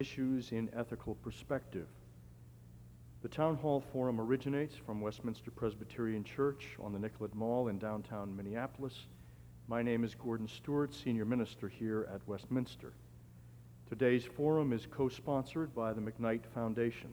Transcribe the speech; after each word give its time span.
issues 0.00 0.52
in 0.52 0.70
ethical 0.74 1.14
perspective. 1.16 1.86
The 3.22 3.28
Town 3.28 3.54
Hall 3.56 3.84
Forum 3.92 4.18
originates 4.18 4.74
from 4.74 5.02
Westminster 5.02 5.50
Presbyterian 5.50 6.24
Church 6.24 6.78
on 6.82 6.94
the 6.94 6.98
Nicollet 6.98 7.34
Mall 7.34 7.68
in 7.68 7.78
downtown 7.78 8.34
Minneapolis. 8.34 8.94
My 9.68 9.82
name 9.82 10.02
is 10.02 10.14
Gordon 10.14 10.48
Stewart, 10.48 10.94
Senior 10.94 11.26
Minister 11.26 11.68
here 11.68 12.08
at 12.12 12.26
Westminster. 12.26 12.94
Today's 13.90 14.24
forum 14.24 14.72
is 14.72 14.86
co 14.90 15.10
sponsored 15.10 15.74
by 15.74 15.92
the 15.92 16.00
McKnight 16.00 16.46
Foundation. 16.54 17.10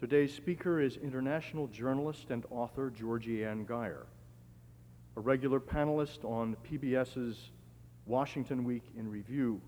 Today's 0.00 0.32
speaker 0.32 0.80
is 0.80 0.96
international 0.96 1.66
journalist 1.66 2.30
and 2.30 2.46
author 2.50 2.90
Georgie 2.90 3.44
Ann 3.44 3.66
Geyer, 3.66 4.06
a 5.16 5.20
regular 5.20 5.60
panelist 5.60 6.24
on 6.24 6.56
PBS's 6.68 7.50
Washington 8.06 8.64
Week 8.64 8.84
in 8.96 9.10
Review 9.10 9.60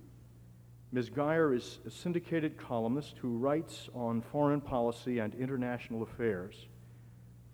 Ms. 0.94 1.10
Geyer 1.10 1.52
is 1.52 1.80
a 1.84 1.90
syndicated 1.90 2.56
columnist 2.56 3.18
who 3.18 3.36
writes 3.36 3.88
on 3.96 4.20
foreign 4.20 4.60
policy 4.60 5.18
and 5.18 5.34
international 5.34 6.04
affairs 6.04 6.68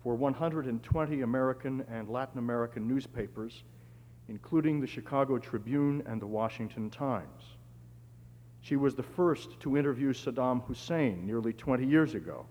for 0.03 0.13
120 0.13 1.21
American 1.21 1.83
and 1.89 2.07
Latin 2.07 2.37
American 2.37 2.87
newspapers, 2.87 3.63
including 4.29 4.79
the 4.79 4.85
Chicago 4.85 5.39
Tribune 5.39 6.03
and 6.05 6.21
the 6.21 6.27
Washington 6.27 6.91
Times. 6.91 7.57
She 8.61 8.75
was 8.75 8.93
the 8.93 9.01
first 9.01 9.59
to 9.61 9.75
interview 9.75 10.13
Saddam 10.13 10.63
Hussein 10.65 11.25
nearly 11.25 11.51
20 11.51 11.83
years 11.83 12.13
ago. 12.13 12.45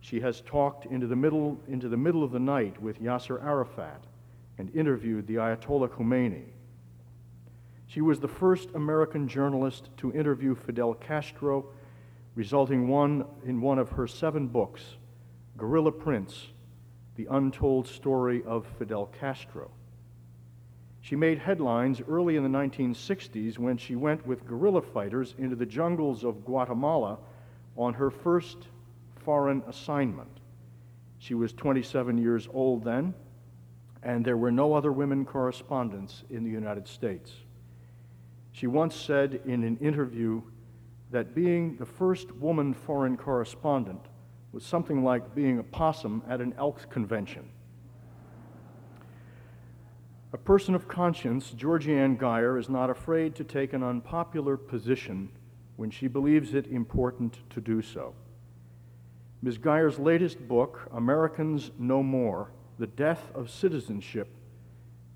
She 0.00 0.18
has 0.18 0.40
talked 0.40 0.84
into 0.86 1.06
the 1.06 1.14
middle, 1.14 1.60
into 1.68 1.88
the 1.88 1.96
middle 1.96 2.24
of 2.24 2.32
the 2.32 2.40
night 2.40 2.82
with 2.82 3.00
Yasser 3.00 3.40
Arafat 3.40 4.02
and 4.58 4.74
interviewed 4.74 5.28
the 5.28 5.36
Ayatollah 5.36 5.90
Khomeini. 5.90 6.46
She 7.92 8.00
was 8.00 8.20
the 8.20 8.26
first 8.26 8.70
American 8.74 9.28
journalist 9.28 9.90
to 9.98 10.14
interview 10.14 10.54
Fidel 10.54 10.94
Castro, 10.94 11.66
resulting 12.34 12.88
one, 12.88 13.26
in 13.44 13.60
one 13.60 13.78
of 13.78 13.90
her 13.90 14.06
seven 14.06 14.48
books, 14.48 14.96
Guerrilla 15.58 15.92
Prince 15.92 16.46
The 17.16 17.28
Untold 17.30 17.86
Story 17.86 18.42
of 18.44 18.66
Fidel 18.78 19.10
Castro. 19.20 19.70
She 21.02 21.16
made 21.16 21.36
headlines 21.36 22.00
early 22.08 22.36
in 22.36 22.42
the 22.42 22.58
1960s 22.58 23.58
when 23.58 23.76
she 23.76 23.94
went 23.94 24.26
with 24.26 24.46
guerrilla 24.46 24.80
fighters 24.80 25.34
into 25.36 25.54
the 25.54 25.66
jungles 25.66 26.24
of 26.24 26.46
Guatemala 26.46 27.18
on 27.76 27.92
her 27.92 28.10
first 28.10 28.68
foreign 29.16 29.62
assignment. 29.68 30.40
She 31.18 31.34
was 31.34 31.52
27 31.52 32.16
years 32.16 32.48
old 32.54 32.84
then, 32.84 33.12
and 34.02 34.24
there 34.24 34.38
were 34.38 34.50
no 34.50 34.72
other 34.72 34.92
women 34.92 35.26
correspondents 35.26 36.24
in 36.30 36.42
the 36.42 36.50
United 36.50 36.88
States. 36.88 37.32
She 38.52 38.66
once 38.66 38.94
said 38.94 39.40
in 39.44 39.64
an 39.64 39.78
interview 39.78 40.42
that 41.10 41.34
being 41.34 41.76
the 41.76 41.86
first 41.86 42.32
woman 42.32 42.74
foreign 42.74 43.16
correspondent 43.16 44.00
was 44.52 44.64
something 44.64 45.02
like 45.02 45.34
being 45.34 45.58
a 45.58 45.62
possum 45.62 46.22
at 46.28 46.40
an 46.40 46.54
Elks 46.58 46.84
convention. 46.84 47.48
A 50.34 50.38
person 50.38 50.74
of 50.74 50.88
conscience, 50.88 51.50
Georgie 51.50 51.94
Ann 51.94 52.16
Geyer 52.16 52.58
is 52.58 52.68
not 52.68 52.88
afraid 52.88 53.34
to 53.34 53.44
take 53.44 53.72
an 53.72 53.82
unpopular 53.82 54.56
position 54.56 55.30
when 55.76 55.90
she 55.90 56.06
believes 56.06 56.54
it 56.54 56.66
important 56.66 57.38
to 57.50 57.60
do 57.60 57.82
so. 57.82 58.14
Ms. 59.42 59.58
Geyer's 59.58 59.98
latest 59.98 60.46
book, 60.46 60.88
Americans 60.92 61.70
No 61.78 62.02
More 62.02 62.52
The 62.78 62.86
Death 62.86 63.30
of 63.34 63.50
Citizenship, 63.50 64.28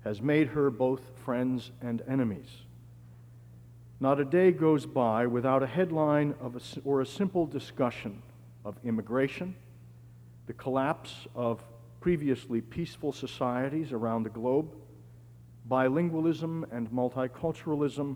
has 0.03 0.21
made 0.21 0.47
her 0.49 0.69
both 0.69 1.17
friends 1.23 1.71
and 1.81 2.01
enemies. 2.07 2.66
Not 3.99 4.19
a 4.19 4.25
day 4.25 4.51
goes 4.51 4.85
by 4.85 5.25
without 5.25 5.63
a 5.63 5.67
headline 5.67 6.35
of 6.39 6.55
a, 6.55 6.61
or 6.85 7.01
a 7.01 7.05
simple 7.05 7.47
discussion 7.47 8.21
of 8.63 8.75
immigration, 8.83 9.55
the 10.45 10.53
collapse 10.53 11.27
of 11.33 11.63
previously 11.99 12.61
peaceful 12.61 13.11
societies 13.11 13.91
around 13.91 14.23
the 14.23 14.29
globe, 14.29 14.69
bilingualism 15.67 16.63
and 16.71 16.89
multiculturalism, 16.91 18.15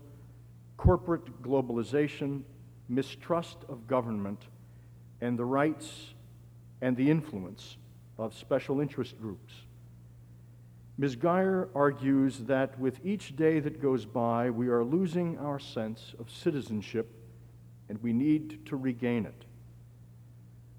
corporate 0.78 1.42
globalization, 1.42 2.44
mistrust 2.88 3.58
of 3.68 3.88
government, 3.88 4.44
and 5.20 5.38
the 5.38 5.46
rights 5.46 6.14
and 6.82 6.96
the 6.96 7.10
influence 7.10 7.78
of 8.20 8.36
special 8.36 8.82
interest 8.82 9.20
groups. 9.20 9.54
Ms. 11.02 11.16
Geyer 11.16 11.68
argues 11.74 12.38
that 12.42 12.78
with 12.78 13.04
each 13.04 13.36
day 13.36 13.60
that 13.60 13.82
goes 13.82 14.06
by, 14.06 14.52
we 14.52 14.68
are 14.68 14.84
losing 14.84 15.36
our 15.40 15.58
sense 15.58 16.14
of 16.20 16.30
citizenship 16.30 17.12
and 17.90 17.98
we 18.04 18.14
need 18.14 18.64
to 18.68 18.78
regain 18.78 19.26
it. 19.26 19.46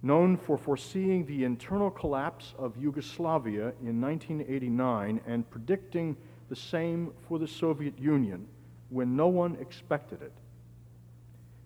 Known 0.01 0.37
for 0.37 0.57
foreseeing 0.57 1.27
the 1.27 1.43
internal 1.43 1.91
collapse 1.91 2.55
of 2.57 2.77
Yugoslavia 2.77 3.73
in 3.83 4.01
1989 4.01 5.23
and 5.27 5.51
predicting 5.51 6.17
the 6.49 6.55
same 6.55 7.13
for 7.27 7.41
the 7.41 7.49
Soviet 7.49 7.99
Union 7.99 8.47
when 8.91 9.17
no 9.17 9.27
one 9.27 9.57
expected 9.61 10.23
it, 10.23 10.35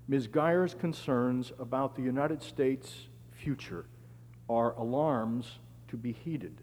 Ms. 0.09 0.29
Geyer's 0.29 0.73
concerns 0.73 1.53
about 1.59 1.95
the 1.95 2.03
United 2.03 2.43
States' 2.43 3.09
future 3.33 3.85
are 4.49 4.73
alarms 4.79 5.59
to 5.89 5.99
be 5.99 6.13
heeded. 6.13 6.63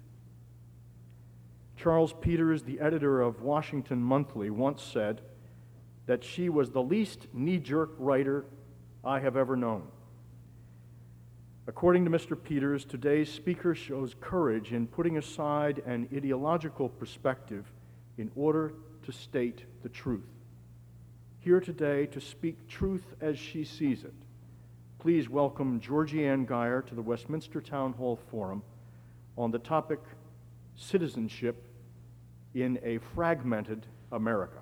Charles 1.84 2.14
Peters, 2.22 2.64
the 2.64 2.80
editor 2.80 3.22
of 3.22 3.42
Washington 3.42 4.02
Monthly, 4.02 4.50
once 4.50 4.82
said 4.82 5.20
that 6.06 6.24
she 6.24 6.48
was 6.48 6.72
the 6.72 6.82
least 6.82 7.28
knee 7.34 7.58
jerk 7.58 7.92
writer 7.98 8.46
I 9.04 9.20
have 9.20 9.36
ever 9.36 9.58
known. 9.58 9.84
According 11.68 12.06
to 12.06 12.10
Mr. 12.10 12.42
Peters, 12.42 12.86
today's 12.86 13.30
speaker 13.30 13.76
shows 13.76 14.16
courage 14.22 14.72
in 14.72 14.88
putting 14.88 15.18
aside 15.18 15.84
an 15.86 16.08
ideological 16.16 16.88
perspective 16.88 17.70
in 18.18 18.32
order 18.34 18.76
to 19.06 19.12
state 19.12 19.66
the 19.82 19.90
truth. 19.90 20.30
Here 21.40 21.60
today 21.60 22.06
to 22.06 22.22
speak 22.22 22.66
truth 22.70 23.14
as 23.20 23.38
she 23.38 23.66
sees 23.66 24.06
it, 24.06 24.16
please 25.00 25.28
welcome 25.28 25.82
Georgie 25.82 26.26
Ann 26.26 26.46
Geyer 26.46 26.82
to 26.84 26.96
the 26.96 27.02
Westminster 27.02 27.60
Town 27.60 27.92
Hall 27.92 28.18
Forum 28.32 28.64
on 29.38 29.52
the 29.52 29.60
topic 29.60 30.00
Citizenship 30.76 31.68
in 32.56 32.80
a 32.84 33.00
fragmented 33.16 33.86
America. 34.12 34.60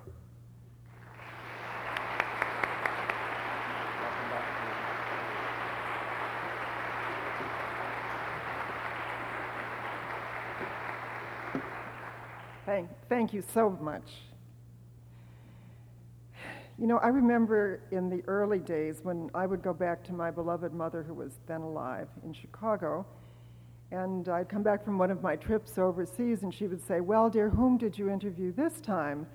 Thank, 12.64 12.88
thank 13.08 13.34
you 13.34 13.42
so 13.52 13.70
much. 13.82 14.08
You 16.78 16.86
know, 16.86 16.96
I 16.98 17.08
remember 17.08 17.80
in 17.90 18.08
the 18.08 18.22
early 18.26 18.58
days 18.58 19.00
when 19.02 19.30
I 19.34 19.46
would 19.46 19.62
go 19.62 19.74
back 19.74 20.02
to 20.04 20.12
my 20.12 20.30
beloved 20.30 20.72
mother, 20.72 21.02
who 21.02 21.12
was 21.12 21.32
then 21.46 21.60
alive 21.60 22.08
in 22.24 22.32
Chicago, 22.32 23.04
and 23.92 24.28
I'd 24.30 24.48
come 24.48 24.62
back 24.62 24.82
from 24.82 24.96
one 24.96 25.10
of 25.10 25.22
my 25.22 25.36
trips 25.36 25.76
overseas, 25.76 26.42
and 26.42 26.52
she 26.52 26.66
would 26.66 26.80
say, 26.84 27.00
Well, 27.00 27.28
dear, 27.28 27.50
whom 27.50 27.76
did 27.76 27.98
you 27.98 28.08
interview 28.08 28.50
this 28.50 28.80
time? 28.80 29.26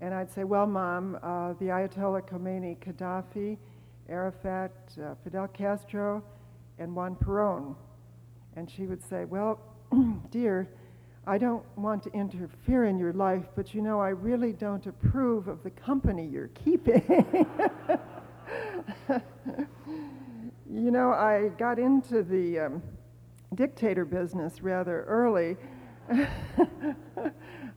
And 0.00 0.14
I'd 0.14 0.32
say, 0.32 0.44
Well, 0.44 0.66
Mom, 0.66 1.18
uh, 1.22 1.52
the 1.60 1.66
Ayatollah 1.66 2.22
Khomeini, 2.26 2.78
Gaddafi, 2.78 3.58
Arafat, 4.08 4.72
uh, 4.98 5.14
Fidel 5.22 5.46
Castro, 5.48 6.24
and 6.78 6.96
Juan 6.96 7.16
Perón. 7.16 7.76
And 8.56 8.70
she 8.70 8.86
would 8.86 9.04
say, 9.04 9.26
Well, 9.26 9.60
dear, 10.30 10.70
I 11.26 11.36
don't 11.36 11.62
want 11.76 12.02
to 12.04 12.12
interfere 12.12 12.86
in 12.86 12.98
your 12.98 13.12
life, 13.12 13.44
but 13.54 13.74
you 13.74 13.82
know, 13.82 14.00
I 14.00 14.08
really 14.08 14.54
don't 14.54 14.86
approve 14.86 15.48
of 15.48 15.62
the 15.62 15.70
company 15.70 16.26
you're 16.26 16.48
keeping. 16.48 17.04
you 20.70 20.90
know, 20.90 21.10
I 21.10 21.50
got 21.58 21.78
into 21.78 22.22
the 22.22 22.58
um, 22.58 22.82
dictator 23.54 24.04
business 24.04 24.62
rather 24.62 25.04
early. 25.04 25.56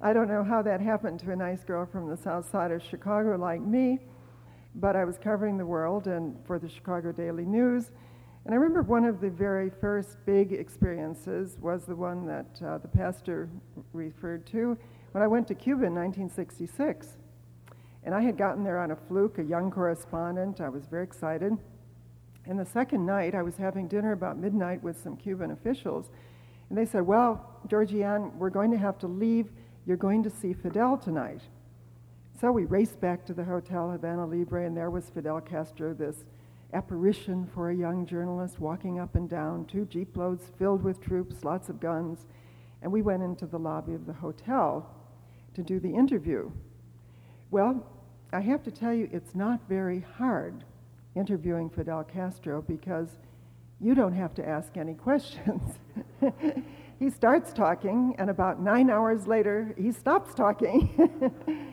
I 0.01 0.13
don't 0.13 0.27
know 0.27 0.44
how 0.44 0.62
that 0.62 0.81
happened 0.81 1.19
to 1.22 1.31
a 1.31 1.36
nice 1.36 1.63
girl 1.63 1.86
from 1.86 2.10
the 2.10 2.18
south 2.18 2.50
side 2.50 2.72
of 2.72 2.83
Chicago 2.83 3.36
like 3.38 3.62
me, 3.62 4.00
but 4.75 4.95
I 4.95 5.06
was 5.06 5.18
covering 5.18 5.57
the 5.57 5.66
world 5.66 6.07
and 6.07 6.36
for 6.45 6.60
the 6.60 6.69
Chicago 6.69 7.12
Daily 7.12 7.45
News. 7.45 7.92
And 8.45 8.54
I 8.54 8.57
remember 8.57 8.83
one 8.83 9.06
of 9.06 9.22
the 9.22 9.30
very 9.30 9.72
first 9.81 10.18
big 10.25 10.54
experiences 10.54 11.57
was 11.60 11.86
the 11.86 11.95
one 11.95 12.28
that 12.28 12.62
uh, 12.63 12.78
the 12.78 12.88
pastor 12.88 13.50
referred 13.94 14.45
to 14.48 14.78
when 15.12 15.24
I 15.24 15.28
went 15.28 15.48
to 15.48 15.56
Cuba 15.56 15.86
in 15.86 15.95
1966. 15.95 17.18
And 18.04 18.13
I 18.13 18.21
had 18.21 18.38
gotten 18.38 18.63
there 18.63 18.78
on 18.78 18.92
a 18.92 18.95
fluke, 18.95 19.39
a 19.39 19.44
young 19.44 19.71
correspondent. 19.71 20.62
I 20.62 20.69
was 20.69 20.86
very 20.86 21.04
excited. 21.04 21.57
And 22.47 22.59
the 22.59 22.65
second 22.65 23.06
night, 23.06 23.33
I 23.33 23.42
was 23.42 23.57
having 23.57 23.88
dinner 23.88 24.12
about 24.12 24.38
midnight 24.38 24.83
with 24.83 25.01
some 25.01 25.18
Cuban 25.18 25.51
officials, 25.51 26.09
and 26.69 26.77
they 26.77 26.86
said, 26.86 27.01
Well, 27.01 27.59
Georgie 27.68 28.03
Ann, 28.03 28.38
we're 28.38 28.50
going 28.50 28.71
to 28.71 28.77
have 28.77 28.97
to 29.00 29.07
leave. 29.07 29.50
You're 29.86 29.97
going 29.97 30.24
to 30.24 30.30
see 30.30 30.53
Fidel 30.53 30.97
tonight. 30.97 31.42
So 32.39 32.51
we 32.51 32.65
raced 32.65 33.00
back 33.00 33.25
to 33.27 33.33
the 33.33 33.44
Hotel 33.44 33.89
Havana 33.92 34.25
Libre, 34.25 34.65
and 34.65 34.75
there 34.75 34.89
was 34.89 35.09
Fidel 35.09 35.42
Castro, 35.42 35.94
this 35.94 36.25
apparition 36.74 37.47
for 37.53 37.69
a 37.69 37.75
young 37.75 38.06
journalist 38.06 38.59
walking 38.59 39.00
up 39.00 39.15
and 39.15 39.30
down, 39.30 39.65
two 39.65 39.86
jeep 39.86 40.18
loads 40.18 40.51
filled 40.57 40.83
with 40.83 41.00
troops, 41.00 41.44
lots 41.44 41.69
of 41.69 41.80
guns. 41.80 42.25
And 42.81 42.92
we 42.92 43.01
went 43.01 43.24
into 43.24 43.45
the 43.45 43.57
lobby 43.57 43.94
of 43.94 44.06
the 44.06 44.13
hotel 44.13 44.89
to 45.53 45.63
do 45.63 45.80
the 45.80 45.94
interview. 45.94 46.51
Well, 47.51 47.86
I 48.33 48.42
have 48.42 48.63
to 48.63 48.71
tell 48.71 48.94
you, 48.94 49.09
it's 49.12 49.33
not 49.33 49.62
very 49.69 50.06
hard 50.18 50.65
interviewing 51.16 51.70
Fidel 51.70 52.04
Castro 52.04 52.62
because 52.62 53.10
you 53.80 53.96
don't 53.96 54.14
have 54.14 54.34
to 54.36 54.48
ask 54.48 54.78
any 54.78 54.94
questions. 54.94 55.80
he 57.00 57.10
starts 57.10 57.52
talking, 57.54 58.16
and 58.18 58.30
about 58.30 58.62
nine 58.62 58.90
hours 58.90 59.28
later, 59.28 59.74
he 59.78 59.92
stops 59.92 60.34
talking. 60.34 60.90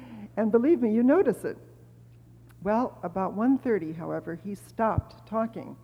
and 0.37 0.51
believe 0.51 0.81
me, 0.81 0.93
you 0.93 1.03
notice 1.03 1.45
it. 1.45 1.57
Well, 2.63 2.99
about 3.03 3.37
1:30, 3.37 3.97
however, 3.97 4.39
he 4.43 4.55
stopped 4.55 5.27
talking, 5.27 5.77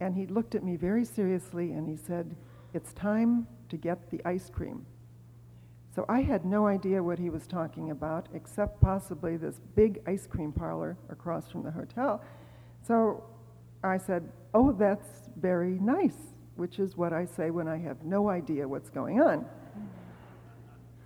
and 0.00 0.14
he 0.14 0.26
looked 0.26 0.54
at 0.54 0.64
me 0.64 0.76
very 0.76 1.04
seriously 1.04 1.72
and 1.72 1.86
he 1.86 1.96
said, 1.96 2.34
"It's 2.72 2.92
time 2.94 3.46
to 3.68 3.76
get 3.76 4.10
the 4.10 4.20
ice 4.24 4.48
cream." 4.48 4.86
So 5.94 6.06
I 6.08 6.22
had 6.22 6.44
no 6.44 6.66
idea 6.66 7.02
what 7.02 7.18
he 7.18 7.30
was 7.30 7.46
talking 7.46 7.90
about, 7.90 8.28
except 8.32 8.80
possibly 8.80 9.36
this 9.36 9.60
big 9.74 10.00
ice 10.06 10.26
cream 10.26 10.52
parlor 10.52 10.96
across 11.08 11.50
from 11.50 11.64
the 11.64 11.70
hotel. 11.70 12.22
So 12.90 13.22
I 13.84 13.98
said, 13.98 14.28
Oh, 14.52 14.72
that's 14.72 15.06
very 15.36 15.78
nice, 15.78 16.16
which 16.56 16.80
is 16.80 16.96
what 16.96 17.12
I 17.12 17.24
say 17.24 17.50
when 17.50 17.68
I 17.68 17.78
have 17.78 18.02
no 18.02 18.28
idea 18.28 18.66
what's 18.66 18.90
going 18.90 19.20
on. 19.20 19.46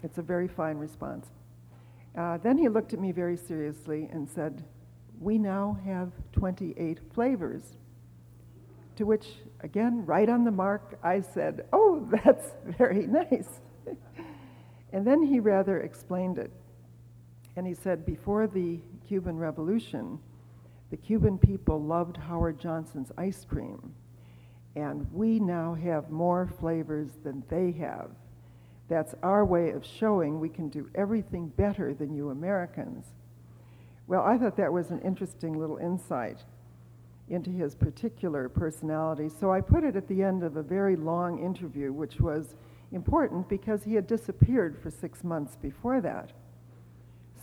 It's 0.02 0.16
a 0.16 0.22
very 0.22 0.48
fine 0.48 0.78
response. 0.78 1.26
Uh, 2.16 2.38
then 2.38 2.56
he 2.56 2.70
looked 2.70 2.94
at 2.94 3.00
me 3.00 3.12
very 3.12 3.36
seriously 3.36 4.08
and 4.10 4.26
said, 4.26 4.64
We 5.20 5.36
now 5.36 5.78
have 5.84 6.10
28 6.32 7.00
flavors. 7.12 7.76
To 8.96 9.04
which, 9.04 9.26
again, 9.60 10.06
right 10.06 10.30
on 10.30 10.44
the 10.44 10.50
mark, 10.50 10.98
I 11.02 11.20
said, 11.20 11.66
Oh, 11.70 12.08
that's 12.24 12.46
very 12.78 13.06
nice. 13.06 13.60
And 14.94 15.06
then 15.06 15.22
he 15.22 15.38
rather 15.38 15.80
explained 15.80 16.38
it. 16.38 16.50
And 17.56 17.66
he 17.66 17.74
said, 17.74 18.06
before 18.06 18.46
the 18.46 18.80
Cuban 19.06 19.36
Revolution, 19.36 20.18
the 20.90 20.96
Cuban 20.96 21.38
people 21.38 21.82
loved 21.82 22.16
Howard 22.16 22.58
Johnson's 22.60 23.12
ice 23.16 23.44
cream. 23.44 23.94
And 24.76 25.06
we 25.12 25.38
now 25.38 25.74
have 25.74 26.10
more 26.10 26.50
flavors 26.60 27.10
than 27.22 27.44
they 27.48 27.72
have. 27.72 28.10
That's 28.88 29.14
our 29.22 29.44
way 29.44 29.70
of 29.70 29.84
showing 29.84 30.40
we 30.40 30.48
can 30.48 30.68
do 30.68 30.90
everything 30.94 31.48
better 31.48 31.94
than 31.94 32.14
you 32.14 32.30
Americans. 32.30 33.06
Well, 34.06 34.22
I 34.22 34.36
thought 34.36 34.56
that 34.56 34.72
was 34.72 34.90
an 34.90 35.00
interesting 35.00 35.58
little 35.58 35.78
insight 35.78 36.44
into 37.28 37.50
his 37.50 37.74
particular 37.74 38.48
personality. 38.48 39.30
So 39.30 39.50
I 39.50 39.60
put 39.62 39.84
it 39.84 39.96
at 39.96 40.08
the 40.08 40.22
end 40.22 40.42
of 40.42 40.56
a 40.56 40.62
very 40.62 40.96
long 40.96 41.38
interview, 41.38 41.92
which 41.92 42.20
was 42.20 42.54
important 42.92 43.48
because 43.48 43.84
he 43.84 43.94
had 43.94 44.06
disappeared 44.06 44.76
for 44.82 44.90
six 44.90 45.24
months 45.24 45.56
before 45.56 46.00
that. 46.02 46.32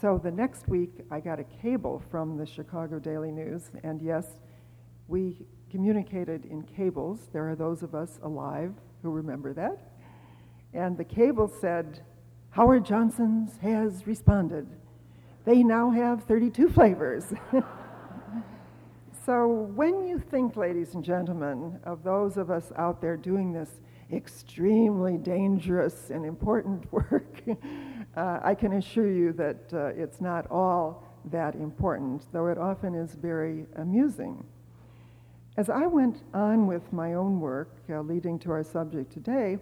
So 0.01 0.18
the 0.18 0.31
next 0.31 0.68
week, 0.68 1.06
I 1.12 1.19
got 1.19 1.39
a 1.39 1.44
cable 1.44 2.01
from 2.09 2.36
the 2.36 2.45
Chicago 2.48 2.98
Daily 2.98 3.30
News, 3.30 3.69
and 3.83 4.01
yes, 4.01 4.25
we 5.07 5.45
communicated 5.69 6.45
in 6.45 6.63
cables. 6.63 7.30
There 7.31 7.48
are 7.48 7.56
those 7.56 7.83
of 7.83 7.94
us 7.94 8.18
alive 8.24 8.74
who 9.03 9.12
remember 9.12 9.53
that. 9.53 9.92
And 10.74 10.98
the 10.98 11.03
cable 11.03 11.48
said, 11.48 12.01
Howard 12.50 12.83
Johnson's 12.83 13.57
has 13.57 14.07
responded. 14.07 14.68
They 15.45 15.62
now 15.62 15.92
have 15.92 16.24
32 16.24 16.69
flavors. 16.69 17.31
so 19.24 19.47
when 19.75 20.04
you 20.07 20.18
think, 20.18 20.56
ladies 20.56 20.95
and 20.95 21.04
gentlemen, 21.04 21.80
of 21.83 22.04
those 22.04 22.38
of 22.38 22.50
us 22.50 22.71
out 22.75 23.01
there 23.01 23.18
doing 23.18 23.54
this 23.54 23.69
extremely 24.12 25.19
dangerous 25.19 26.09
and 26.09 26.25
important 26.25 26.92
work, 26.92 27.39
uh, 28.15 28.39
I 28.43 28.55
can 28.55 28.73
assure 28.73 29.09
you 29.09 29.31
that 29.33 29.73
uh, 29.73 29.85
it's 29.87 30.19
not 30.19 30.49
all 30.51 31.03
that 31.25 31.55
important, 31.55 32.25
though 32.33 32.47
it 32.47 32.57
often 32.57 32.95
is 32.95 33.13
very 33.13 33.65
amusing. 33.75 34.43
As 35.57 35.69
I 35.69 35.85
went 35.85 36.23
on 36.33 36.67
with 36.67 36.91
my 36.91 37.13
own 37.13 37.39
work, 37.39 37.75
uh, 37.89 38.01
leading 38.01 38.39
to 38.39 38.51
our 38.51 38.63
subject 38.63 39.11
today, 39.11 39.57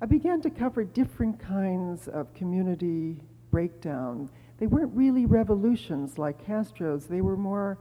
I 0.00 0.06
began 0.06 0.40
to 0.42 0.50
cover 0.50 0.84
different 0.84 1.38
kinds 1.38 2.08
of 2.08 2.32
community 2.34 3.20
breakdown. 3.50 4.30
They 4.58 4.66
weren't 4.66 4.94
really 4.94 5.26
revolutions 5.26 6.18
like 6.18 6.44
Castro's, 6.44 7.06
they 7.06 7.20
were 7.20 7.36
more 7.36 7.78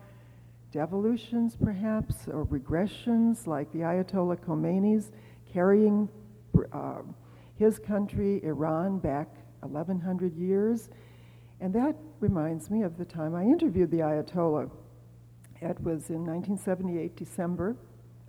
devolutions, 0.71 1.55
perhaps, 1.55 2.27
or 2.27 2.45
regressions 2.45 3.47
like 3.47 3.71
the 3.71 3.79
Ayatollah 3.79 4.37
Khomeini's 4.45 5.11
carrying 5.51 6.09
uh, 6.73 7.01
his 7.57 7.79
country, 7.79 8.43
Iran, 8.43 8.99
back 8.99 9.29
1,100 9.67 10.35
years. 10.35 10.89
And 11.59 11.73
that 11.73 11.95
reminds 12.19 12.69
me 12.69 12.83
of 12.83 12.97
the 12.97 13.05
time 13.05 13.35
I 13.35 13.43
interviewed 13.43 13.91
the 13.91 13.99
Ayatollah. 13.99 14.69
It 15.61 15.79
was 15.81 16.09
in 16.09 16.25
1978, 16.25 17.15
December, 17.15 17.75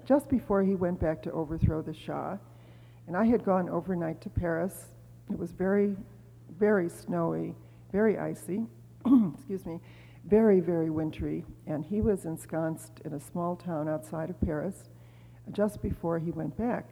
just 0.04 0.28
before 0.28 0.62
he 0.62 0.74
went 0.74 1.00
back 1.00 1.22
to 1.22 1.32
overthrow 1.32 1.82
the 1.82 1.92
Shah. 1.92 2.36
And 3.06 3.16
I 3.16 3.24
had 3.24 3.44
gone 3.44 3.68
overnight 3.68 4.20
to 4.22 4.30
Paris. 4.30 4.86
It 5.30 5.38
was 5.38 5.52
very, 5.52 5.96
very 6.58 6.88
snowy, 6.88 7.54
very 7.92 8.18
icy, 8.18 8.66
excuse 9.34 9.66
me, 9.66 9.80
very, 10.24 10.60
very 10.60 10.90
wintry. 10.90 11.44
And 11.66 11.84
he 11.84 12.00
was 12.00 12.24
ensconced 12.24 13.00
in 13.04 13.12
a 13.12 13.20
small 13.20 13.56
town 13.56 13.88
outside 13.88 14.30
of 14.30 14.40
Paris 14.40 14.84
just 15.52 15.82
before 15.82 16.18
he 16.18 16.30
went 16.30 16.56
back. 16.56 16.88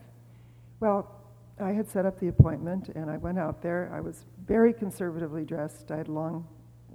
Well, 0.80 1.10
I 1.60 1.70
had 1.70 1.88
set 1.88 2.04
up 2.06 2.18
the 2.18 2.28
appointment 2.28 2.90
and 2.94 3.10
I 3.10 3.16
went 3.16 3.38
out 3.38 3.62
there. 3.62 3.90
I 3.94 4.00
was 4.00 4.24
very 4.46 4.72
conservatively 4.72 5.44
dressed. 5.44 5.90
I 5.90 5.96
had 5.96 6.08
long, 6.08 6.46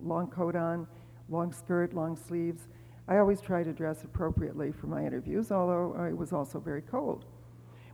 long 0.01 0.27
coat 0.27 0.55
on, 0.55 0.87
long 1.29 1.51
skirt, 1.51 1.93
long 1.93 2.15
sleeves. 2.15 2.67
I 3.07 3.17
always 3.17 3.41
try 3.41 3.63
to 3.63 3.73
dress 3.73 4.03
appropriately 4.03 4.71
for 4.71 4.87
my 4.87 5.05
interviews, 5.05 5.51
although 5.51 5.95
it 6.05 6.15
was 6.15 6.31
also 6.31 6.59
very 6.59 6.81
cold. 6.81 7.25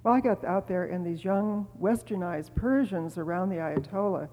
Well, 0.04 0.13
I 0.13 0.19
got 0.19 0.44
out 0.44 0.68
there, 0.68 0.86
and 0.86 1.06
these 1.06 1.24
young 1.24 1.68
westernized 1.81 2.54
Persians 2.54 3.18
around 3.18 3.50
the 3.50 3.56
Ayatollah 3.56 4.28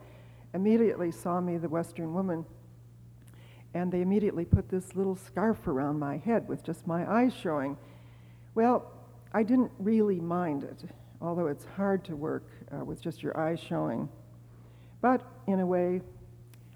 immediately 0.55 1.11
saw 1.11 1.41
me, 1.41 1.57
the 1.57 1.69
Western 1.69 2.13
woman, 2.13 2.45
and 3.75 3.91
they 3.91 4.03
immediately 4.03 4.45
put 4.45 4.69
this 4.69 4.95
little 4.95 5.17
scarf 5.17 5.67
around 5.67 5.99
my 5.99 6.19
head 6.19 6.47
with 6.47 6.63
just 6.63 6.87
my 6.87 7.11
eyes 7.11 7.33
showing. 7.33 7.79
Well, 8.55 8.93
I 9.33 9.45
didn't 9.45 9.71
really 9.79 10.21
mind 10.21 10.65
it 10.65 10.85
although 11.23 11.47
it's 11.47 11.65
hard 11.77 12.05
to 12.05 12.17
work 12.17 12.45
uh, 12.73 12.85
with 12.85 13.01
just 13.01 13.23
your 13.23 13.39
eyes 13.39 13.61
showing. 13.61 14.09
But 15.03 15.21
in 15.47 15.61
a 15.61 15.67
way, 15.67 16.01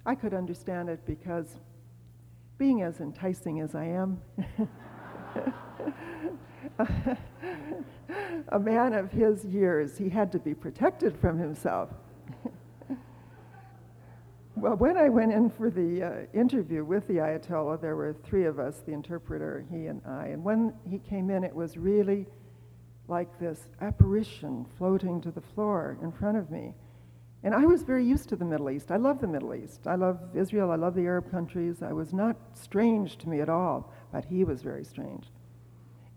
I 0.05 0.15
could 0.15 0.35
understand 0.35 0.91
it 0.91 1.01
because 1.07 1.47
being 2.59 2.83
as 2.83 3.01
enticing 3.01 3.61
as 3.61 3.75
I 3.75 3.85
am, 3.85 4.21
a 8.49 8.59
man 8.59 8.93
of 8.95 9.13
his 9.13 9.45
years, 9.45 9.97
he 9.97 10.09
had 10.09 10.33
to 10.33 10.39
be 10.39 10.55
protected 10.55 11.17
from 11.19 11.39
himself. 11.39 11.91
well, 14.57 14.75
when 14.75 14.97
I 14.97 15.09
went 15.09 15.33
in 15.33 15.49
for 15.49 15.71
the 15.71 16.03
uh, 16.03 16.39
interview 16.39 16.85
with 16.85 17.07
the 17.07 17.15
Ayatollah, 17.15 17.81
there 17.81 17.95
were 17.95 18.17
three 18.25 18.45
of 18.47 18.59
us 18.59 18.83
the 18.87 18.93
interpreter, 18.93 19.65
he, 19.71 19.87
and 19.87 20.03
I. 20.05 20.27
And 20.29 20.43
when 20.43 20.75
he 20.89 20.99
came 20.99 21.31
in, 21.31 21.45
it 21.45 21.55
was 21.55 21.77
really 21.77 22.27
like 23.07 23.39
this 23.39 23.69
apparition 23.81 24.67
floating 24.79 25.21
to 25.21 25.31
the 25.31 25.41
floor 25.41 25.97
in 26.03 26.11
front 26.11 26.37
of 26.37 26.51
me. 26.51 26.75
And 27.47 27.55
I 27.55 27.65
was 27.65 27.85
very 27.85 28.05
used 28.05 28.29
to 28.31 28.35
the 28.35 28.45
Middle 28.45 28.71
East. 28.71 28.91
I 28.91 28.97
love 28.97 29.21
the 29.21 29.29
Middle 29.29 29.55
East. 29.55 29.87
I 29.87 29.95
love 29.95 30.19
Israel. 30.35 30.73
I 30.73 30.75
love 30.75 30.97
the 30.97 31.07
Arab 31.07 31.31
countries. 31.31 31.81
I 31.81 31.93
was 31.93 32.13
not 32.13 32.35
strange 32.55 33.19
to 33.19 33.29
me 33.29 33.41
at 33.41 33.49
all, 33.49 33.93
but 34.11 34.25
he 34.25 34.43
was 34.43 34.63
very 34.63 34.83
strange. 34.83 35.29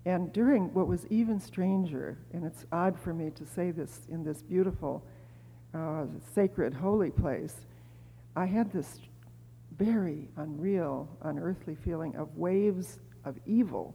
And 0.05 0.33
during 0.33 0.73
what 0.73 0.87
was 0.87 1.05
even 1.11 1.39
stranger, 1.39 2.17
and 2.33 2.43
it's 2.43 2.65
odd 2.71 2.99
for 2.99 3.13
me 3.13 3.29
to 3.29 3.45
say 3.45 3.69
this 3.69 4.07
in 4.09 4.23
this 4.23 4.41
beautiful, 4.41 5.03
uh, 5.75 6.05
sacred, 6.33 6.73
holy 6.73 7.11
place, 7.11 7.57
I 8.35 8.47
had 8.47 8.71
this 8.71 8.97
very 9.77 10.29
unreal, 10.37 11.07
unearthly 11.21 11.75
feeling 11.75 12.15
of 12.15 12.35
waves 12.39 12.97
of 13.23 13.37
evil 13.45 13.93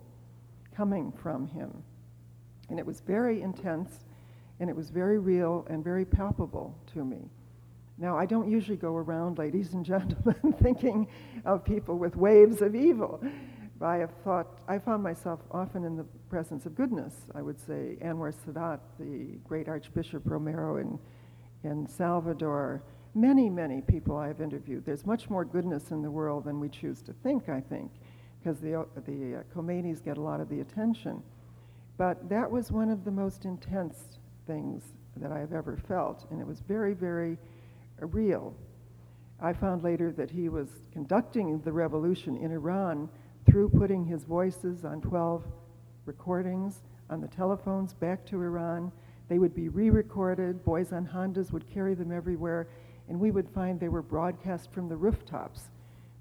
coming 0.76 1.10
from 1.10 1.48
him. 1.48 1.82
And 2.70 2.78
it 2.78 2.86
was 2.86 3.00
very 3.00 3.42
intense, 3.42 4.04
and 4.60 4.70
it 4.70 4.76
was 4.76 4.90
very 4.90 5.18
real 5.18 5.66
and 5.68 5.82
very 5.82 6.04
palpable 6.04 6.76
to 6.94 7.04
me. 7.04 7.30
Now, 7.96 8.18
I 8.18 8.26
don't 8.26 8.50
usually 8.50 8.76
go 8.76 8.96
around, 8.96 9.38
ladies 9.38 9.74
and 9.74 9.84
gentlemen, 9.84 10.54
thinking 10.62 11.06
of 11.44 11.64
people 11.64 11.96
with 11.96 12.16
waves 12.16 12.60
of 12.60 12.74
evil. 12.74 13.22
I 13.80 13.96
have 13.96 14.12
thought, 14.24 14.46
I 14.66 14.78
found 14.78 15.02
myself 15.02 15.40
often 15.50 15.84
in 15.84 15.96
the 15.96 16.04
presence 16.28 16.66
of 16.66 16.74
goodness. 16.74 17.14
I 17.34 17.42
would 17.42 17.60
say 17.60 17.96
Anwar 18.02 18.34
Sadat, 18.34 18.80
the 18.98 19.38
great 19.46 19.68
Archbishop 19.68 20.22
Romero 20.24 20.78
in, 20.78 20.98
in 21.62 21.86
Salvador, 21.86 22.82
many, 23.14 23.48
many 23.50 23.80
people 23.82 24.16
I've 24.16 24.40
interviewed. 24.40 24.84
There's 24.84 25.06
much 25.06 25.28
more 25.30 25.44
goodness 25.44 25.90
in 25.90 26.02
the 26.02 26.10
world 26.10 26.44
than 26.44 26.60
we 26.60 26.68
choose 26.68 27.02
to 27.02 27.12
think, 27.12 27.48
I 27.48 27.60
think, 27.60 27.90
because 28.42 28.58
the, 28.58 28.86
the 29.06 29.36
uh, 29.36 29.42
Khomeinis 29.54 30.02
get 30.02 30.16
a 30.16 30.20
lot 30.20 30.40
of 30.40 30.48
the 30.48 30.60
attention. 30.60 31.22
But 31.96 32.28
that 32.28 32.50
was 32.50 32.72
one 32.72 32.90
of 32.90 33.04
the 33.04 33.10
most 33.10 33.44
intense 33.44 34.18
things 34.46 34.82
that 35.16 35.32
I've 35.32 35.52
ever 35.52 35.76
felt, 35.76 36.26
and 36.30 36.40
it 36.40 36.46
was 36.46 36.60
very, 36.60 36.94
very 36.94 37.38
real. 38.00 38.54
I 39.40 39.52
found 39.52 39.82
later 39.82 40.12
that 40.12 40.30
he 40.30 40.48
was 40.48 40.68
conducting 40.92 41.60
the 41.60 41.72
revolution 41.72 42.36
in 42.36 42.52
Iran 42.52 43.08
through 43.46 43.68
putting 43.70 44.04
his 44.04 44.24
voices 44.24 44.84
on 44.84 45.00
12 45.00 45.44
recordings 46.06 46.82
on 47.10 47.20
the 47.20 47.28
telephones 47.28 47.92
back 47.94 48.24
to 48.26 48.40
Iran. 48.40 48.90
They 49.28 49.38
would 49.38 49.54
be 49.54 49.68
re 49.68 49.90
recorded, 49.90 50.64
boys 50.64 50.92
on 50.92 51.06
Hondas 51.06 51.52
would 51.52 51.68
carry 51.72 51.94
them 51.94 52.12
everywhere, 52.12 52.68
and 53.08 53.20
we 53.20 53.30
would 53.30 53.48
find 53.50 53.78
they 53.78 53.88
were 53.88 54.02
broadcast 54.02 54.72
from 54.72 54.88
the 54.88 54.96
rooftops. 54.96 55.70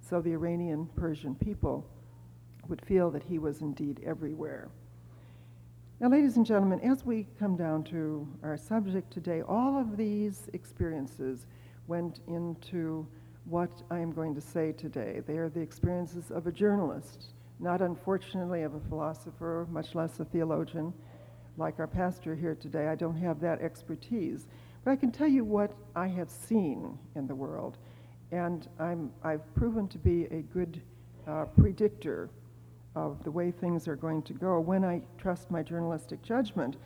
So 0.01 0.21
the 0.21 0.33
Iranian 0.33 0.89
Persian 0.95 1.35
people 1.35 1.87
would 2.67 2.81
feel 2.85 3.09
that 3.11 3.23
he 3.23 3.39
was 3.39 3.61
indeed 3.61 4.01
everywhere. 4.05 4.69
Now, 6.03 6.09
ladies 6.09 6.35
and 6.35 6.45
gentlemen, 6.45 6.81
as 6.81 7.05
we 7.05 7.27
come 7.39 7.55
down 7.55 7.85
to 7.85 8.27
our 8.43 8.57
subject 8.57 9.09
today, 9.09 9.41
all 9.41 9.79
of 9.79 9.95
these 9.95 10.49
experiences 10.51 11.45
went 11.87 12.19
into 12.27 13.07
what 13.45 13.71
I 13.89 13.99
am 13.99 14.11
going 14.11 14.35
to 14.35 14.41
say 14.41 14.73
today. 14.73 15.21
They 15.25 15.37
are 15.37 15.47
the 15.47 15.61
experiences 15.61 16.29
of 16.29 16.45
a 16.45 16.51
journalist, 16.51 17.27
not 17.61 17.81
unfortunately 17.81 18.63
of 18.63 18.75
a 18.75 18.81
philosopher, 18.81 19.65
much 19.71 19.95
less 19.95 20.19
a 20.19 20.25
theologian. 20.25 20.93
Like 21.55 21.79
our 21.79 21.87
pastor 21.87 22.35
here 22.35 22.55
today, 22.55 22.89
I 22.89 22.95
don't 22.95 23.15
have 23.15 23.39
that 23.39 23.61
expertise. 23.61 24.47
But 24.83 24.91
I 24.91 24.97
can 24.97 25.09
tell 25.09 25.29
you 25.29 25.45
what 25.45 25.71
I 25.95 26.07
have 26.07 26.29
seen 26.29 26.99
in 27.15 27.27
the 27.27 27.35
world. 27.35 27.77
And 28.33 28.67
I'm, 28.77 29.09
I've 29.23 29.55
proven 29.55 29.87
to 29.87 29.97
be 29.99 30.25
a 30.25 30.41
good 30.41 30.81
uh, 31.25 31.45
predictor 31.45 32.29
of 32.95 33.23
the 33.23 33.31
way 33.31 33.51
things 33.51 33.87
are 33.87 33.95
going 33.95 34.21
to 34.23 34.33
go 34.33 34.59
when 34.59 34.85
I 34.85 35.01
trust 35.17 35.49
my 35.49 35.63
journalistic 35.63 36.21
judgment. 36.21 36.77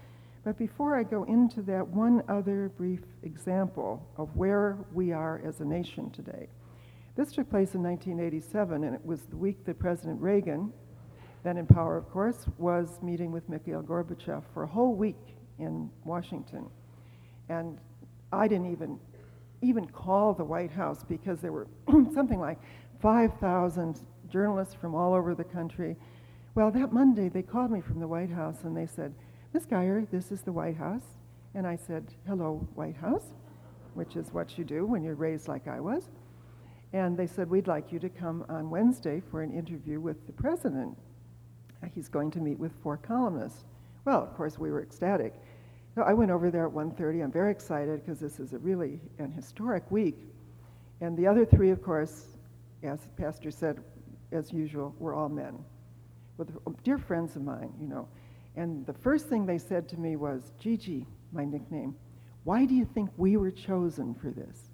But 0.43 0.57
before 0.57 0.97
I 0.97 1.03
go 1.03 1.23
into 1.25 1.61
that, 1.63 1.85
one 1.87 2.23
other 2.29 2.71
brief 2.77 3.01
example 3.23 4.05
of 4.17 4.35
where 4.35 4.77
we 4.93 5.11
are 5.11 5.41
as 5.45 5.59
a 5.59 5.65
nation 5.65 6.09
today. 6.11 6.47
This 7.15 7.31
took 7.33 7.49
place 7.49 7.73
in 7.73 7.83
1987, 7.83 8.83
and 8.83 8.95
it 8.95 9.05
was 9.05 9.21
the 9.23 9.35
week 9.35 9.65
that 9.65 9.79
President 9.79 10.21
Reagan, 10.21 10.71
then 11.43 11.57
in 11.57 11.65
power, 11.65 11.97
of 11.97 12.09
course, 12.09 12.45
was 12.57 12.99
meeting 13.01 13.31
with 13.31 13.49
Mikhail 13.49 13.81
Gorbachev 13.81 14.43
for 14.53 14.63
a 14.63 14.67
whole 14.67 14.93
week 14.93 15.35
in 15.59 15.89
Washington. 16.05 16.69
And 17.49 17.79
I 18.31 18.47
didn't 18.47 18.71
even 18.71 18.99
even 19.61 19.87
call 19.87 20.35
the 20.35 20.43
White 20.43 20.71
House 20.71 21.03
because 21.03 21.39
there 21.39 21.51
were 21.51 21.67
something 22.13 22.39
like 22.39 22.59
5,000 23.01 23.99
journalists 24.29 24.75
from 24.75 24.95
all 24.95 25.13
over 25.13 25.33
the 25.35 25.43
country. 25.43 25.95
Well, 26.55 26.71
that 26.71 26.93
Monday 26.93 27.29
they 27.29 27.43
called 27.43 27.71
me 27.71 27.81
from 27.81 27.99
the 27.99 28.07
White 28.07 28.29
House 28.29 28.63
and 28.63 28.75
they 28.75 28.87
said, 28.87 29.13
Miss 29.53 29.65
Geyer, 29.65 30.05
this 30.11 30.31
is 30.31 30.41
the 30.41 30.51
White 30.51 30.77
House. 30.77 31.05
And 31.53 31.65
I 31.65 31.75
said, 31.75 32.05
Hello, 32.27 32.67
White 32.75 32.97
House, 32.97 33.31
which 33.93 34.15
is 34.15 34.33
what 34.33 34.57
you 34.57 34.63
do 34.63 34.85
when 34.85 35.03
you're 35.03 35.15
raised 35.15 35.47
like 35.47 35.67
I 35.67 35.79
was. 35.79 36.09
And 36.93 37.17
they 37.17 37.27
said, 37.27 37.49
We'd 37.49 37.67
like 37.67 37.91
you 37.91 37.99
to 37.99 38.09
come 38.09 38.45
on 38.49 38.69
Wednesday 38.69 39.21
for 39.31 39.41
an 39.41 39.51
interview 39.51 39.99
with 39.99 40.25
the 40.27 40.33
president. 40.33 40.97
He's 41.93 42.09
going 42.09 42.31
to 42.31 42.39
meet 42.39 42.59
with 42.59 42.71
four 42.81 42.97
columnists. 42.97 43.63
Well, 44.05 44.21
of 44.21 44.35
course, 44.35 44.57
we 44.57 44.71
were 44.71 44.81
ecstatic. 44.81 45.33
So 45.95 46.03
I 46.03 46.13
went 46.13 46.31
over 46.31 46.51
there 46.51 46.67
at 46.67 46.73
1.30. 46.73 47.23
I'm 47.23 47.31
very 47.31 47.51
excited 47.51 48.05
because 48.05 48.19
this 48.19 48.39
is 48.39 48.53
a 48.53 48.57
really 48.59 48.99
an 49.19 49.31
historic 49.31 49.89
week. 49.89 50.17
And 51.01 51.17
the 51.17 51.27
other 51.27 51.45
three, 51.45 51.71
of 51.71 51.81
course, 51.81 52.25
as 52.83 52.99
the 53.01 53.09
pastor 53.21 53.51
said, 53.51 53.79
as 54.31 54.51
usual, 54.51 54.95
were 54.99 55.13
all 55.13 55.29
men. 55.29 55.57
With 56.37 56.49
uh, 56.67 56.71
dear 56.83 56.97
friends 56.97 57.35
of 57.35 57.43
mine, 57.43 57.73
you 57.79 57.87
know. 57.87 58.07
And 58.55 58.85
the 58.85 58.93
first 58.93 59.27
thing 59.27 59.45
they 59.45 59.57
said 59.57 59.87
to 59.89 59.97
me 59.97 60.15
was, 60.15 60.51
Gigi, 60.59 61.05
my 61.31 61.45
nickname, 61.45 61.95
why 62.43 62.65
do 62.65 62.73
you 62.73 62.85
think 62.85 63.09
we 63.17 63.37
were 63.37 63.51
chosen 63.51 64.15
for 64.15 64.31
this? 64.31 64.69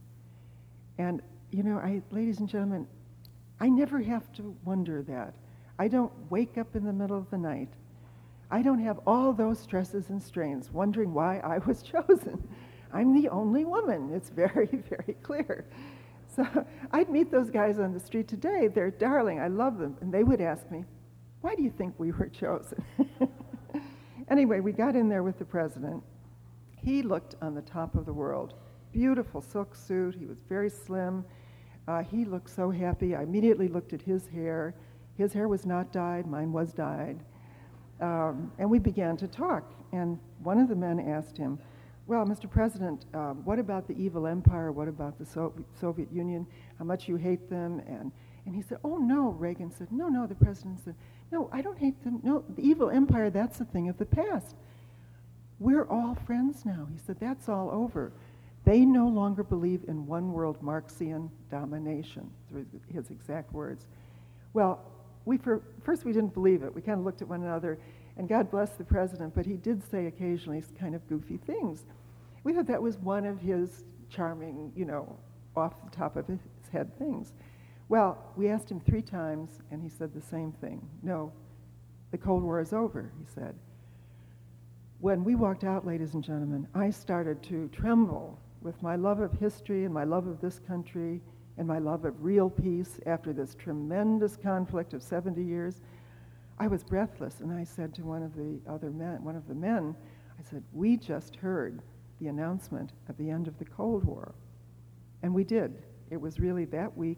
And, 0.97 1.21
you 1.51 1.63
know, 1.63 1.77
I, 1.77 2.01
ladies 2.11 2.39
and 2.39 2.47
gentlemen, 2.47 2.87
I 3.59 3.69
never 3.69 4.01
have 4.01 4.31
to 4.33 4.55
wonder 4.63 5.01
that. 5.03 5.33
I 5.79 5.87
don't 5.87 6.11
wake 6.29 6.57
up 6.57 6.75
in 6.75 6.85
the 6.85 6.93
middle 6.93 7.17
of 7.17 7.29
the 7.29 7.37
night 7.37 7.69
I 8.53 8.61
don't 8.61 8.83
have 8.83 8.99
all 9.07 9.33
those 9.33 9.57
stresses 9.57 10.09
and 10.09 10.21
strains 10.21 10.71
wondering 10.71 11.11
why 11.11 11.39
I 11.39 11.57
was 11.57 11.81
chosen. 12.07 12.47
I'm 12.93 13.19
the 13.19 13.29
only 13.29 13.65
woman. 13.65 14.11
It's 14.13 14.29
very, 14.29 14.67
very 14.89 15.17
clear. 15.23 15.65
So 16.35 16.45
I'd 16.91 17.09
meet 17.09 17.31
those 17.31 17.49
guys 17.49 17.79
on 17.79 17.93
the 17.93 17.99
street 17.99 18.27
today. 18.27 18.67
They're 18.67 18.91
darling. 18.91 19.39
I 19.39 19.47
love 19.47 19.77
them. 19.77 19.97
And 20.01 20.13
they 20.13 20.23
would 20.23 20.41
ask 20.41 20.69
me, 20.71 20.83
why 21.41 21.55
do 21.55 21.63
you 21.63 21.69
think 21.69 21.93
we 21.97 22.11
were 22.11 22.27
chosen? 22.33 22.83
anyway, 24.29 24.59
we 24.59 24.71
got 24.71 24.95
in 24.95 25.09
there 25.09 25.23
with 25.23 25.37
the 25.37 25.45
president. 25.45 26.03
He 26.77 27.01
looked 27.01 27.35
on 27.41 27.55
the 27.55 27.61
top 27.61 27.95
of 27.95 28.05
the 28.05 28.13
world. 28.13 28.53
Beautiful 28.91 29.41
silk 29.41 29.75
suit. 29.75 30.15
He 30.15 30.25
was 30.25 30.37
very 30.47 30.69
slim. 30.69 31.25
Uh, 31.87 32.03
he 32.03 32.25
looked 32.25 32.49
so 32.49 32.69
happy. 32.69 33.15
I 33.15 33.23
immediately 33.23 33.67
looked 33.67 33.93
at 33.93 34.01
his 34.01 34.27
hair. 34.27 34.75
His 35.17 35.33
hair 35.33 35.47
was 35.47 35.65
not 35.65 35.91
dyed, 35.91 36.25
mine 36.25 36.51
was 36.51 36.73
dyed. 36.73 37.19
Um, 38.01 38.51
and 38.57 38.69
we 38.69 38.79
began 38.79 39.15
to 39.17 39.27
talk. 39.27 39.71
And 39.91 40.19
one 40.41 40.59
of 40.59 40.69
the 40.69 40.75
men 40.75 40.99
asked 40.99 41.37
him, 41.37 41.59
Well, 42.05 42.25
Mr. 42.25 42.49
President, 42.49 43.05
um, 43.13 43.45
what 43.45 43.59
about 43.59 43.87
the 43.87 43.95
evil 43.95 44.27
empire? 44.27 44.71
What 44.71 44.87
about 44.87 45.17
the 45.17 45.25
so- 45.25 45.53
Soviet 45.79 46.11
Union? 46.11 46.45
How 46.77 46.83
much 46.85 47.07
you 47.07 47.15
hate 47.15 47.49
them? 47.49 47.81
And, 47.87 48.11
and 48.45 48.53
he 48.53 48.61
said, 48.61 48.79
Oh, 48.83 48.97
no. 48.97 49.29
Reagan 49.29 49.71
said, 49.71 49.91
No, 49.91 50.09
no. 50.09 50.27
The 50.27 50.35
president 50.35 50.83
said, 50.83 50.95
No, 51.31 51.49
I 51.53 51.61
don't 51.61 51.77
hate 51.77 52.03
them. 52.03 52.19
No, 52.23 52.43
the 52.55 52.61
evil 52.61 52.89
empire, 52.89 53.29
that's 53.29 53.61
a 53.61 53.65
thing 53.65 53.87
of 53.87 53.97
the 53.97 54.05
past. 54.05 54.55
We're 55.59 55.87
all 55.87 56.15
friends 56.27 56.65
now. 56.65 56.87
He 56.91 56.99
said, 57.05 57.17
That's 57.21 57.47
all 57.47 57.69
over. 57.71 58.11
They 58.65 58.85
no 58.85 59.07
longer 59.07 59.43
believe 59.43 59.85
in 59.87 60.05
one 60.05 60.33
world 60.33 60.61
Marxian 60.61 61.29
domination, 61.49 62.29
through 62.49 62.65
his 62.93 63.11
exact 63.11 63.53
words. 63.53 63.87
Well, 64.53 64.81
we 65.25 65.37
first 65.37 66.05
we 66.05 66.11
didn't 66.13 66.33
believe 66.33 66.63
it. 66.63 66.73
We 66.73 66.81
kind 66.81 66.99
of 66.99 67.05
looked 67.05 67.21
at 67.21 67.27
one 67.27 67.43
another, 67.43 67.77
and 68.17 68.29
God 68.29 68.51
bless 68.51 68.71
the 68.71 68.83
president, 68.83 69.33
but 69.33 69.45
he 69.45 69.53
did 69.53 69.81
say 69.89 70.05
occasionally 70.05 70.63
kind 70.79 70.95
of 70.95 71.07
goofy 71.07 71.37
things. 71.37 71.85
We 72.43 72.53
thought 72.53 72.67
that 72.67 72.81
was 72.81 72.97
one 72.97 73.25
of 73.25 73.39
his 73.39 73.85
charming, 74.09 74.71
you 74.75 74.85
know, 74.85 75.17
off 75.55 75.83
the 75.83 75.95
top 75.95 76.15
of 76.15 76.27
his 76.27 76.39
head 76.71 76.97
things. 76.97 77.33
Well, 77.89 78.17
we 78.35 78.49
asked 78.49 78.69
him 78.69 78.79
three 78.79 79.01
times, 79.01 79.49
and 79.71 79.81
he 79.81 79.89
said 79.89 80.13
the 80.13 80.21
same 80.21 80.51
thing. 80.51 80.87
No, 81.01 81.31
the 82.11 82.17
Cold 82.17 82.43
War 82.43 82.59
is 82.59 82.73
over, 82.73 83.11
he 83.19 83.25
said. 83.33 83.55
When 84.99 85.23
we 85.23 85.35
walked 85.35 85.63
out, 85.63 85.85
ladies 85.85 86.13
and 86.13 86.23
gentlemen, 86.23 86.67
I 86.73 86.89
started 86.89 87.43
to 87.43 87.67
tremble 87.73 88.39
with 88.61 88.81
my 88.81 88.95
love 88.95 89.19
of 89.19 89.33
history 89.33 89.83
and 89.83 89.93
my 89.93 90.05
love 90.05 90.27
of 90.27 90.39
this 90.39 90.59
country 90.59 91.21
and 91.57 91.67
my 91.67 91.79
love 91.79 92.05
of 92.05 92.23
real 92.23 92.49
peace 92.49 92.99
after 93.05 93.33
this 93.33 93.55
tremendous 93.55 94.37
conflict 94.37 94.93
of 94.93 95.03
70 95.03 95.43
years, 95.43 95.81
I 96.63 96.67
was 96.67 96.81
breathless. 96.81 97.41
And 97.41 97.51
I 97.51 97.65
said 97.65 97.93
to 97.95 98.05
one 98.05 98.23
of 98.23 98.37
the 98.37 98.57
other 98.71 98.89
men, 98.89 99.21
one 99.21 99.35
of 99.35 99.49
the 99.49 99.53
men, 99.53 99.93
I 100.39 100.49
said, 100.49 100.63
We 100.71 100.95
just 100.95 101.35
heard 101.35 101.81
the 102.21 102.27
announcement 102.27 102.93
of 103.09 103.17
the 103.17 103.29
end 103.29 103.49
of 103.49 103.59
the 103.59 103.65
Cold 103.65 104.05
War. 104.05 104.33
And 105.23 105.33
we 105.33 105.43
did. 105.43 105.83
It 106.09 106.15
was 106.15 106.39
really 106.39 106.63
that 106.65 106.95
week, 106.95 107.17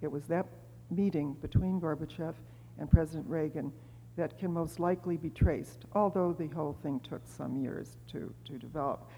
it 0.00 0.10
was 0.10 0.24
that 0.24 0.46
meeting 0.90 1.34
between 1.34 1.80
Gorbachev 1.80 2.34
and 2.80 2.90
President 2.90 3.24
Reagan 3.28 3.72
that 4.16 4.36
can 4.36 4.52
most 4.52 4.80
likely 4.80 5.16
be 5.16 5.30
traced, 5.30 5.84
although 5.92 6.32
the 6.32 6.48
whole 6.48 6.76
thing 6.82 6.98
took 7.08 7.22
some 7.24 7.54
years 7.54 7.98
to, 8.10 8.34
to 8.46 8.58
develop. 8.58 9.08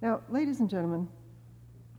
Now, 0.00 0.20
ladies 0.28 0.60
and 0.60 0.70
gentlemen, 0.70 1.08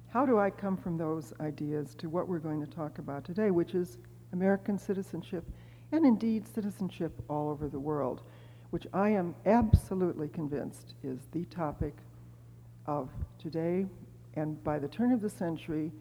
how 0.08 0.26
do 0.26 0.40
I 0.40 0.50
come 0.50 0.78
from 0.78 0.98
those 0.98 1.34
ideas 1.42 1.96
to 1.96 2.08
what 2.08 2.30
we're 2.30 2.40
going 2.40 2.62
to 2.62 2.72
talk 2.72 2.98
about 2.98 3.26
today, 3.26 3.52
which 3.52 3.76
is 3.76 3.98
American 4.32 4.78
citizenship 4.78 5.44
and 5.92 6.06
indeed 6.06 6.48
citizenship 6.48 7.12
all 7.30 7.50
over 7.50 7.68
the 7.68 7.80
world, 7.80 8.22
which 8.70 8.88
I 8.94 9.10
am 9.10 9.36
absolutely 9.46 10.28
convinced 10.28 10.94
is 11.04 11.20
the 11.32 11.46
topic 11.46 11.96
of 12.86 13.10
today 13.38 13.86
and 14.36 14.64
by 14.64 14.80
the 14.80 14.88
turn 14.88 15.12
of 15.12 15.22
the 15.22 15.30
century, 15.30 15.92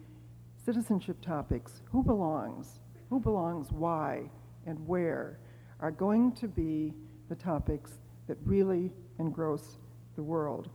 citizenship 0.63 1.19
topics, 1.21 1.81
who 1.91 2.03
belongs, 2.03 2.79
who 3.09 3.19
belongs, 3.19 3.71
why, 3.71 4.29
and 4.65 4.87
where, 4.87 5.39
are 5.79 5.91
going 5.91 6.31
to 6.33 6.47
be 6.47 6.93
the 7.27 7.35
topics 7.35 7.91
that 8.27 8.37
really 8.45 8.91
engross 9.17 9.77
the 10.15 10.23
world. 10.23 10.69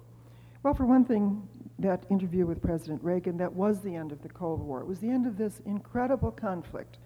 Well, 0.63 0.75
for 0.75 0.87
one 0.87 1.05
thing, 1.05 1.47
that 1.79 2.05
interview 2.11 2.47
with 2.47 2.63
President 2.63 3.03
Reagan, 3.03 3.37
that 3.37 3.53
was 3.53 3.81
the 3.81 3.95
end 3.95 4.13
of 4.13 4.23
the 4.23 4.29
Cold 4.29 4.61
War. 4.61 4.81
It 4.81 4.87
was 4.87 4.99
the 5.01 5.11
end 5.11 5.27
of 5.27 5.37
this 5.37 5.61
incredible 5.67 6.31
conflict, 6.31 6.99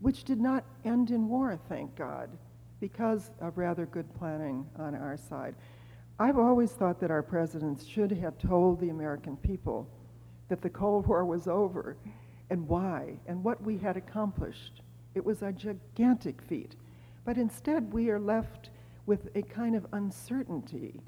which 0.00 0.24
did 0.24 0.40
not 0.40 0.64
end 0.84 1.10
in 1.10 1.28
war, 1.28 1.58
thank 1.68 1.94
God, 1.94 2.30
because 2.80 3.30
of 3.40 3.58
rather 3.58 3.86
good 3.86 4.12
planning 4.18 4.66
on 4.76 4.94
our 4.94 5.16
side. 5.16 5.54
I've 6.18 6.38
always 6.38 6.72
thought 6.72 7.00
that 7.00 7.10
our 7.10 7.22
presidents 7.22 7.86
should 7.86 8.10
have 8.12 8.38
told 8.38 8.80
the 8.80 8.90
American 8.90 9.36
people 9.36 9.88
that 10.48 10.60
the 10.60 10.68
Cold 10.68 11.06
War 11.06 11.24
was 11.24 11.46
over 11.46 11.96
and 12.50 12.68
why 12.68 13.14
and 13.26 13.42
what 13.42 13.62
we 13.62 13.78
had 13.78 13.96
accomplished. 13.96 14.82
It 15.14 15.24
was 15.24 15.42
a 15.42 15.52
gigantic 15.52 16.42
feat. 16.42 16.76
But 17.24 17.38
instead, 17.38 17.92
we 17.92 18.10
are 18.10 18.18
left 18.18 18.70
with 19.06 19.28
a 19.34 19.42
kind 19.42 19.74
of 19.74 19.86
uncertainty. 19.92 21.00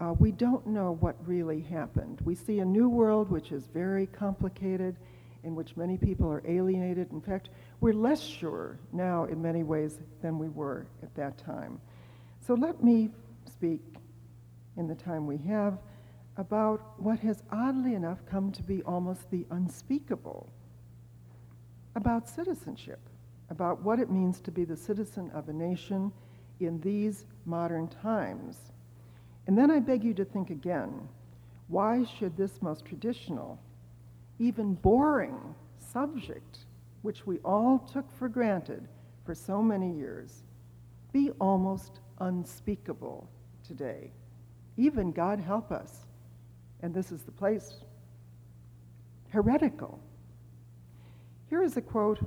Uh, 0.00 0.14
we 0.18 0.32
don't 0.32 0.66
know 0.66 0.96
what 1.00 1.16
really 1.26 1.60
happened. 1.60 2.20
We 2.24 2.34
see 2.34 2.58
a 2.58 2.64
new 2.64 2.88
world 2.88 3.30
which 3.30 3.52
is 3.52 3.66
very 3.66 4.06
complicated, 4.06 4.96
in 5.44 5.54
which 5.54 5.76
many 5.76 5.96
people 5.96 6.30
are 6.30 6.42
alienated. 6.46 7.10
In 7.12 7.20
fact, 7.20 7.50
we're 7.82 7.92
less 7.92 8.22
sure 8.22 8.78
now 8.92 9.24
in 9.24 9.42
many 9.42 9.64
ways 9.64 9.98
than 10.22 10.38
we 10.38 10.48
were 10.48 10.86
at 11.02 11.12
that 11.16 11.36
time. 11.36 11.80
So 12.46 12.54
let 12.54 12.82
me 12.82 13.10
speak 13.44 13.80
in 14.76 14.86
the 14.86 14.94
time 14.94 15.26
we 15.26 15.36
have 15.38 15.78
about 16.36 16.94
what 17.02 17.18
has 17.18 17.42
oddly 17.50 17.94
enough 17.94 18.24
come 18.24 18.52
to 18.52 18.62
be 18.62 18.82
almost 18.84 19.28
the 19.32 19.44
unspeakable 19.50 20.48
about 21.96 22.28
citizenship, 22.28 23.00
about 23.50 23.82
what 23.82 23.98
it 23.98 24.08
means 24.08 24.40
to 24.42 24.52
be 24.52 24.64
the 24.64 24.76
citizen 24.76 25.28
of 25.34 25.48
a 25.48 25.52
nation 25.52 26.12
in 26.60 26.80
these 26.82 27.24
modern 27.46 27.88
times. 27.88 28.58
And 29.48 29.58
then 29.58 29.72
I 29.72 29.80
beg 29.80 30.04
you 30.04 30.14
to 30.14 30.24
think 30.24 30.50
again 30.50 31.08
why 31.66 32.04
should 32.04 32.36
this 32.36 32.62
most 32.62 32.84
traditional, 32.84 33.58
even 34.38 34.74
boring 34.74 35.56
subject, 35.80 36.58
which 37.02 37.26
we 37.26 37.38
all 37.38 37.78
took 37.78 38.10
for 38.12 38.28
granted 38.28 38.88
for 39.24 39.34
so 39.34 39.62
many 39.62 39.92
years, 39.92 40.44
be 41.12 41.30
almost 41.40 42.00
unspeakable 42.20 43.28
today? 43.66 44.12
Even 44.76 45.12
God 45.12 45.38
help 45.38 45.70
us, 45.70 46.06
and 46.80 46.94
this 46.94 47.12
is 47.12 47.22
the 47.22 47.32
place, 47.32 47.74
heretical. 49.28 50.00
Here 51.50 51.62
is 51.62 51.76
a 51.76 51.82
quote 51.82 52.18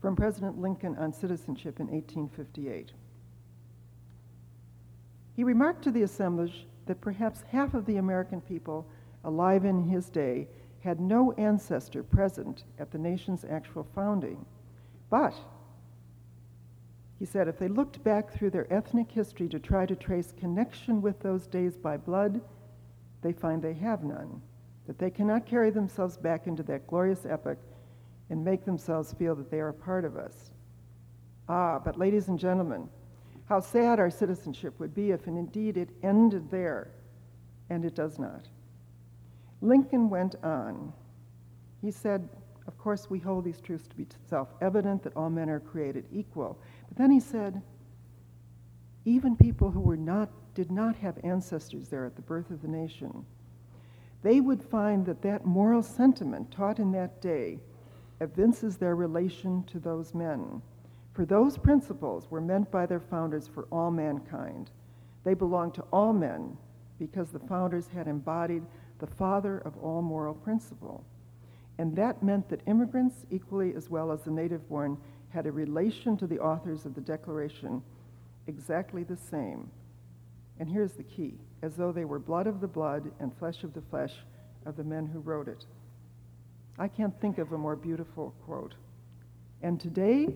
from 0.00 0.16
President 0.16 0.60
Lincoln 0.60 0.96
on 0.96 1.12
citizenship 1.12 1.80
in 1.80 1.86
1858. 1.86 2.92
He 5.34 5.44
remarked 5.44 5.82
to 5.84 5.90
the 5.90 6.02
assemblage 6.02 6.66
that 6.86 7.00
perhaps 7.00 7.42
half 7.50 7.74
of 7.74 7.86
the 7.86 7.96
American 7.96 8.40
people 8.40 8.86
alive 9.24 9.64
in 9.64 9.84
his 9.84 10.08
day 10.08 10.48
had 10.86 11.00
no 11.00 11.32
ancestor 11.32 12.04
present 12.04 12.62
at 12.78 12.92
the 12.92 12.98
nation's 12.98 13.44
actual 13.44 13.84
founding. 13.92 14.46
But, 15.10 15.34
he 17.18 17.24
said, 17.24 17.48
if 17.48 17.58
they 17.58 17.66
looked 17.66 18.04
back 18.04 18.30
through 18.30 18.50
their 18.50 18.72
ethnic 18.72 19.10
history 19.10 19.48
to 19.48 19.58
try 19.58 19.84
to 19.84 19.96
trace 19.96 20.32
connection 20.38 21.02
with 21.02 21.18
those 21.18 21.48
days 21.48 21.76
by 21.76 21.96
blood, 21.96 22.40
they 23.20 23.32
find 23.32 23.60
they 23.60 23.74
have 23.74 24.04
none, 24.04 24.40
that 24.86 24.96
they 24.96 25.10
cannot 25.10 25.44
carry 25.44 25.70
themselves 25.70 26.16
back 26.16 26.46
into 26.46 26.62
that 26.62 26.86
glorious 26.86 27.26
epoch 27.26 27.58
and 28.30 28.44
make 28.44 28.64
themselves 28.64 29.12
feel 29.14 29.34
that 29.34 29.50
they 29.50 29.58
are 29.58 29.70
a 29.70 29.74
part 29.74 30.04
of 30.04 30.16
us. 30.16 30.52
Ah, 31.48 31.80
but 31.80 31.98
ladies 31.98 32.28
and 32.28 32.38
gentlemen, 32.38 32.88
how 33.46 33.58
sad 33.58 33.98
our 33.98 34.10
citizenship 34.10 34.78
would 34.78 34.94
be 34.94 35.10
if 35.10 35.26
and 35.26 35.36
indeed 35.36 35.76
it 35.76 35.90
ended 36.04 36.48
there, 36.48 36.92
and 37.70 37.84
it 37.84 37.96
does 37.96 38.20
not. 38.20 38.46
Lincoln 39.60 40.10
went 40.10 40.34
on. 40.42 40.92
He 41.80 41.90
said, 41.90 42.28
Of 42.66 42.78
course, 42.78 43.08
we 43.08 43.18
hold 43.18 43.44
these 43.44 43.60
truths 43.60 43.86
to 43.88 43.96
be 43.96 44.06
self 44.28 44.48
evident 44.60 45.02
that 45.02 45.16
all 45.16 45.30
men 45.30 45.48
are 45.48 45.60
created 45.60 46.04
equal. 46.12 46.58
But 46.88 46.98
then 46.98 47.10
he 47.10 47.20
said, 47.20 47.62
Even 49.04 49.36
people 49.36 49.70
who 49.70 49.80
were 49.80 49.96
not, 49.96 50.30
did 50.54 50.70
not 50.70 50.96
have 50.96 51.18
ancestors 51.24 51.88
there 51.88 52.06
at 52.06 52.16
the 52.16 52.22
birth 52.22 52.50
of 52.50 52.62
the 52.62 52.68
nation, 52.68 53.24
they 54.22 54.40
would 54.40 54.62
find 54.62 55.06
that 55.06 55.22
that 55.22 55.44
moral 55.44 55.82
sentiment 55.82 56.50
taught 56.50 56.78
in 56.78 56.90
that 56.92 57.20
day 57.20 57.60
evinces 58.20 58.76
their 58.76 58.96
relation 58.96 59.62
to 59.64 59.78
those 59.78 60.14
men. 60.14 60.62
For 61.12 61.24
those 61.24 61.56
principles 61.56 62.30
were 62.30 62.40
meant 62.40 62.70
by 62.70 62.86
their 62.86 63.00
founders 63.00 63.46
for 63.46 63.66
all 63.70 63.90
mankind. 63.90 64.70
They 65.24 65.34
belong 65.34 65.72
to 65.72 65.82
all 65.92 66.12
men 66.12 66.56
because 66.98 67.30
the 67.30 67.38
founders 67.38 67.88
had 67.88 68.08
embodied 68.08 68.62
the 68.98 69.06
father 69.06 69.58
of 69.58 69.76
all 69.78 70.02
moral 70.02 70.34
principle. 70.34 71.04
And 71.78 71.94
that 71.96 72.22
meant 72.22 72.48
that 72.48 72.62
immigrants, 72.66 73.26
equally 73.30 73.74
as 73.74 73.90
well 73.90 74.10
as 74.10 74.22
the 74.22 74.30
native 74.30 74.68
born, 74.68 74.96
had 75.30 75.46
a 75.46 75.52
relation 75.52 76.16
to 76.16 76.26
the 76.26 76.38
authors 76.38 76.86
of 76.86 76.94
the 76.94 77.00
Declaration 77.00 77.82
exactly 78.46 79.02
the 79.02 79.16
same. 79.16 79.70
And 80.58 80.68
here's 80.68 80.92
the 80.92 81.02
key 81.02 81.34
as 81.62 81.76
though 81.76 81.92
they 81.92 82.04
were 82.04 82.18
blood 82.18 82.46
of 82.46 82.60
the 82.60 82.68
blood 82.68 83.10
and 83.20 83.36
flesh 83.36 83.62
of 83.64 83.74
the 83.74 83.82
flesh 83.82 84.14
of 84.64 84.76
the 84.76 84.84
men 84.84 85.06
who 85.06 85.20
wrote 85.20 85.48
it. 85.48 85.66
I 86.78 86.88
can't 86.88 87.18
think 87.20 87.38
of 87.38 87.52
a 87.52 87.58
more 87.58 87.76
beautiful 87.76 88.34
quote. 88.44 88.74
And 89.62 89.80
today, 89.80 90.34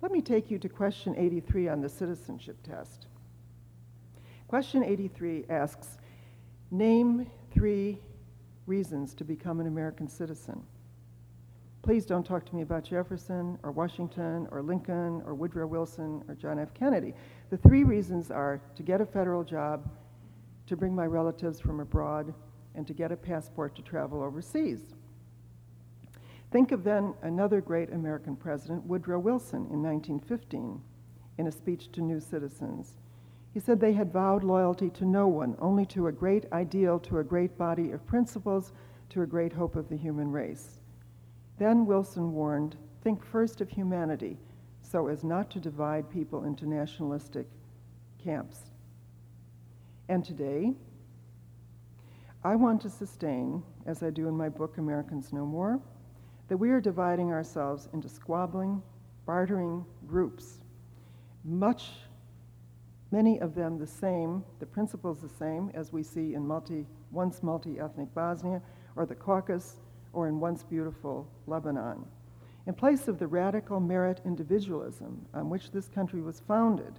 let 0.00 0.12
me 0.12 0.20
take 0.20 0.50
you 0.50 0.58
to 0.58 0.68
question 0.68 1.14
83 1.16 1.68
on 1.68 1.80
the 1.80 1.88
citizenship 1.88 2.56
test. 2.62 3.06
Question 4.48 4.84
83 4.84 5.46
asks 5.48 5.98
Name 6.70 7.30
three 7.54 7.98
reasons 8.66 9.14
to 9.14 9.24
become 9.24 9.60
an 9.60 9.66
American 9.66 10.08
citizen. 10.08 10.62
Please 11.82 12.06
don't 12.06 12.24
talk 12.24 12.46
to 12.46 12.54
me 12.54 12.62
about 12.62 12.84
Jefferson 12.84 13.58
or 13.64 13.72
Washington 13.72 14.46
or 14.52 14.62
Lincoln 14.62 15.20
or 15.26 15.34
Woodrow 15.34 15.66
Wilson 15.66 16.22
or 16.28 16.34
John 16.34 16.58
F. 16.58 16.72
Kennedy. 16.74 17.12
The 17.50 17.56
three 17.56 17.82
reasons 17.82 18.30
are 18.30 18.60
to 18.76 18.82
get 18.84 19.00
a 19.00 19.06
federal 19.06 19.42
job, 19.42 19.90
to 20.68 20.76
bring 20.76 20.94
my 20.94 21.06
relatives 21.06 21.58
from 21.58 21.80
abroad, 21.80 22.32
and 22.76 22.86
to 22.86 22.94
get 22.94 23.10
a 23.10 23.16
passport 23.16 23.74
to 23.76 23.82
travel 23.82 24.22
overseas. 24.22 24.94
Think 26.52 26.70
of 26.70 26.84
then 26.84 27.14
another 27.22 27.60
great 27.60 27.90
American 27.90 28.36
president, 28.36 28.84
Woodrow 28.84 29.18
Wilson, 29.18 29.66
in 29.72 29.82
1915, 29.82 30.80
in 31.38 31.46
a 31.46 31.52
speech 31.52 31.90
to 31.92 32.00
new 32.00 32.20
citizens. 32.20 32.98
He 33.52 33.60
said 33.60 33.80
they 33.80 33.92
had 33.92 34.12
vowed 34.12 34.44
loyalty 34.44 34.88
to 34.90 35.04
no 35.04 35.28
one, 35.28 35.56
only 35.58 35.84
to 35.86 36.06
a 36.06 36.12
great 36.12 36.46
ideal, 36.52 36.98
to 37.00 37.18
a 37.18 37.24
great 37.24 37.58
body 37.58 37.92
of 37.92 38.06
principles, 38.06 38.72
to 39.10 39.22
a 39.22 39.26
great 39.26 39.52
hope 39.52 39.76
of 39.76 39.88
the 39.88 39.96
human 39.96 40.30
race. 40.32 40.78
Then 41.58 41.84
Wilson 41.84 42.32
warned 42.32 42.76
think 43.02 43.24
first 43.24 43.60
of 43.60 43.68
humanity 43.68 44.38
so 44.80 45.08
as 45.08 45.24
not 45.24 45.50
to 45.50 45.60
divide 45.60 46.10
people 46.10 46.44
into 46.44 46.68
nationalistic 46.68 47.46
camps. 48.22 48.60
And 50.08 50.24
today, 50.24 50.74
I 52.44 52.56
want 52.56 52.80
to 52.82 52.90
sustain, 52.90 53.62
as 53.86 54.02
I 54.02 54.10
do 54.10 54.28
in 54.28 54.36
my 54.36 54.48
book, 54.48 54.78
Americans 54.78 55.32
No 55.32 55.46
More, 55.46 55.80
that 56.48 56.56
we 56.56 56.70
are 56.70 56.80
dividing 56.80 57.32
ourselves 57.32 57.88
into 57.92 58.08
squabbling, 58.08 58.82
bartering 59.24 59.84
groups, 60.06 60.58
much, 61.44 61.92
many 63.12 63.38
of 63.38 63.54
them 63.54 63.78
the 63.78 63.86
same, 63.86 64.42
the 64.58 64.66
principles 64.66 65.20
the 65.20 65.28
same 65.28 65.70
as 65.74 65.92
we 65.92 66.02
see 66.02 66.34
in 66.34 66.46
multi, 66.46 66.86
once 67.10 67.42
multi-ethnic 67.42 68.12
Bosnia 68.14 68.60
or 68.96 69.06
the 69.06 69.14
Caucasus 69.14 69.76
or 70.12 70.28
in 70.28 70.40
once 70.40 70.62
beautiful 70.62 71.28
Lebanon. 71.46 72.04
In 72.66 72.74
place 72.74 73.08
of 73.08 73.18
the 73.18 73.26
radical 73.26 73.80
merit 73.80 74.20
individualism 74.24 75.26
on 75.34 75.50
which 75.50 75.70
this 75.70 75.88
country 75.88 76.20
was 76.20 76.40
founded, 76.40 76.94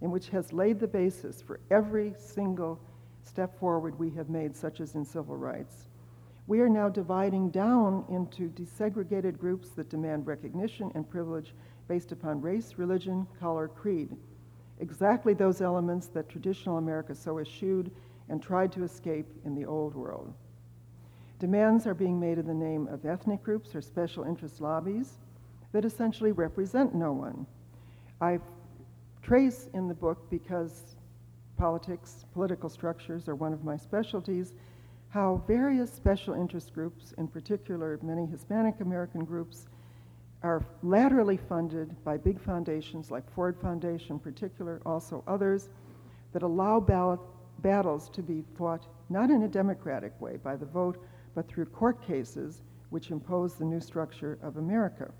and 0.00 0.10
which 0.10 0.28
has 0.30 0.52
laid 0.52 0.80
the 0.80 0.86
basis 0.86 1.40
for 1.40 1.60
every 1.70 2.12
single 2.18 2.78
step 3.22 3.58
forward 3.58 3.98
we 3.98 4.10
have 4.10 4.28
made, 4.28 4.56
such 4.56 4.80
as 4.80 4.94
in 4.94 5.04
civil 5.04 5.36
rights, 5.36 5.88
we 6.48 6.60
are 6.60 6.68
now 6.68 6.88
dividing 6.88 7.50
down 7.50 8.04
into 8.08 8.48
desegregated 8.50 9.38
groups 9.38 9.68
that 9.70 9.88
demand 9.88 10.26
recognition 10.26 10.90
and 10.94 11.08
privilege 11.08 11.54
based 11.86 12.10
upon 12.10 12.40
race, 12.40 12.74
religion, 12.78 13.26
color, 13.38 13.68
creed. 13.68 14.16
Exactly 14.80 15.34
those 15.34 15.60
elements 15.60 16.06
that 16.08 16.28
traditional 16.28 16.78
America 16.78 17.14
so 17.14 17.38
eschewed 17.38 17.90
and 18.28 18.42
tried 18.42 18.72
to 18.72 18.82
escape 18.82 19.26
in 19.44 19.54
the 19.54 19.64
old 19.64 19.94
world. 19.94 20.32
Demands 21.38 21.86
are 21.86 21.94
being 21.94 22.20
made 22.20 22.38
in 22.38 22.46
the 22.46 22.54
name 22.54 22.86
of 22.88 23.04
ethnic 23.04 23.42
groups 23.42 23.74
or 23.74 23.80
special 23.80 24.24
interest 24.24 24.60
lobbies 24.60 25.18
that 25.72 25.84
essentially 25.84 26.32
represent 26.32 26.94
no 26.94 27.12
one. 27.12 27.46
I 28.20 28.38
trace 29.22 29.68
in 29.74 29.88
the 29.88 29.94
book, 29.94 30.30
because 30.30 30.96
politics, 31.56 32.24
political 32.32 32.68
structures 32.68 33.28
are 33.28 33.34
one 33.34 33.52
of 33.52 33.64
my 33.64 33.76
specialties, 33.76 34.54
how 35.08 35.42
various 35.46 35.92
special 35.92 36.34
interest 36.34 36.72
groups, 36.72 37.12
in 37.18 37.28
particular 37.28 37.98
many 38.02 38.26
Hispanic 38.26 38.80
American 38.80 39.24
groups, 39.24 39.66
are 40.42 40.64
laterally 40.82 41.36
funded 41.36 41.94
by 42.04 42.16
big 42.16 42.40
foundations 42.40 43.10
like 43.10 43.30
Ford 43.32 43.56
Foundation 43.60 44.12
in 44.12 44.18
particular, 44.18 44.80
also 44.84 45.22
others, 45.26 45.68
that 46.32 46.42
allow 46.42 46.80
ballot, 46.80 47.20
battles 47.60 48.08
to 48.10 48.22
be 48.22 48.44
fought 48.56 48.86
not 49.08 49.30
in 49.30 49.42
a 49.44 49.48
democratic 49.48 50.18
way 50.20 50.36
by 50.36 50.56
the 50.56 50.66
vote, 50.66 51.02
but 51.34 51.48
through 51.48 51.66
court 51.66 52.04
cases 52.04 52.62
which 52.90 53.10
impose 53.10 53.54
the 53.54 53.64
new 53.64 53.80
structure 53.80 54.38
of 54.42 54.56
America. 54.56 55.10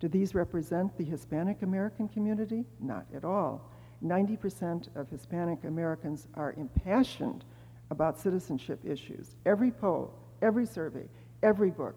Do 0.00 0.08
these 0.08 0.34
represent 0.34 0.96
the 0.96 1.04
Hispanic 1.04 1.62
American 1.62 2.08
community? 2.08 2.64
Not 2.80 3.06
at 3.14 3.24
all. 3.24 3.70
90% 4.04 4.88
of 4.96 5.08
Hispanic 5.08 5.62
Americans 5.64 6.26
are 6.34 6.54
impassioned 6.56 7.44
about 7.90 8.18
citizenship 8.18 8.80
issues. 8.84 9.36
Every 9.46 9.70
poll, 9.70 10.12
every 10.40 10.66
survey, 10.66 11.04
every 11.42 11.70
book. 11.70 11.94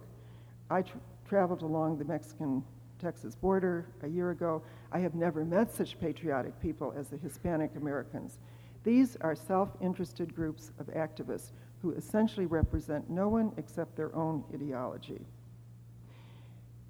I 0.69 0.83
traveled 1.27 1.61
along 1.61 1.97
the 1.97 2.05
Mexican 2.05 2.63
Texas 2.99 3.35
border 3.35 3.87
a 4.03 4.07
year 4.07 4.31
ago. 4.31 4.61
I 4.91 4.99
have 4.99 5.15
never 5.15 5.43
met 5.43 5.71
such 5.71 5.99
patriotic 5.99 6.59
people 6.61 6.93
as 6.97 7.09
the 7.09 7.17
Hispanic 7.17 7.71
Americans. 7.75 8.39
These 8.83 9.17
are 9.21 9.35
self 9.35 9.69
interested 9.81 10.35
groups 10.35 10.71
of 10.79 10.87
activists 10.87 11.51
who 11.81 11.91
essentially 11.91 12.45
represent 12.45 13.09
no 13.09 13.27
one 13.27 13.51
except 13.57 13.95
their 13.95 14.15
own 14.15 14.43
ideology. 14.53 15.21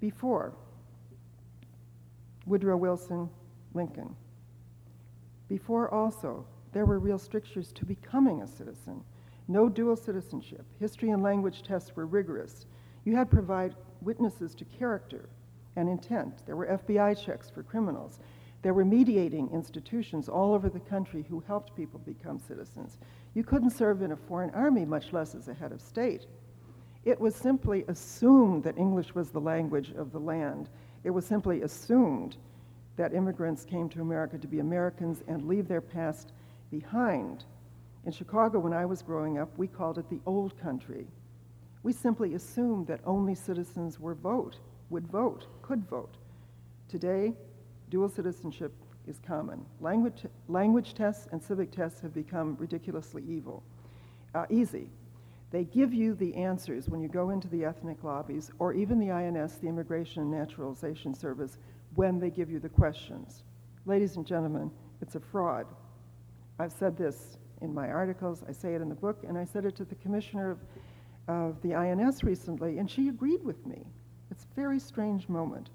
Before 0.00 0.52
Woodrow 2.46 2.76
Wilson, 2.76 3.28
Lincoln, 3.74 4.14
before 5.48 5.92
also, 5.92 6.46
there 6.72 6.86
were 6.86 6.98
real 6.98 7.18
strictures 7.18 7.72
to 7.72 7.84
becoming 7.84 8.42
a 8.42 8.46
citizen. 8.46 9.02
No 9.48 9.68
dual 9.68 9.96
citizenship. 9.96 10.64
History 10.80 11.10
and 11.10 11.22
language 11.22 11.62
tests 11.62 11.94
were 11.94 12.06
rigorous. 12.06 12.66
You 13.04 13.16
had 13.16 13.30
provide 13.30 13.74
witnesses 14.02 14.54
to 14.54 14.64
character 14.64 15.28
and 15.76 15.88
intent. 15.88 16.42
There 16.46 16.56
were 16.56 16.66
FBI 16.66 17.22
checks 17.24 17.50
for 17.50 17.62
criminals. 17.62 18.20
There 18.62 18.74
were 18.74 18.84
mediating 18.84 19.50
institutions 19.52 20.28
all 20.28 20.54
over 20.54 20.68
the 20.68 20.80
country 20.80 21.24
who 21.28 21.40
helped 21.46 21.76
people 21.76 22.00
become 22.00 22.38
citizens. 22.38 22.98
You 23.34 23.44
couldn't 23.44 23.70
serve 23.70 24.02
in 24.02 24.12
a 24.12 24.16
foreign 24.16 24.50
army, 24.50 24.84
much 24.84 25.12
less 25.12 25.34
as 25.34 25.48
a 25.48 25.54
head 25.54 25.72
of 25.72 25.80
state. 25.80 26.26
It 27.04 27.20
was 27.20 27.36
simply 27.36 27.84
assumed 27.86 28.64
that 28.64 28.78
English 28.78 29.14
was 29.14 29.30
the 29.30 29.40
language 29.40 29.92
of 29.96 30.10
the 30.10 30.18
land. 30.18 30.68
It 31.04 31.10
was 31.10 31.24
simply 31.24 31.62
assumed 31.62 32.36
that 32.96 33.14
immigrants 33.14 33.64
came 33.64 33.88
to 33.90 34.00
America 34.00 34.38
to 34.38 34.48
be 34.48 34.58
Americans 34.58 35.22
and 35.28 35.46
leave 35.46 35.68
their 35.68 35.80
past 35.80 36.32
behind. 36.70 37.44
In 38.04 38.12
Chicago, 38.12 38.58
when 38.58 38.72
I 38.72 38.86
was 38.86 39.02
growing 39.02 39.38
up, 39.38 39.56
we 39.56 39.68
called 39.68 39.98
it 39.98 40.08
the 40.08 40.20
old 40.26 40.58
country. 40.58 41.06
We 41.86 41.92
simply 41.92 42.34
assumed 42.34 42.88
that 42.88 42.98
only 43.04 43.36
citizens 43.36 44.00
were 44.00 44.16
vote, 44.16 44.56
would 44.90 45.06
vote, 45.06 45.46
could 45.62 45.88
vote. 45.88 46.16
Today, 46.88 47.32
dual 47.90 48.08
citizenship 48.08 48.72
is 49.06 49.20
common. 49.24 49.64
Language, 49.80 50.26
language 50.48 50.94
tests 50.94 51.28
and 51.30 51.40
civic 51.40 51.70
tests 51.70 52.00
have 52.00 52.12
become 52.12 52.56
ridiculously 52.58 53.22
evil, 53.28 53.62
uh, 54.34 54.46
easy. 54.50 54.90
They 55.52 55.62
give 55.62 55.94
you 55.94 56.16
the 56.16 56.34
answers 56.34 56.88
when 56.88 57.00
you 57.00 57.06
go 57.06 57.30
into 57.30 57.46
the 57.46 57.64
ethnic 57.64 58.02
lobbies 58.02 58.50
or 58.58 58.72
even 58.72 58.98
the 58.98 59.12
INS, 59.12 59.58
the 59.58 59.68
Immigration 59.68 60.22
and 60.22 60.32
Naturalization 60.32 61.14
Service, 61.14 61.58
when 61.94 62.18
they 62.18 62.30
give 62.30 62.50
you 62.50 62.58
the 62.58 62.68
questions. 62.68 63.44
Ladies 63.84 64.16
and 64.16 64.26
gentlemen, 64.26 64.72
it's 65.00 65.14
a 65.14 65.20
fraud. 65.20 65.68
I've 66.58 66.72
said 66.72 66.98
this 66.98 67.38
in 67.60 67.72
my 67.72 67.88
articles, 67.88 68.42
I 68.48 68.50
say 68.50 68.74
it 68.74 68.82
in 68.82 68.88
the 68.88 68.96
book, 68.96 69.22
and 69.22 69.38
I 69.38 69.44
said 69.44 69.64
it 69.64 69.76
to 69.76 69.84
the 69.84 69.94
commissioner 69.94 70.50
of, 70.50 70.58
of 71.28 71.60
the 71.62 71.74
INS 71.74 72.22
recently, 72.22 72.78
and 72.78 72.90
she 72.90 73.08
agreed 73.08 73.42
with 73.42 73.66
me. 73.66 73.86
It's 74.30 74.44
a 74.44 74.54
very 74.54 74.78
strange 74.78 75.28
moment. 75.28 75.70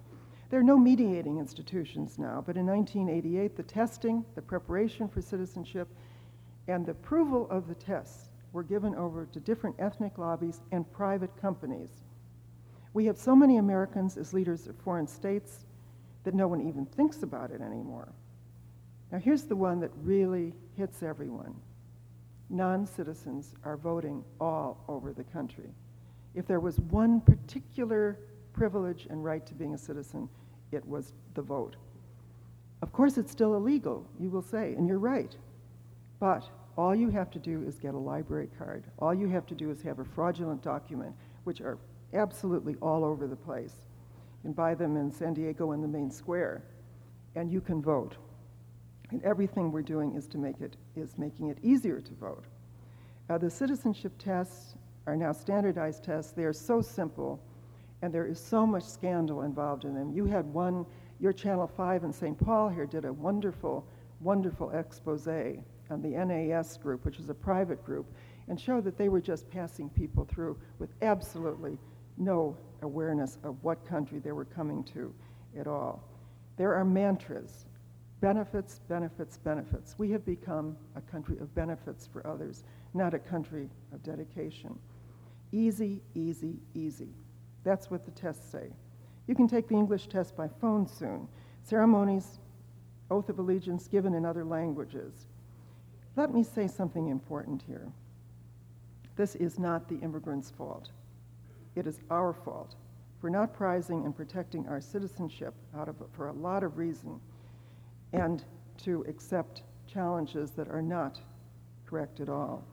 There 0.49 0.59
are 0.59 0.63
no 0.63 0.77
mediating 0.77 1.37
institutions 1.37 2.19
now, 2.19 2.43
but 2.45 2.57
in 2.57 2.65
1988, 2.65 3.55
the 3.55 3.63
testing, 3.63 4.25
the 4.35 4.41
preparation 4.41 5.07
for 5.07 5.21
citizenship, 5.21 5.87
and 6.67 6.85
the 6.85 6.91
approval 6.91 7.47
of 7.49 7.67
the 7.67 7.75
tests 7.75 8.29
were 8.51 8.63
given 8.63 8.93
over 8.95 9.25
to 9.27 9.39
different 9.39 9.77
ethnic 9.79 10.17
lobbies 10.17 10.61
and 10.71 10.91
private 10.91 11.35
companies. 11.37 12.03
We 12.93 13.05
have 13.05 13.17
so 13.17 13.35
many 13.35 13.57
Americans 13.57 14.17
as 14.17 14.33
leaders 14.33 14.67
of 14.67 14.75
foreign 14.77 15.07
states 15.07 15.65
that 16.23 16.33
no 16.33 16.47
one 16.47 16.67
even 16.67 16.85
thinks 16.85 17.23
about 17.23 17.51
it 17.51 17.61
anymore. 17.61 18.11
Now, 19.11 19.19
here's 19.19 19.43
the 19.43 19.55
one 19.55 19.79
that 19.79 19.91
really 20.03 20.53
hits 20.75 21.01
everyone 21.03 21.55
non 22.51 22.85
citizens 22.85 23.55
are 23.63 23.77
voting 23.77 24.23
all 24.39 24.83
over 24.87 25.13
the 25.13 25.23
country. 25.23 25.69
If 26.35 26.45
there 26.45 26.59
was 26.59 26.79
one 26.79 27.21
particular 27.21 28.19
privilege 28.53 29.07
and 29.09 29.23
right 29.23 29.45
to 29.45 29.53
being 29.53 29.73
a 29.73 29.77
citizen, 29.77 30.29
it 30.71 30.85
was 30.85 31.13
the 31.33 31.41
vote. 31.41 31.77
Of 32.81 32.91
course, 32.91 33.17
it's 33.17 33.31
still 33.31 33.55
illegal, 33.55 34.05
you 34.19 34.29
will 34.29 34.41
say, 34.41 34.73
and 34.73 34.87
you're 34.87 34.99
right. 34.99 35.35
But 36.19 36.49
all 36.77 36.95
you 36.95 37.09
have 37.09 37.29
to 37.31 37.39
do 37.39 37.63
is 37.63 37.77
get 37.77 37.93
a 37.93 37.97
library 37.97 38.49
card. 38.57 38.83
All 38.99 39.13
you 39.13 39.27
have 39.27 39.45
to 39.47 39.55
do 39.55 39.69
is 39.69 39.81
have 39.81 39.99
a 39.99 40.05
fraudulent 40.05 40.61
document, 40.61 41.13
which 41.43 41.61
are 41.61 41.77
absolutely 42.13 42.75
all 42.81 43.03
over 43.03 43.27
the 43.27 43.35
place. 43.35 43.75
Can 44.41 44.53
buy 44.53 44.73
them 44.73 44.97
in 44.97 45.11
San 45.11 45.33
Diego 45.33 45.73
in 45.73 45.81
the 45.81 45.87
main 45.87 46.09
square, 46.09 46.63
and 47.35 47.51
you 47.51 47.61
can 47.61 47.81
vote. 47.81 48.17
And 49.11 49.21
everything 49.23 49.71
we're 49.71 49.81
doing 49.81 50.15
is 50.15 50.27
to 50.27 50.37
make 50.37 50.61
it 50.61 50.77
is 50.95 51.17
making 51.17 51.49
it 51.49 51.57
easier 51.61 51.99
to 51.99 52.13
vote. 52.13 52.45
Uh, 53.29 53.37
the 53.37 53.49
citizenship 53.49 54.13
tests 54.17 54.75
are 55.05 55.15
now 55.15 55.31
standardized 55.31 56.03
tests. 56.03 56.31
They 56.31 56.43
are 56.43 56.53
so 56.53 56.81
simple, 56.81 57.39
and 58.01 58.13
there 58.13 58.25
is 58.25 58.39
so 58.39 58.65
much 58.65 58.83
scandal 58.83 59.41
involved 59.41 59.85
in 59.85 59.93
them. 59.93 60.11
You 60.11 60.25
had 60.25 60.45
one, 60.53 60.85
your 61.19 61.33
Channel 61.33 61.67
5 61.67 62.03
in 62.05 62.13
St. 62.13 62.37
Paul 62.37 62.69
here 62.69 62.85
did 62.85 63.05
a 63.05 63.13
wonderful, 63.13 63.85
wonderful 64.21 64.71
expose 64.71 65.27
on 65.27 66.01
the 66.01 66.09
NAS 66.09 66.77
group, 66.77 67.03
which 67.03 67.19
is 67.19 67.29
a 67.29 67.33
private 67.33 67.83
group, 67.85 68.05
and 68.47 68.59
showed 68.59 68.83
that 68.85 68.97
they 68.97 69.09
were 69.09 69.21
just 69.21 69.49
passing 69.49 69.89
people 69.89 70.25
through 70.25 70.57
with 70.79 70.89
absolutely 71.01 71.77
no 72.17 72.55
awareness 72.81 73.37
of 73.43 73.61
what 73.63 73.85
country 73.85 74.19
they 74.19 74.31
were 74.31 74.45
coming 74.45 74.83
to 74.83 75.13
at 75.59 75.67
all. 75.67 76.03
There 76.57 76.73
are 76.73 76.85
mantras 76.85 77.65
benefits, 78.21 78.79
benefits, 78.87 79.37
benefits. 79.37 79.95
We 79.97 80.11
have 80.11 80.23
become 80.23 80.77
a 80.95 81.01
country 81.01 81.37
of 81.39 81.53
benefits 81.55 82.07
for 82.07 82.25
others, 82.25 82.63
not 82.93 83.13
a 83.13 83.19
country 83.19 83.67
of 83.91 84.03
dedication. 84.03 84.77
Easy, 85.51 86.01
easy, 86.15 86.59
easy. 86.75 87.09
That's 87.63 87.89
what 87.89 88.05
the 88.05 88.11
tests 88.11 88.49
say. 88.49 88.69
You 89.27 89.35
can 89.35 89.47
take 89.47 89.67
the 89.67 89.75
English 89.75 90.07
test 90.07 90.35
by 90.35 90.47
phone 90.47 90.87
soon. 90.87 91.27
Ceremonies, 91.63 92.39
oath 93.09 93.27
of 93.29 93.39
allegiance 93.39 93.87
given 93.87 94.13
in 94.13 94.25
other 94.25 94.45
languages. 94.45 95.27
Let 96.15 96.33
me 96.33 96.43
say 96.43 96.67
something 96.67 97.07
important 97.07 97.63
here. 97.67 97.87
This 99.15 99.35
is 99.35 99.59
not 99.59 99.89
the 99.89 99.97
immigrants' 99.97 100.51
fault. 100.51 100.89
It 101.75 101.87
is 101.87 102.01
our 102.09 102.33
fault 102.33 102.75
for 103.19 103.29
not 103.29 103.53
prizing 103.53 104.05
and 104.05 104.15
protecting 104.15 104.67
our 104.67 104.81
citizenship 104.81 105.53
out 105.77 105.87
of, 105.87 105.95
for 106.11 106.27
a 106.27 106.33
lot 106.33 106.63
of 106.63 106.77
reasons 106.77 107.21
and 108.13 108.43
to 108.83 109.05
accept 109.07 109.63
challenges 109.87 110.51
that 110.51 110.67
are 110.69 110.81
not 110.81 111.19
correct 111.85 112.19
at 112.19 112.29
all. 112.29 112.63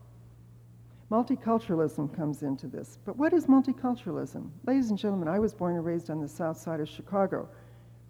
Multiculturalism 1.11 2.14
comes 2.14 2.42
into 2.42 2.66
this. 2.66 2.98
But 3.05 3.16
what 3.16 3.33
is 3.33 3.46
multiculturalism? 3.46 4.51
Ladies 4.66 4.90
and 4.90 4.98
gentlemen, 4.98 5.29
I 5.29 5.38
was 5.38 5.55
born 5.55 5.77
and 5.77 5.85
raised 5.85 6.11
on 6.11 6.20
the 6.20 6.29
south 6.29 6.59
side 6.59 6.81
of 6.81 6.88
Chicago. 6.88 7.48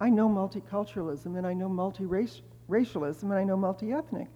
I 0.01 0.09
know 0.09 0.27
multiculturalism 0.27 1.37
and 1.37 1.47
I 1.47 1.53
know 1.53 1.69
multiracialism 1.69 3.23
and 3.23 3.33
I 3.33 3.43
know 3.43 3.57
multi-ethnic. 3.57 4.27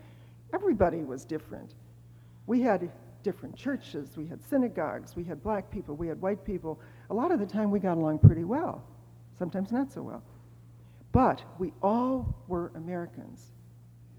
Everybody 0.54 1.04
was 1.04 1.26
different. 1.26 1.74
We 2.48 2.62
had 2.62 2.90
different 3.24 3.56
churches, 3.56 4.18
we 4.18 4.28
had 4.28 4.44
synagogues, 4.44 5.16
we 5.16 5.24
had 5.24 5.42
black 5.42 5.72
people, 5.72 5.96
we 5.96 6.08
had 6.08 6.22
white 6.22 6.44
people. 6.44 6.80
A 7.10 7.14
lot 7.14 7.32
of 7.32 7.40
the 7.40 7.46
time 7.46 7.72
we 7.72 7.80
got 7.80 7.98
along 7.98 8.20
pretty 8.20 8.44
well, 8.44 8.84
sometimes 9.38 9.72
not 9.72 9.92
so 9.92 10.02
well. 10.02 10.22
But 11.14 11.44
we 11.60 11.72
all 11.82 12.36
were 12.48 12.72
Americans. 12.76 13.52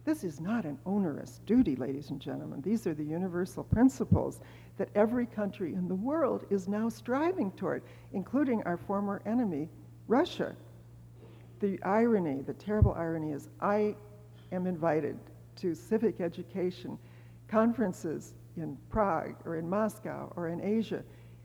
This 0.04 0.22
is 0.22 0.40
not 0.40 0.64
an 0.64 0.78
onerous 0.86 1.40
duty, 1.44 1.74
ladies 1.74 2.10
and 2.10 2.20
gentlemen. 2.20 2.62
These 2.62 2.86
are 2.86 2.94
the 2.94 3.04
universal 3.04 3.64
principles 3.64 4.40
that 4.78 4.90
every 4.94 5.26
country 5.26 5.74
in 5.74 5.88
the 5.88 5.94
world 5.94 6.46
is 6.50 6.68
now 6.68 6.88
striving 6.88 7.50
toward, 7.52 7.82
including 8.12 8.62
our 8.62 8.76
former 8.76 9.20
enemy, 9.26 9.68
Russia. 10.06 10.54
The 11.60 11.82
irony, 11.82 12.42
the 12.42 12.54
terrible 12.54 12.94
irony 12.94 13.32
is 13.32 13.48
I 13.60 13.96
am 14.52 14.66
invited 14.66 15.18
to 15.56 15.74
civic 15.74 16.20
education 16.20 16.96
conferences 17.48 18.34
in 18.56 18.78
Prague 18.88 19.34
or 19.44 19.56
in 19.56 19.68
Moscow 19.68 20.32
or 20.36 20.48
in 20.48 20.60
Asia 20.60 21.02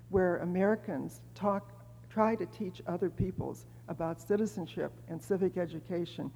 where 0.09 0.37
Americans 0.37 1.21
talk, 1.33 1.71
try 2.09 2.35
to 2.35 2.45
teach 2.47 2.81
other 2.85 3.09
peoples 3.09 3.65
about 3.89 4.21
citizenship 4.21 4.93
and 5.09 5.21
civic 5.21 5.57
education, 5.57 6.31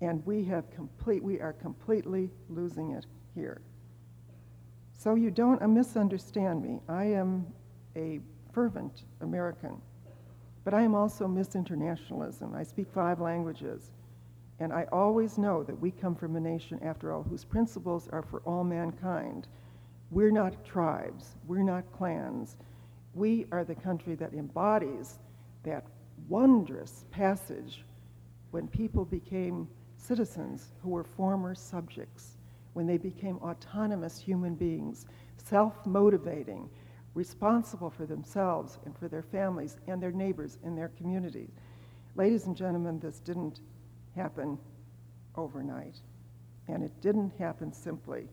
and 0.00 0.24
we 0.24 0.44
have 0.44 0.70
complete 0.70 1.22
we 1.22 1.40
are 1.40 1.52
completely 1.52 2.30
losing 2.48 2.92
it 2.92 3.06
here. 3.34 3.60
So 4.96 5.14
you 5.14 5.30
don't 5.30 5.60
misunderstand 5.68 6.62
me. 6.62 6.78
I 6.88 7.04
am 7.04 7.46
a 7.96 8.20
fervent 8.52 9.04
American, 9.20 9.80
but 10.62 10.74
I 10.74 10.82
am 10.82 10.94
also 10.94 11.26
Miss 11.26 11.54
Internationalism. 11.54 12.54
I 12.54 12.62
speak 12.62 12.86
five 12.92 13.20
languages. 13.20 13.90
And 14.60 14.74
I 14.74 14.86
always 14.92 15.38
know 15.38 15.62
that 15.62 15.80
we 15.80 15.90
come 15.90 16.14
from 16.14 16.36
a 16.36 16.40
nation, 16.40 16.78
after 16.82 17.12
all, 17.12 17.22
whose 17.22 17.44
principles 17.44 18.08
are 18.12 18.22
for 18.22 18.40
all 18.40 18.62
mankind. 18.62 19.48
We're 20.10 20.30
not 20.30 20.64
tribes, 20.66 21.36
we're 21.46 21.62
not 21.62 21.90
clans. 21.96 22.58
We 23.14 23.46
are 23.52 23.64
the 23.64 23.74
country 23.74 24.14
that 24.16 24.34
embodies 24.34 25.18
that 25.62 25.86
wondrous 26.30 27.04
passage 27.10 27.84
when 28.52 28.66
people 28.68 29.04
became 29.04 29.68
citizens 29.98 30.72
who 30.82 30.88
were 30.88 31.04
former 31.04 31.54
subjects, 31.54 32.38
when 32.72 32.86
they 32.86 32.96
became 32.96 33.36
autonomous 33.38 34.18
human 34.18 34.54
beings, 34.54 35.06
self 35.36 35.84
motivating, 35.84 36.70
responsible 37.14 37.90
for 37.90 38.06
themselves 38.06 38.78
and 38.86 38.96
for 38.96 39.08
their 39.08 39.22
families 39.22 39.76
and 39.88 40.00
their 40.00 40.12
neighbors 40.12 40.58
and 40.64 40.78
their 40.78 40.90
communities. 40.96 41.50
Ladies 42.14 42.46
and 42.46 42.56
gentlemen, 42.56 43.00
this 43.00 43.18
didn't 43.18 43.60
happen 44.14 44.56
overnight, 45.36 45.96
and 46.68 46.82
it 46.82 46.92
didn't 47.00 47.32
happen 47.38 47.72
simply. 47.72 48.28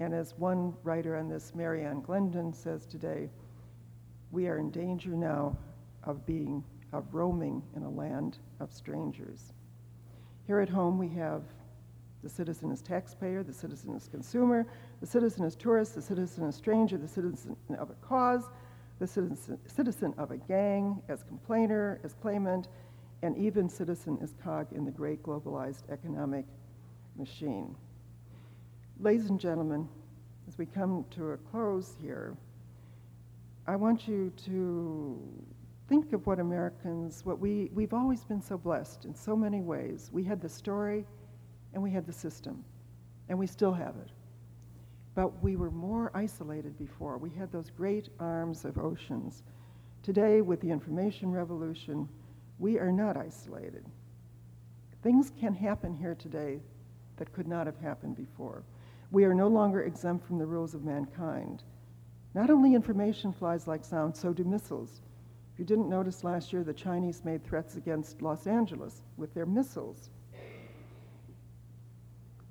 And 0.00 0.14
as 0.14 0.34
one 0.36 0.74
writer 0.84 1.16
on 1.16 1.28
this, 1.28 1.54
Mary 1.54 1.84
Ann 1.84 2.02
Glendon, 2.02 2.52
says 2.52 2.86
today, 2.86 3.30
we 4.30 4.46
are 4.46 4.58
in 4.58 4.70
danger 4.70 5.10
now 5.10 5.56
of 6.04 6.24
being, 6.26 6.62
of 6.92 7.14
roaming 7.14 7.62
in 7.76 7.82
a 7.82 7.90
land 7.90 8.38
of 8.60 8.72
strangers. 8.72 9.52
Here 10.46 10.60
at 10.60 10.68
home, 10.68 10.98
we 10.98 11.08
have 11.10 11.42
the 12.22 12.28
citizen 12.28 12.72
as 12.72 12.82
taxpayer, 12.82 13.42
the 13.42 13.52
citizen 13.52 13.94
as 13.94 14.08
consumer, 14.08 14.66
the 15.00 15.06
citizen 15.06 15.44
as 15.44 15.54
tourist, 15.54 15.94
the 15.94 16.02
citizen 16.02 16.48
as 16.48 16.56
stranger, 16.56 16.96
the 16.96 17.08
citizen 17.08 17.56
of 17.78 17.90
a 17.90 17.94
cause, 18.06 18.44
the 18.98 19.06
citizen, 19.06 19.58
citizen 19.66 20.14
of 20.18 20.30
a 20.30 20.36
gang, 20.36 21.00
as 21.08 21.22
complainer, 21.22 22.00
as 22.02 22.14
claimant, 22.14 22.68
and 23.22 23.36
even 23.36 23.68
citizen 23.68 24.18
as 24.22 24.34
cog 24.42 24.66
in 24.72 24.84
the 24.84 24.90
great 24.90 25.22
globalized 25.22 25.88
economic 25.90 26.44
machine. 27.16 27.74
Ladies 29.00 29.30
and 29.30 29.38
gentlemen, 29.38 29.88
as 30.48 30.58
we 30.58 30.66
come 30.66 31.04
to 31.10 31.30
a 31.30 31.36
close 31.36 31.94
here, 32.00 32.36
I 33.66 33.76
want 33.76 34.08
you 34.08 34.32
to 34.46 35.20
think 35.88 36.12
of 36.12 36.26
what 36.26 36.38
Americans, 36.38 37.24
what 37.24 37.38
we, 37.38 37.70
we've 37.72 37.94
always 37.94 38.22
been 38.24 38.42
so 38.42 38.58
blessed 38.58 39.06
in 39.06 39.14
so 39.14 39.34
many 39.34 39.62
ways. 39.62 40.10
We 40.12 40.22
had 40.22 40.40
the 40.40 40.48
story, 40.48 41.06
and 41.72 41.82
we 41.82 41.90
had 41.90 42.06
the 42.06 42.12
system, 42.12 42.62
and 43.28 43.38
we 43.38 43.46
still 43.46 43.72
have 43.72 43.96
it. 43.96 44.10
But 45.14 45.42
we 45.42 45.56
were 45.56 45.70
more 45.70 46.10
isolated 46.14 46.78
before. 46.78 47.16
We 47.16 47.30
had 47.30 47.50
those 47.50 47.70
great 47.70 48.10
arms 48.20 48.64
of 48.64 48.78
oceans. 48.78 49.42
Today, 50.02 50.42
with 50.42 50.60
the 50.60 50.70
information 50.70 51.32
revolution, 51.32 52.08
we 52.58 52.78
are 52.78 52.92
not 52.92 53.16
isolated. 53.16 53.84
Things 55.02 55.32
can 55.40 55.54
happen 55.54 55.96
here 55.96 56.14
today 56.14 56.60
that 57.16 57.32
could 57.32 57.48
not 57.48 57.66
have 57.66 57.78
happened 57.78 58.16
before. 58.16 58.62
We 59.10 59.24
are 59.24 59.34
no 59.34 59.48
longer 59.48 59.82
exempt 59.82 60.26
from 60.26 60.38
the 60.38 60.46
rules 60.46 60.74
of 60.74 60.84
mankind. 60.84 61.62
Not 62.34 62.50
only 62.50 62.74
information 62.74 63.32
flies 63.32 63.66
like 63.66 63.84
sound, 63.84 64.14
so 64.14 64.32
do 64.32 64.44
missiles. 64.44 65.00
You 65.58 65.64
didn't 65.64 65.88
notice 65.88 66.22
last 66.22 66.52
year, 66.52 66.62
the 66.62 66.72
Chinese 66.72 67.24
made 67.24 67.44
threats 67.44 67.74
against 67.74 68.22
Los 68.22 68.46
Angeles 68.46 69.02
with 69.16 69.34
their 69.34 69.44
missiles. 69.44 70.10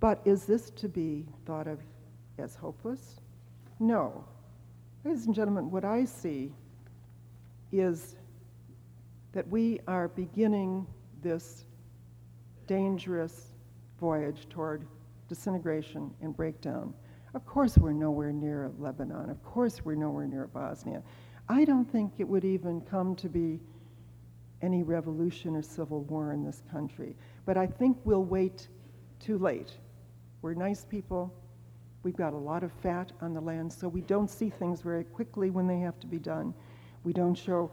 But 0.02 0.22
is 0.26 0.46
this 0.46 0.70
to 0.72 0.90
be 0.90 1.26
thought 1.46 1.68
of 1.68 1.80
as 2.38 2.56
hopeless? 2.56 3.22
No. 3.80 4.26
Ladies 5.06 5.26
and 5.26 5.34
gentlemen, 5.34 5.72
what 5.72 5.86
I 5.86 6.04
see 6.04 6.52
is 7.72 8.18
that 9.32 9.48
we 9.48 9.80
are 9.88 10.10
beginning 10.10 10.86
this 11.22 11.66
dangerous 12.68 13.54
voyage 14.00 14.48
toward 14.50 14.86
disintegration 15.30 16.14
and 16.22 16.36
breakdown. 16.36 16.94
Of 17.34 17.46
course, 17.46 17.78
we're 17.78 17.94
nowhere 17.94 18.32
near 18.32 18.72
Lebanon. 18.80 19.30
Of 19.30 19.44
course, 19.44 19.84
we're 19.86 19.96
nowhere 19.96 20.28
near 20.28 20.48
Bosnia. 20.48 21.02
I 21.50 21.66
don't 21.66 21.90
think 21.90 22.14
it 22.18 22.28
would 22.28 22.46
even 22.46 22.82
come 22.82 23.16
to 23.18 23.30
be 23.30 23.60
any 24.62 24.84
revolution 24.84 25.56
or 25.56 25.62
civil 25.62 26.02
war 26.04 26.32
in 26.34 26.44
this 26.44 26.64
country. 26.72 27.16
But 27.46 27.58
I 27.58 27.68
think 27.68 27.98
we'll 28.04 28.26
wait 28.26 28.68
too 29.20 29.38
late 29.38 29.78
we're 30.42 30.54
nice 30.54 30.86
people. 30.86 31.34
We've 32.04 32.16
got 32.16 32.34
a 32.34 32.38
lot 32.38 32.64
of 32.64 32.72
fat 32.72 33.12
on 33.22 33.34
the 33.34 33.42
land, 33.42 33.74
so 33.74 33.88
we 33.88 34.02
don't 34.02 34.30
see 34.30 34.50
things 34.50 34.82
very 34.82 35.04
quickly 35.04 35.50
when 35.50 35.68
they 35.68 35.80
have 35.80 36.00
to 36.00 36.08
be 36.08 36.20
done. 36.20 36.54
We 37.04 37.14
don't 37.14 37.36
show 37.36 37.72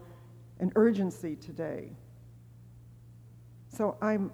an 0.59 0.71
urgency 0.75 1.35
today. 1.35 1.91
So 3.69 3.97
I'm, 4.01 4.31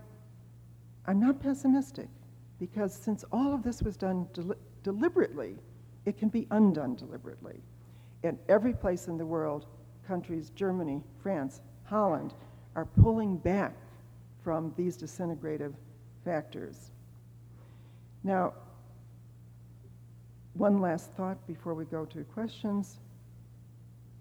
I'm 1.06 1.19
not 1.19 1.39
pessimistic 1.39 2.08
because 2.60 2.93
since 2.93 3.25
all 3.32 3.54
of 3.54 3.63
this 3.63 3.82
was 3.82 3.97
done 3.97 4.27
del- 4.34 4.56
deliberately, 4.84 5.58
it 6.06 6.17
can 6.17 6.30
be 6.30 6.47
undone 6.51 6.95
deliberately. 6.95 7.62
In 8.24 8.38
every 8.50 8.74
place 8.74 9.08
in 9.08 9.18
the 9.18 9.26
world, 9.26 9.66
countries, 10.08 10.52
Germany, 10.56 11.02
France, 11.22 11.62
Holland, 11.84 12.34
are 12.76 12.86
pulling 12.86 13.38
back 13.38 13.74
from 14.44 14.74
these 14.78 14.98
disintegrative 14.98 15.74
factors. 16.24 16.92
Now, 18.24 18.54
one 20.54 20.82
last 20.82 21.12
thought 21.14 21.46
before 21.48 21.74
we 21.74 21.86
go 21.86 22.06
to 22.06 22.24
questions. 22.24 23.00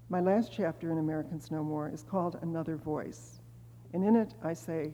My 0.08 0.20
last 0.20 0.52
chapter 0.52 0.90
in 0.90 0.98
Americans 0.98 1.50
No 1.50 1.62
More 1.62 1.88
is 1.88 2.02
called 2.02 2.38
Another 2.42 2.76
Voice. 2.76 3.40
And 3.92 4.04
in 4.04 4.16
it, 4.16 4.34
I 4.42 4.54
say, 4.54 4.92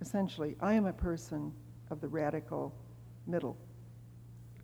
essentially, 0.00 0.56
I 0.60 0.74
am 0.74 0.86
a 0.86 0.92
person 0.92 1.52
of 1.90 2.00
the 2.00 2.08
radical 2.08 2.74
middle. 3.26 3.56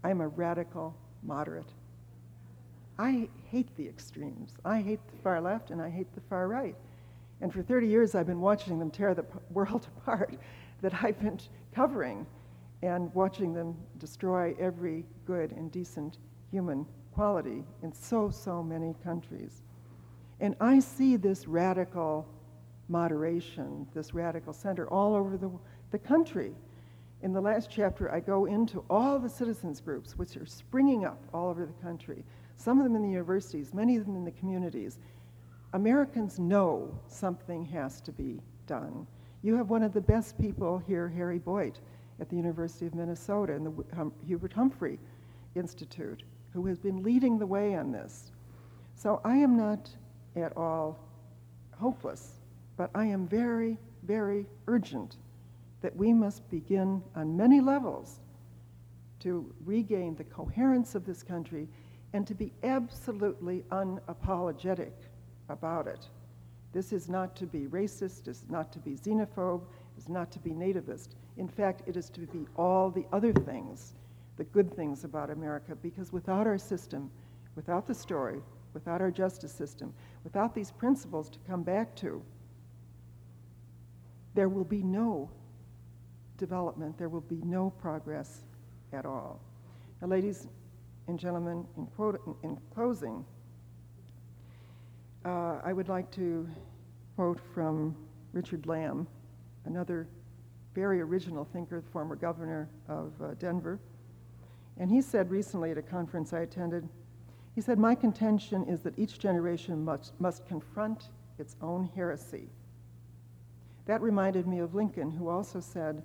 I 0.05 0.11
am 0.11 0.21
a 0.21 0.29
radical 0.29 0.95
moderate. 1.23 1.73
I 2.99 3.29
hate 3.51 3.75
the 3.77 3.89
extremes. 3.89 4.55
I 4.65 4.81
hate 4.81 5.01
the 5.11 5.17
far 5.23 5.41
left 5.41 5.71
and 5.71 5.81
I 5.81 5.89
hate 5.89 6.13
the 6.15 6.21
far 6.23 6.49
right. 6.49 6.75
And 7.41 7.53
for 7.53 7.63
30 7.63 7.87
years, 7.87 8.15
I've 8.15 8.27
been 8.27 8.41
watching 8.41 8.79
them 8.79 8.91
tear 8.91 9.15
the 9.15 9.25
world 9.51 9.87
apart 9.99 10.35
that 10.83 10.93
I've 11.03 11.21
been 11.21 11.39
covering 11.75 12.27
and 12.83 13.13
watching 13.15 13.53
them 13.53 13.77
destroy 13.99 14.55
every 14.59 15.05
good 15.27 15.53
and 15.53 15.71
decent 15.71 16.19
human 16.51 16.87
quality 17.13 17.65
in 17.83 17.93
so, 17.93 18.31
so 18.31 18.63
many 18.63 18.95
countries. 19.03 19.63
And 20.41 20.55
I 20.61 20.79
see 20.79 21.17
this 21.17 21.49
radical 21.49 22.27
moderation, 22.89 23.87
this 23.95 24.15
radical 24.15 24.53
center 24.53 24.89
all 24.89 25.15
over 25.15 25.37
the, 25.37 25.51
the 25.91 25.99
country. 25.99 26.55
In 27.21 27.33
the 27.33 27.41
last 27.41 27.69
chapter, 27.69 28.13
I 28.13 28.21
go 28.21 28.45
into 28.45 28.85
all 28.89 29.19
the 29.19 29.29
citizens 29.29 29.81
groups 29.81 30.17
which 30.17 30.37
are 30.37 30.47
springing 30.47 31.05
up 31.05 31.21
all 31.35 31.49
over 31.49 31.67
the 31.67 31.83
country, 31.83 32.25
some 32.57 32.79
of 32.79 32.85
them 32.85 32.95
in 32.95 33.03
the 33.03 33.11
universities, 33.11 33.75
many 33.75 33.97
of 33.97 34.07
them 34.07 34.15
in 34.15 34.25
the 34.25 34.31
communities. 34.31 34.99
Americans 35.73 36.39
know 36.39 36.97
something 37.09 37.65
has 37.65 38.01
to 38.03 38.13
be 38.13 38.41
done. 38.67 39.07
You 39.43 39.57
have 39.57 39.69
one 39.69 39.83
of 39.83 39.93
the 39.93 40.01
best 40.01 40.39
people 40.39 40.79
here, 40.79 41.09
Harry 41.09 41.39
Boyte 41.39 41.81
at 42.21 42.29
the 42.29 42.37
University 42.37 42.87
of 42.87 42.95
Minnesota 42.95 43.53
in 43.53 43.65
the 43.65 43.73
hum, 43.95 44.13
Hubert 44.27 44.53
Humphrey 44.53 44.99
Institute, 45.55 46.23
who 46.53 46.67
has 46.67 46.79
been 46.79 47.03
leading 47.03 47.39
the 47.39 47.47
way 47.47 47.75
on 47.75 47.93
this. 47.93 48.31
So 48.95 49.21
I 49.25 49.37
am 49.37 49.57
not 49.57 49.91
at 50.37 50.57
all 50.57 50.99
hopeless, 51.77 52.41
but 52.77 52.91
I 52.95 53.07
am 53.07 53.27
very, 53.27 53.77
very 54.03 54.47
urgent 54.67 55.17
that 55.81 55.95
we 55.97 56.13
must 56.13 56.49
begin 56.51 57.03
on 57.15 57.37
many 57.37 57.61
levels 57.61 58.21
to 59.21 59.53
regain 59.65 60.15
the 60.15 60.25
coherence 60.25 60.95
of 60.95 61.05
this 61.05 61.23
country 61.23 61.69
and 62.13 62.27
to 62.27 62.35
be 62.35 62.53
absolutely 62.63 63.65
unapologetic 63.71 64.93
about 65.49 65.87
it. 65.87 66.09
This 66.73 66.93
is 66.93 67.09
not 67.09 67.35
to 67.37 67.47
be 67.47 67.67
racist, 67.67 68.29
is 68.29 68.45
not 68.49 68.73
to 68.73 68.79
be 68.79 68.93
xenophobe, 68.93 69.63
is 69.97 70.09
not 70.09 70.31
to 70.33 70.39
be 70.39 70.51
nativist. 70.51 71.11
In 71.37 71.49
fact, 71.49 71.83
it 71.87 71.97
is 71.97 72.11
to 72.11 72.21
be 72.21 72.47
all 72.57 72.91
the 72.91 73.07
other 73.13 73.33
things, 73.33 73.95
the 74.37 74.45
good 74.45 74.75
things 74.75 75.05
about 75.05 75.31
America, 75.31 75.75
because 75.77 76.13
without 76.13 76.47
our 76.47 76.59
system, 76.59 77.11
without 77.57 77.87
the 77.87 77.95
story, 77.95 78.41
without 78.75 79.01
our 79.01 79.11
justice 79.11 79.53
system, 79.53 79.93
without 80.25 80.55
these 80.55 80.71
principles 80.71 81.31
to 81.31 81.39
come 81.47 81.63
back 81.63 81.95
to, 81.97 82.23
there 84.35 84.49
will 84.49 84.65
be 84.65 84.83
no 84.83 85.31
development, 86.39 86.97
there 86.97 87.09
will 87.09 87.21
be 87.21 87.41
no 87.45 87.71
progress 87.71 88.45
at 88.93 89.05
all. 89.05 89.41
Now, 90.01 90.09
ladies 90.09 90.49
and 91.09 91.19
gentlemen, 91.19 91.67
in, 91.77 91.87
quote, 91.87 92.21
in 92.43 92.59
closing, 92.75 93.25
uh, 95.25 95.59
I 95.65 95.73
would 95.73 95.89
like 95.89 96.11
to 96.13 96.49
quote 97.17 97.41
from 97.53 97.97
Richard 98.33 98.67
Lamm, 98.67 99.07
another 99.65 100.07
very 100.75 101.01
original 101.01 101.45
thinker, 101.45 101.81
the 101.81 101.91
former 101.91 102.15
governor 102.15 102.69
of 102.89 103.13
uh, 103.21 103.35
Denver. 103.41 103.81
And 104.79 104.91
he 104.91 105.03
said 105.03 105.31
recently 105.31 105.73
at 105.73 105.79
a 105.79 105.83
conference 105.83 106.33
I 106.33 106.41
attended, 106.41 106.89
he 107.57 107.61
said, 107.61 107.79
My 107.79 107.97
contention 107.97 108.65
is 108.69 108.83
that 108.83 108.97
each 108.97 109.19
generation 109.19 109.85
must, 109.85 110.13
must 110.21 110.47
confront 110.47 111.09
its 111.39 111.57
own 111.61 111.91
heresy. 111.97 112.49
That 113.87 114.01
reminded 114.01 114.47
me 114.47 114.61
of 114.61 114.77
Lincoln, 114.77 115.11
who 115.11 115.29
also 115.29 115.59
said, 115.59 116.03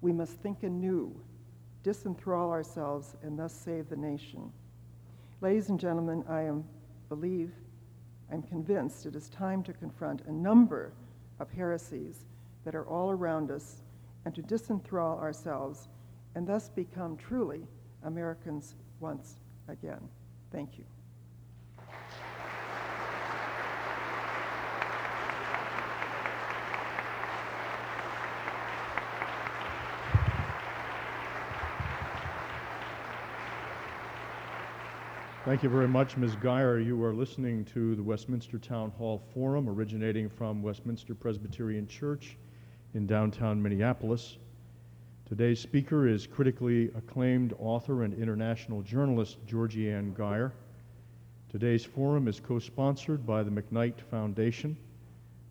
We 0.00 0.12
must 0.12 0.34
think 0.40 0.62
anew, 0.62 1.14
disenthrall 1.82 2.50
ourselves, 2.50 3.16
and 3.22 3.38
thus 3.38 3.52
save 3.52 3.88
the 3.88 3.96
nation. 3.96 4.52
Ladies 5.40 5.68
and 5.68 5.80
gentlemen, 5.80 6.24
I 6.28 6.42
am, 6.42 6.64
believe, 7.08 7.52
I'm 8.30 8.42
convinced 8.42 9.06
it 9.06 9.16
is 9.16 9.28
time 9.28 9.62
to 9.64 9.72
confront 9.72 10.22
a 10.26 10.32
number 10.32 10.92
of 11.38 11.50
heresies 11.50 12.24
that 12.64 12.74
are 12.74 12.86
all 12.86 13.10
around 13.10 13.50
us 13.50 13.82
and 14.24 14.34
to 14.34 14.42
disenthrall 14.42 15.18
ourselves 15.18 15.88
and 16.34 16.46
thus 16.46 16.68
become 16.68 17.16
truly 17.16 17.66
Americans 18.04 18.74
once 19.00 19.36
again. 19.68 20.08
Thank 20.52 20.78
you. 20.78 20.84
Thank 35.50 35.64
you 35.64 35.68
very 35.68 35.88
much, 35.88 36.16
Ms. 36.16 36.36
Geyer. 36.36 36.78
You 36.78 37.02
are 37.02 37.12
listening 37.12 37.64
to 37.74 37.96
the 37.96 38.02
Westminster 38.04 38.56
Town 38.56 38.92
Hall 38.92 39.20
Forum 39.34 39.68
originating 39.68 40.28
from 40.28 40.62
Westminster 40.62 41.12
Presbyterian 41.12 41.88
Church 41.88 42.36
in 42.94 43.04
downtown 43.04 43.60
Minneapolis. 43.60 44.36
Today's 45.26 45.58
speaker 45.58 46.06
is 46.06 46.24
critically 46.24 46.92
acclaimed 46.96 47.52
author 47.58 48.04
and 48.04 48.14
international 48.14 48.82
journalist 48.82 49.38
Georgie 49.44 49.90
Anne 49.90 50.14
Geyer. 50.14 50.52
Today's 51.50 51.84
forum 51.84 52.28
is 52.28 52.38
co 52.38 52.60
sponsored 52.60 53.26
by 53.26 53.42
the 53.42 53.50
McKnight 53.50 54.00
Foundation. 54.08 54.76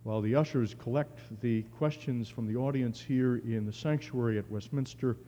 While 0.04 0.22
the 0.22 0.34
ushers 0.34 0.72
collect 0.72 1.18
the 1.42 1.60
questions 1.76 2.26
from 2.26 2.46
the 2.46 2.56
audience 2.56 3.02
here 3.02 3.36
in 3.36 3.66
the 3.66 3.72
sanctuary 3.74 4.38
at 4.38 4.50
Westminster, 4.50 5.18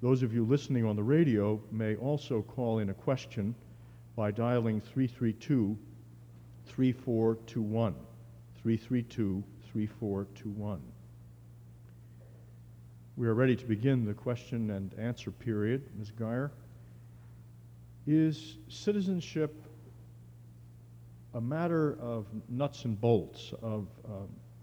those 0.00 0.22
of 0.22 0.32
you 0.32 0.46
listening 0.46 0.86
on 0.86 0.96
the 0.96 1.02
radio 1.02 1.60
may 1.70 1.96
also 1.96 2.40
call 2.40 2.78
in 2.78 2.88
a 2.88 2.94
question 2.94 3.54
by 4.16 4.30
dialing 4.30 4.80
332 4.80 5.76
3421. 6.66 7.94
332 8.62 9.44
3421. 9.72 10.80
We 13.16 13.26
are 13.28 13.34
ready 13.34 13.54
to 13.54 13.66
begin 13.66 14.04
the 14.04 14.14
question 14.14 14.70
and 14.70 14.94
answer 14.98 15.30
period. 15.30 15.82
Ms. 15.98 16.10
Geyer, 16.10 16.50
is 18.06 18.58
citizenship 18.68 19.54
a 21.34 21.40
matter 21.40 21.98
of 22.00 22.26
nuts 22.48 22.84
and 22.84 23.00
bolts, 23.00 23.52
of, 23.62 23.88
uh, 24.08 24.12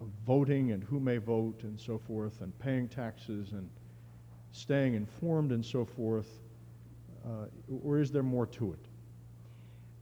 of 0.01 0.07
voting 0.25 0.71
and 0.71 0.83
who 0.83 0.99
may 0.99 1.17
vote 1.17 1.63
and 1.63 1.79
so 1.79 1.97
forth, 1.97 2.41
and 2.41 2.57
paying 2.59 2.87
taxes 2.87 3.51
and 3.51 3.69
staying 4.51 4.93
informed 4.93 5.51
and 5.51 5.65
so 5.65 5.83
forth, 5.83 6.39
uh, 7.25 7.45
or 7.83 7.99
is 7.99 8.11
there 8.11 8.23
more 8.23 8.45
to 8.45 8.73
it? 8.73 8.79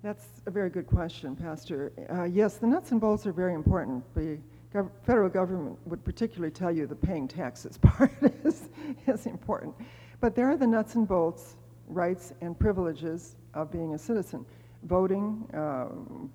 That's 0.02 0.26
a 0.46 0.52
very 0.52 0.70
good 0.70 0.88
question, 0.88 1.36
Pastor. 1.36 1.92
Uh, 2.10 2.24
yes, 2.24 2.56
the 2.56 2.68
nuts 2.68 2.92
and 2.92 3.02
bolts 3.02 3.28
are 3.28 3.34
very 3.34 3.54
important. 3.54 4.02
The 4.16 4.38
gov- 4.74 4.92
federal 5.04 5.28
government 5.28 5.78
would 5.86 6.06
particularly 6.06 6.52
tell 6.52 6.72
you 6.72 6.88
the 6.88 6.96
paying 6.96 7.28
taxes 7.28 7.78
part 7.82 8.14
is, 8.46 8.70
is 9.08 9.26
important. 9.26 9.76
But 10.22 10.36
there 10.36 10.50
are 10.50 10.56
the 10.56 10.68
nuts 10.68 10.96
and 10.96 11.06
bolts, 11.06 11.58
rights 11.90 12.34
and 12.40 12.58
privileges 12.58 13.36
of 13.54 13.72
being 13.72 13.94
a 13.94 13.98
citizen 13.98 14.46
voting, 14.84 15.46
uh, 15.54 15.88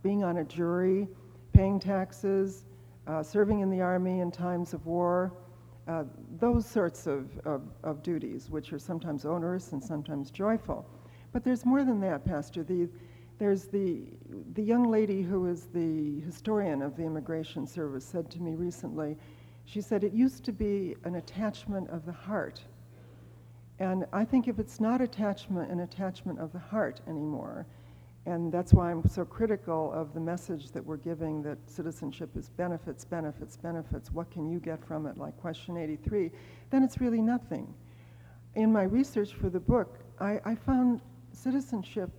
being 0.02 0.24
on 0.24 0.38
a 0.38 0.44
jury, 0.44 1.08
paying 1.54 1.80
taxes, 1.80 2.66
uh, 3.06 3.22
serving 3.22 3.60
in 3.60 3.70
the 3.70 3.80
army 3.80 4.20
in 4.20 4.30
times 4.30 4.74
of 4.74 4.84
war, 4.84 5.32
uh, 5.88 6.04
those 6.38 6.66
sorts 6.66 7.06
of, 7.06 7.30
of, 7.46 7.62
of, 7.82 8.02
duties, 8.02 8.50
which 8.50 8.74
are 8.74 8.78
sometimes 8.78 9.24
onerous 9.24 9.72
and 9.72 9.82
sometimes 9.82 10.30
joyful. 10.30 10.86
But 11.32 11.44
there's 11.44 11.64
more 11.64 11.84
than 11.84 12.00
that, 12.00 12.26
Pastor. 12.26 12.62
The, 12.62 12.88
there's 13.38 13.64
the, 13.64 14.02
the 14.54 14.62
young 14.62 14.90
lady 14.90 15.22
who 15.22 15.46
is 15.46 15.66
the 15.74 16.20
historian 16.20 16.82
of 16.82 16.96
the 16.96 17.02
Immigration 17.02 17.66
Service 17.66 18.04
said 18.04 18.30
to 18.30 18.40
me 18.40 18.54
recently, 18.54 19.16
she 19.64 19.80
said, 19.80 20.04
it 20.04 20.12
used 20.12 20.44
to 20.44 20.52
be 20.52 20.94
an 21.04 21.16
attachment 21.16 21.88
of 21.90 22.04
the 22.06 22.12
heart. 22.12 22.62
And 23.78 24.06
I 24.12 24.24
think 24.24 24.46
if 24.46 24.58
it's 24.58 24.78
not 24.78 25.00
attachment, 25.00 25.70
an 25.70 25.80
attachment 25.80 26.38
of 26.38 26.52
the 26.52 26.58
heart 26.58 27.00
anymore, 27.08 27.66
and 28.26 28.50
that's 28.52 28.72
why 28.72 28.90
I'm 28.90 29.06
so 29.06 29.24
critical 29.24 29.92
of 29.92 30.14
the 30.14 30.20
message 30.20 30.70
that 30.70 30.84
we're 30.84 30.96
giving 30.96 31.42
that 31.42 31.58
citizenship 31.66 32.30
is 32.36 32.48
benefits, 32.48 33.04
benefits, 33.04 33.56
benefits. 33.56 34.12
What 34.12 34.30
can 34.30 34.48
you 34.48 34.60
get 34.60 34.82
from 34.86 35.06
it, 35.06 35.18
like 35.18 35.36
question 35.38 35.76
83? 35.76 36.30
Then 36.70 36.82
it's 36.82 37.00
really 37.00 37.20
nothing. 37.20 37.74
In 38.54 38.72
my 38.72 38.84
research 38.84 39.34
for 39.34 39.50
the 39.50 39.60
book, 39.60 39.98
I, 40.20 40.40
I 40.44 40.54
found 40.54 41.02
citizenship 41.32 42.10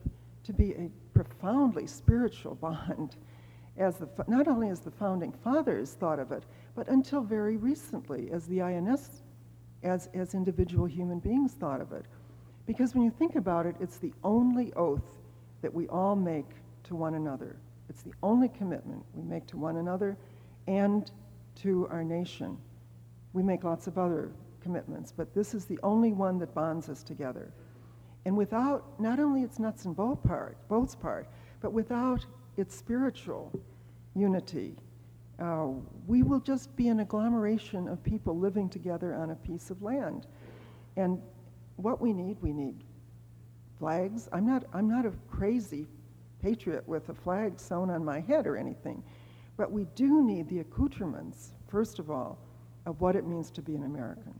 to 0.45 0.53
be 0.53 0.71
a 0.73 0.89
profoundly 1.13 1.87
spiritual 1.87 2.55
bond, 2.55 3.15
as 3.77 3.97
the, 3.97 4.07
not 4.27 4.47
only 4.47 4.69
as 4.69 4.79
the 4.79 4.91
founding 4.91 5.31
fathers 5.31 5.93
thought 5.93 6.19
of 6.19 6.31
it, 6.31 6.43
but 6.75 6.87
until 6.87 7.21
very 7.21 7.57
recently, 7.57 8.29
as 8.31 8.45
the 8.47 8.61
INS, 8.61 9.21
as, 9.83 10.09
as 10.13 10.33
individual 10.33 10.85
human 10.85 11.19
beings 11.19 11.53
thought 11.53 11.81
of 11.81 11.91
it. 11.91 12.05
Because 12.65 12.95
when 12.95 13.03
you 13.03 13.11
think 13.11 13.35
about 13.35 13.65
it, 13.65 13.75
it's 13.79 13.97
the 13.97 14.13
only 14.23 14.73
oath 14.73 15.19
that 15.61 15.73
we 15.73 15.87
all 15.87 16.15
make 16.15 16.49
to 16.83 16.95
one 16.95 17.15
another. 17.15 17.57
It's 17.89 18.01
the 18.01 18.13
only 18.23 18.47
commitment 18.49 19.03
we 19.13 19.23
make 19.23 19.45
to 19.47 19.57
one 19.57 19.77
another 19.77 20.17
and 20.67 21.11
to 21.61 21.87
our 21.89 22.03
nation. 22.03 22.57
We 23.33 23.43
make 23.43 23.63
lots 23.63 23.87
of 23.87 23.97
other 23.97 24.31
commitments, 24.61 25.13
but 25.15 25.33
this 25.35 25.53
is 25.53 25.65
the 25.65 25.79
only 25.83 26.11
one 26.11 26.39
that 26.39 26.53
bonds 26.53 26.89
us 26.89 27.03
together. 27.03 27.51
And 28.25 28.35
without 28.35 28.99
not 28.99 29.19
only 29.19 29.43
its 29.43 29.59
nuts 29.59 29.85
and 29.85 29.95
bolts 29.95 30.25
part, 30.27 30.57
bolts 30.67 30.95
part, 30.95 31.27
but 31.61 31.71
without 31.71 32.25
its 32.57 32.75
spiritual 32.75 33.51
unity, 34.15 34.75
uh, 35.39 35.67
we 36.07 36.23
will 36.23 36.39
just 36.39 36.75
be 36.75 36.87
an 36.87 37.01
agglomeration 37.01 37.87
of 37.87 38.03
people 38.03 38.37
living 38.37 38.69
together 38.69 39.13
on 39.13 39.31
a 39.31 39.35
piece 39.35 39.69
of 39.69 39.81
land. 39.81 40.27
And 40.97 41.21
what 41.75 42.01
we 42.01 42.13
need, 42.13 42.37
we 42.41 42.53
need 42.53 42.83
flags. 43.77 44.29
I'm 44.31 44.45
not, 44.45 44.63
I'm 44.73 44.87
not 44.87 45.05
a 45.05 45.11
crazy 45.29 45.87
patriot 46.41 46.87
with 46.87 47.09
a 47.09 47.13
flag 47.13 47.59
sewn 47.59 47.89
on 47.89 48.03
my 48.03 48.21
head 48.21 48.47
or 48.47 48.55
anything, 48.55 49.03
but 49.57 49.71
we 49.71 49.85
do 49.95 50.23
need 50.23 50.47
the 50.49 50.59
accoutrements, 50.59 51.51
first 51.67 51.99
of 51.99 52.09
all, 52.09 52.37
of 52.85 53.01
what 53.01 53.15
it 53.15 53.25
means 53.25 53.51
to 53.51 53.61
be 53.61 53.75
an 53.75 53.83
American. 53.83 54.33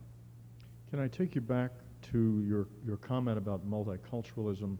Can 0.89 0.99
I 0.99 1.07
take 1.07 1.35
you 1.35 1.41
back 1.41 1.71
to 2.11 2.43
your, 2.47 2.67
your 2.85 2.97
comment 2.97 3.37
about 3.37 3.69
multiculturalism 3.69 4.77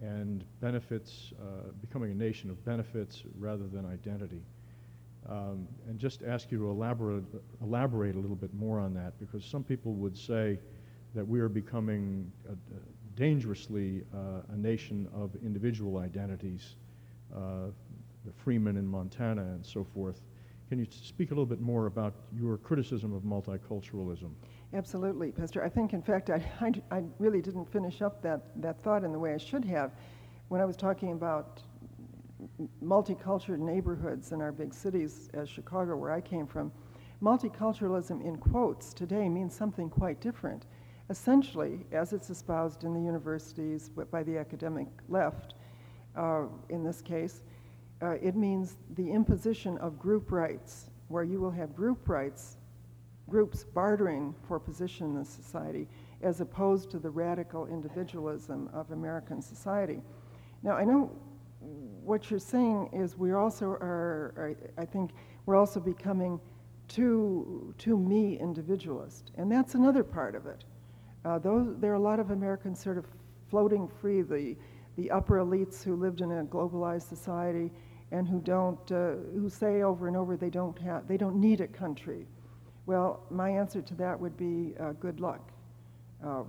and 0.00 0.44
benefits, 0.60 1.32
uh, 1.40 1.70
becoming 1.80 2.10
a 2.10 2.14
nation 2.14 2.50
of 2.50 2.64
benefits 2.64 3.22
rather 3.38 3.66
than 3.66 3.86
identity? 3.86 4.42
Um, 5.28 5.66
and 5.88 5.98
just 5.98 6.22
ask 6.22 6.52
you 6.52 6.58
to 6.58 6.70
elaborate, 6.70 7.24
elaborate 7.60 8.14
a 8.14 8.18
little 8.18 8.36
bit 8.36 8.54
more 8.54 8.78
on 8.78 8.94
that 8.94 9.18
because 9.18 9.44
some 9.44 9.64
people 9.64 9.94
would 9.94 10.16
say 10.16 10.58
that 11.14 11.26
we 11.26 11.40
are 11.40 11.48
becoming 11.48 12.30
a 12.48 12.54
dangerously 13.16 14.02
uh, 14.14 14.42
a 14.52 14.56
nation 14.56 15.08
of 15.14 15.30
individual 15.42 15.98
identities, 15.98 16.76
uh, 17.34 17.70
the 18.24 18.32
Freemen 18.44 18.76
in 18.76 18.86
Montana 18.86 19.42
and 19.42 19.64
so 19.64 19.82
forth. 19.82 20.20
Can 20.68 20.78
you 20.78 20.86
speak 20.90 21.30
a 21.30 21.34
little 21.34 21.46
bit 21.46 21.60
more 21.60 21.86
about 21.86 22.14
your 22.36 22.58
criticism 22.58 23.14
of 23.14 23.22
multiculturalism? 23.22 24.30
Absolutely, 24.76 25.32
Pastor. 25.32 25.64
I 25.64 25.70
think, 25.70 25.94
in 25.94 26.02
fact, 26.02 26.28
I, 26.28 26.44
I, 26.60 26.70
I, 26.90 27.02
really 27.18 27.40
didn't 27.40 27.64
finish 27.64 28.02
up 28.02 28.20
that, 28.20 28.42
that 28.60 28.78
thought 28.82 29.04
in 29.04 29.12
the 29.12 29.18
way 29.18 29.32
I 29.32 29.38
should 29.38 29.64
have. 29.64 29.92
When 30.48 30.60
I 30.60 30.66
was 30.66 30.76
talking 30.76 31.12
about 31.12 31.62
multicultural 32.84 33.58
neighborhoods 33.58 34.32
in 34.32 34.42
our 34.42 34.52
big 34.52 34.74
cities, 34.74 35.30
as 35.32 35.48
Chicago, 35.48 35.96
where 35.96 36.12
I 36.12 36.20
came 36.20 36.46
from, 36.46 36.70
multiculturalism, 37.22 38.22
in 38.22 38.36
quotes, 38.36 38.92
today 38.92 39.30
means 39.30 39.56
something 39.56 39.88
quite 39.88 40.20
different. 40.20 40.66
Essentially, 41.08 41.86
as 41.90 42.12
it's 42.12 42.28
espoused 42.28 42.84
in 42.84 42.92
the 42.92 43.00
universities 43.00 43.88
by 44.10 44.22
the 44.22 44.36
academic 44.36 44.88
left, 45.08 45.54
uh, 46.16 46.42
in 46.68 46.84
this 46.84 47.00
case, 47.00 47.40
uh, 48.02 48.10
it 48.20 48.36
means 48.36 48.76
the 48.94 49.10
imposition 49.10 49.78
of 49.78 49.98
group 49.98 50.30
rights, 50.30 50.90
where 51.08 51.24
you 51.24 51.40
will 51.40 51.50
have 51.50 51.74
group 51.74 52.10
rights, 52.10 52.58
groups 53.28 53.64
bartering 53.64 54.34
for 54.46 54.58
position 54.58 55.16
in 55.16 55.24
society, 55.24 55.88
as 56.22 56.40
opposed 56.40 56.90
to 56.90 56.98
the 56.98 57.10
radical 57.10 57.66
individualism 57.66 58.70
of 58.72 58.90
American 58.90 59.42
society. 59.42 60.00
Now, 60.62 60.72
I 60.72 60.84
know 60.84 61.10
what 61.60 62.30
you're 62.30 62.38
saying 62.38 62.90
is 62.92 63.16
we 63.16 63.32
also 63.32 63.66
are, 63.66 64.56
I 64.78 64.84
think, 64.84 65.10
we're 65.44 65.56
also 65.56 65.80
becoming 65.80 66.40
too, 66.88 67.74
too 67.78 67.98
me 67.98 68.38
individualist, 68.38 69.32
and 69.36 69.50
that's 69.50 69.74
another 69.74 70.04
part 70.04 70.34
of 70.34 70.46
it. 70.46 70.64
Uh, 71.24 71.38
those, 71.38 71.74
there 71.80 71.90
are 71.90 71.96
a 71.96 72.00
lot 72.00 72.20
of 72.20 72.30
Americans 72.30 72.80
sort 72.80 72.96
of 72.96 73.06
floating 73.50 73.88
free, 73.88 74.22
the, 74.22 74.56
the 74.96 75.10
upper 75.10 75.38
elites 75.38 75.82
who 75.82 75.96
lived 75.96 76.20
in 76.20 76.30
a 76.30 76.44
globalized 76.44 77.08
society 77.08 77.72
and 78.12 78.28
who 78.28 78.40
don't, 78.40 78.92
uh, 78.92 79.14
who 79.34 79.48
say 79.50 79.82
over 79.82 80.06
and 80.06 80.16
over 80.16 80.36
they 80.36 80.50
don't 80.50 80.78
have, 80.78 81.08
they 81.08 81.16
don't 81.16 81.36
need 81.40 81.60
a 81.60 81.66
country. 81.66 82.26
Well, 82.86 83.20
my 83.30 83.50
answer 83.50 83.82
to 83.82 83.94
that 83.94 84.18
would 84.18 84.36
be 84.36 84.74
uh, 84.78 84.92
good 84.92 85.20
luck. 85.20 85.50
Uh, 86.24 86.44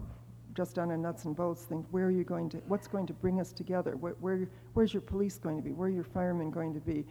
just 0.54 0.80
on 0.80 0.92
a 0.92 0.98
nuts 0.98 1.26
and 1.26 1.36
bolts 1.36 1.64
thing, 1.64 1.86
where 1.92 2.06
are 2.06 2.12
you 2.12 2.24
going 2.24 2.50
to, 2.50 2.58
what's 2.68 2.88
going 2.88 3.06
to 3.08 3.14
bring 3.14 3.40
us 3.40 3.52
together? 3.52 3.96
Where, 3.96 4.16
where 4.22 4.48
where's 4.74 4.94
your 4.94 5.02
police 5.02 5.38
going 5.38 5.58
to 5.58 5.62
be? 5.62 5.72
Where 5.72 5.88
are 5.88 5.92
your 5.92 6.04
firemen 6.04 6.50
going 6.50 6.74
to 6.74 6.80
be? 6.80 7.06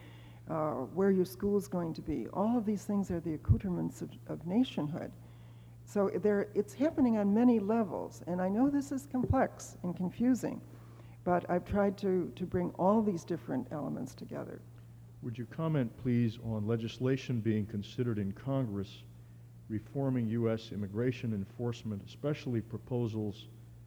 Uh, 0.48 0.86
where 0.94 1.08
are 1.08 1.12
your 1.12 1.24
schools 1.24 1.68
going 1.68 1.92
to 1.94 2.02
be? 2.02 2.26
All 2.32 2.56
of 2.56 2.64
these 2.64 2.84
things 2.84 3.10
are 3.10 3.20
the 3.20 3.34
accoutrements 3.34 4.02
of, 4.02 4.10
of 4.28 4.46
nationhood. 4.46 5.12
So 5.84 6.10
there, 6.22 6.48
it's 6.54 6.74
happening 6.74 7.18
on 7.18 7.32
many 7.34 7.60
levels, 7.60 8.22
and 8.26 8.40
I 8.40 8.48
know 8.48 8.68
this 8.68 8.90
is 8.90 9.06
complex 9.06 9.76
and 9.82 9.96
confusing, 9.96 10.60
But 11.26 11.44
I've 11.50 11.64
tried 11.64 11.98
to, 11.98 12.30
to 12.36 12.46
bring 12.46 12.70
all 12.78 13.02
these 13.02 13.24
different 13.24 13.66
elements 13.72 14.14
together. 14.14 14.60
Would 15.22 15.36
you 15.36 15.46
comment, 15.46 15.90
please, 16.00 16.38
on 16.44 16.68
legislation 16.68 17.40
being 17.40 17.66
considered 17.66 18.18
in 18.18 18.30
Congress 18.30 19.02
reforming 19.68 20.28
U.S. 20.28 20.70
immigration 20.72 21.32
enforcement, 21.32 22.02
especially 22.06 22.60
proposals 22.60 23.46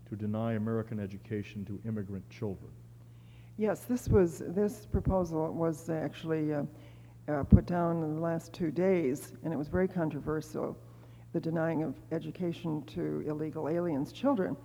to 0.09 0.15
deny 0.15 0.53
American 0.53 0.99
education 0.99 1.65
to 1.65 1.79
immigrant 1.87 2.27
children? 2.29 2.71
Yes, 3.57 3.81
this 3.81 4.07
was 4.07 4.39
this 4.47 4.85
proposal 4.85 5.51
was 5.53 5.89
actually 5.89 6.53
uh, 6.53 6.63
uh, 7.27 7.43
put 7.43 7.65
down 7.65 8.03
in 8.03 8.15
the 8.15 8.21
last 8.21 8.53
two 8.53 8.71
days, 8.71 9.33
and 9.43 9.53
it 9.53 9.57
was 9.57 9.67
very 9.67 9.87
controversial. 9.87 10.77
The 11.33 11.39
denying 11.39 11.83
of 11.83 11.93
education 12.11 12.81
to 12.87 13.23
illegal 13.27 13.69
aliens' 13.69 14.11
children. 14.11 14.57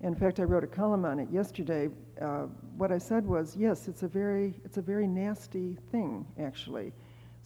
In 0.00 0.14
fact, 0.14 0.38
I 0.38 0.44
wrote 0.44 0.62
a 0.62 0.68
column 0.68 1.04
on 1.04 1.18
it 1.18 1.28
yesterday. 1.30 1.88
Uh, 2.20 2.46
what 2.76 2.92
I 2.92 2.98
said 2.98 3.26
was, 3.26 3.56
yes, 3.56 3.88
it's 3.88 4.02
a 4.02 4.08
very 4.08 4.54
it's 4.64 4.76
a 4.76 4.82
very 4.82 5.06
nasty 5.06 5.76
thing, 5.90 6.24
actually. 6.38 6.92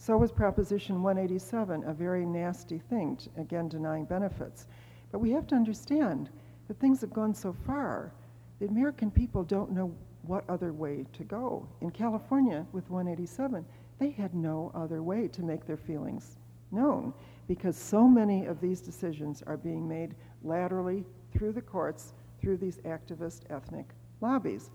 So 0.01 0.17
was 0.17 0.31
Proposition 0.31 1.03
187 1.03 1.83
a 1.83 1.93
very 1.93 2.25
nasty 2.25 2.79
thing, 2.79 3.19
again 3.35 3.67
denying 3.67 4.05
benefits. 4.05 4.65
But 5.11 5.19
we 5.19 5.29
have 5.31 5.45
to 5.47 5.55
understand 5.55 6.29
that 6.69 6.79
things 6.79 7.01
have 7.01 7.11
gone 7.11 7.33
so 7.33 7.53
far. 7.67 8.13
The 8.59 8.67
American 8.67 9.11
people 9.11 9.43
don't 9.43 9.73
know 9.73 9.93
what 10.21 10.49
other 10.49 10.71
way 10.71 11.05
to 11.11 11.23
go. 11.25 11.67
In 11.81 11.91
California, 11.91 12.65
with 12.71 12.89
187, 12.89 13.65
they 13.99 14.11
had 14.11 14.33
no 14.33 14.71
other 14.73 15.03
way 15.03 15.27
to 15.27 15.43
make 15.43 15.65
their 15.67 15.75
feelings 15.75 16.37
known 16.71 17.13
because 17.49 17.75
so 17.75 18.07
many 18.07 18.45
of 18.45 18.61
these 18.61 18.79
decisions 18.79 19.43
are 19.47 19.57
being 19.57 19.85
made 19.85 20.15
laterally 20.43 21.03
through 21.33 21.51
the 21.51 21.61
courts, 21.61 22.13
through 22.39 22.55
these 22.55 22.77
activist 22.79 23.41
ethnic 23.49 23.89
lobbies, 24.21 24.71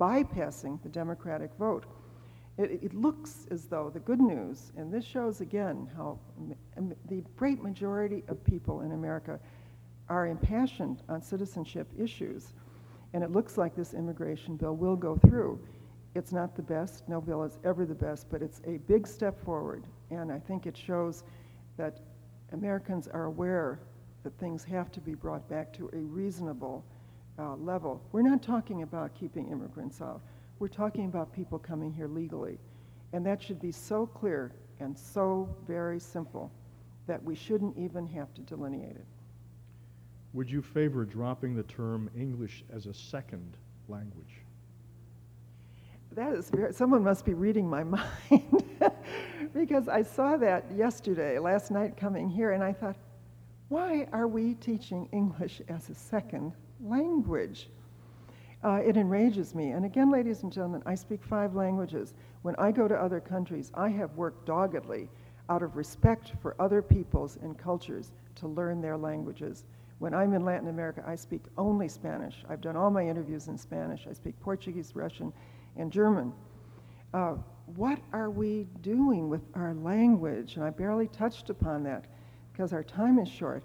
bypassing 0.00 0.80
the 0.84 0.88
democratic 0.88 1.52
vote. 1.58 1.84
It, 2.58 2.82
it, 2.82 2.94
looks 2.94 3.46
as 3.52 3.66
though 3.66 3.88
the 3.88 4.00
good 4.00 4.20
news, 4.20 4.72
and 4.76 4.92
this 4.92 5.04
shows 5.04 5.40
again 5.40 5.88
how 5.96 6.18
the 7.08 7.22
great 7.36 7.62
majority 7.62 8.24
of 8.26 8.42
people 8.42 8.80
in 8.80 8.92
America 8.92 9.38
are 10.08 10.26
impassioned 10.26 11.02
on 11.08 11.22
citizenship 11.22 11.86
issues, 11.96 12.54
and 13.14 13.22
it 13.22 13.30
looks 13.30 13.58
like 13.58 13.76
this 13.76 13.94
immigration 13.94 14.56
bill 14.56 14.74
will 14.74 14.96
go 14.96 15.16
through. 15.16 15.60
It's 16.16 16.32
not 16.32 16.56
the 16.56 16.62
best, 16.62 17.08
no 17.08 17.20
bill 17.20 17.44
is 17.44 17.58
ever 17.62 17.86
the 17.86 17.94
best, 17.94 18.28
but 18.28 18.42
it's 18.42 18.60
a 18.66 18.78
big 18.88 19.06
step 19.06 19.40
forward, 19.44 19.86
and 20.10 20.32
I 20.32 20.40
think 20.40 20.66
it 20.66 20.76
shows 20.76 21.22
that 21.76 22.00
Americans 22.52 23.06
are 23.06 23.24
aware 23.24 23.78
that 24.24 24.36
things 24.38 24.64
have 24.64 24.90
to 24.92 25.00
be 25.00 25.14
brought 25.14 25.48
back 25.48 25.72
to 25.74 25.88
a 25.92 25.98
reasonable 25.98 26.84
uh, 27.38 27.54
level. 27.54 28.02
We're 28.10 28.22
not 28.22 28.42
talking 28.42 28.82
about 28.82 29.14
keeping 29.14 29.48
immigrants 29.48 30.00
out. 30.00 30.22
We're 30.58 30.68
talking 30.68 31.04
about 31.04 31.32
people 31.32 31.58
coming 31.58 31.92
here 31.92 32.08
legally. 32.08 32.58
And 33.12 33.24
that 33.24 33.42
should 33.42 33.60
be 33.60 33.72
so 33.72 34.06
clear 34.06 34.52
and 34.80 34.96
so 34.98 35.48
very 35.66 35.98
simple 35.98 36.52
that 37.06 37.22
we 37.22 37.34
shouldn't 37.34 37.76
even 37.76 38.06
have 38.06 38.34
to 38.34 38.42
delineate 38.42 38.96
it. 38.96 39.06
Would 40.34 40.50
you 40.50 40.60
favor 40.60 41.04
dropping 41.04 41.56
the 41.56 41.62
term 41.62 42.10
English 42.16 42.64
as 42.72 42.86
a 42.86 42.92
second 42.92 43.56
language? 43.88 44.42
That 46.12 46.34
is 46.34 46.50
very, 46.50 46.72
someone 46.72 47.02
must 47.02 47.24
be 47.24 47.34
reading 47.34 47.68
my 47.68 47.82
mind 47.84 48.64
because 49.54 49.88
I 49.88 50.02
saw 50.02 50.36
that 50.36 50.64
yesterday, 50.74 51.38
last 51.38 51.70
night 51.70 51.96
coming 51.96 52.28
here, 52.28 52.52
and 52.52 52.62
I 52.62 52.72
thought, 52.72 52.96
why 53.68 54.06
are 54.12 54.26
we 54.26 54.54
teaching 54.54 55.08
English 55.12 55.62
as 55.68 55.88
a 55.88 55.94
second 55.94 56.52
language? 56.80 57.68
Uh, 58.64 58.80
it 58.84 58.96
enrages 58.96 59.54
me. 59.54 59.70
And 59.70 59.84
again, 59.84 60.10
ladies 60.10 60.42
and 60.42 60.52
gentlemen, 60.52 60.82
I 60.84 60.94
speak 60.94 61.22
five 61.22 61.54
languages. 61.54 62.14
When 62.42 62.56
I 62.56 62.72
go 62.72 62.88
to 62.88 62.94
other 62.94 63.20
countries, 63.20 63.70
I 63.74 63.88
have 63.90 64.16
worked 64.16 64.46
doggedly 64.46 65.08
out 65.48 65.62
of 65.62 65.76
respect 65.76 66.32
for 66.42 66.56
other 66.58 66.82
peoples 66.82 67.38
and 67.42 67.56
cultures 67.56 68.12
to 68.36 68.48
learn 68.48 68.80
their 68.80 68.96
languages. 68.96 69.64
When 69.98 70.12
I'm 70.12 70.34
in 70.34 70.44
Latin 70.44 70.68
America, 70.68 71.02
I 71.06 71.14
speak 71.14 71.42
only 71.56 71.88
Spanish. 71.88 72.44
I've 72.48 72.60
done 72.60 72.76
all 72.76 72.90
my 72.90 73.06
interviews 73.06 73.48
in 73.48 73.56
Spanish. 73.56 74.06
I 74.08 74.12
speak 74.12 74.38
Portuguese, 74.40 74.94
Russian, 74.94 75.32
and 75.76 75.92
German. 75.92 76.32
Uh, 77.14 77.34
what 77.76 78.00
are 78.12 78.30
we 78.30 78.66
doing 78.82 79.28
with 79.28 79.42
our 79.54 79.74
language? 79.74 80.56
And 80.56 80.64
I 80.64 80.70
barely 80.70 81.08
touched 81.08 81.50
upon 81.50 81.82
that 81.84 82.06
because 82.52 82.72
our 82.72 82.84
time 82.84 83.18
is 83.18 83.28
short. 83.28 83.62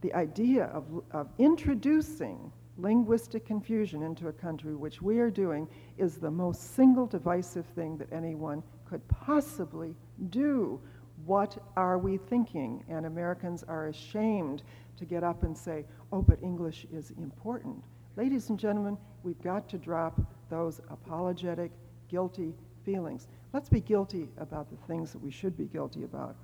The 0.00 0.12
idea 0.14 0.64
of, 0.66 0.84
of 1.12 1.28
introducing 1.38 2.52
linguistic 2.76 3.46
confusion 3.46 4.02
into 4.02 4.28
a 4.28 4.32
country, 4.32 4.74
which 4.74 5.00
we 5.00 5.18
are 5.18 5.30
doing, 5.30 5.68
is 5.98 6.16
the 6.16 6.30
most 6.30 6.74
single 6.74 7.06
divisive 7.06 7.66
thing 7.74 7.96
that 7.98 8.12
anyone 8.12 8.62
could 8.84 9.06
possibly 9.08 9.94
do. 10.30 10.80
What 11.24 11.58
are 11.76 11.98
we 11.98 12.16
thinking? 12.16 12.84
And 12.88 13.06
Americans 13.06 13.64
are 13.68 13.88
ashamed 13.88 14.62
to 14.96 15.04
get 15.04 15.22
up 15.22 15.42
and 15.42 15.56
say, 15.56 15.84
oh, 16.12 16.22
but 16.22 16.42
English 16.42 16.86
is 16.92 17.12
important. 17.12 17.82
Ladies 18.16 18.50
and 18.50 18.58
gentlemen, 18.58 18.96
we've 19.22 19.42
got 19.42 19.68
to 19.68 19.78
drop 19.78 20.20
those 20.50 20.80
apologetic, 20.90 21.72
guilty 22.08 22.54
feelings. 22.84 23.28
Let's 23.52 23.68
be 23.68 23.80
guilty 23.80 24.28
about 24.38 24.70
the 24.70 24.76
things 24.86 25.12
that 25.12 25.22
we 25.22 25.30
should 25.30 25.56
be 25.56 25.64
guilty 25.64 26.04
about, 26.04 26.36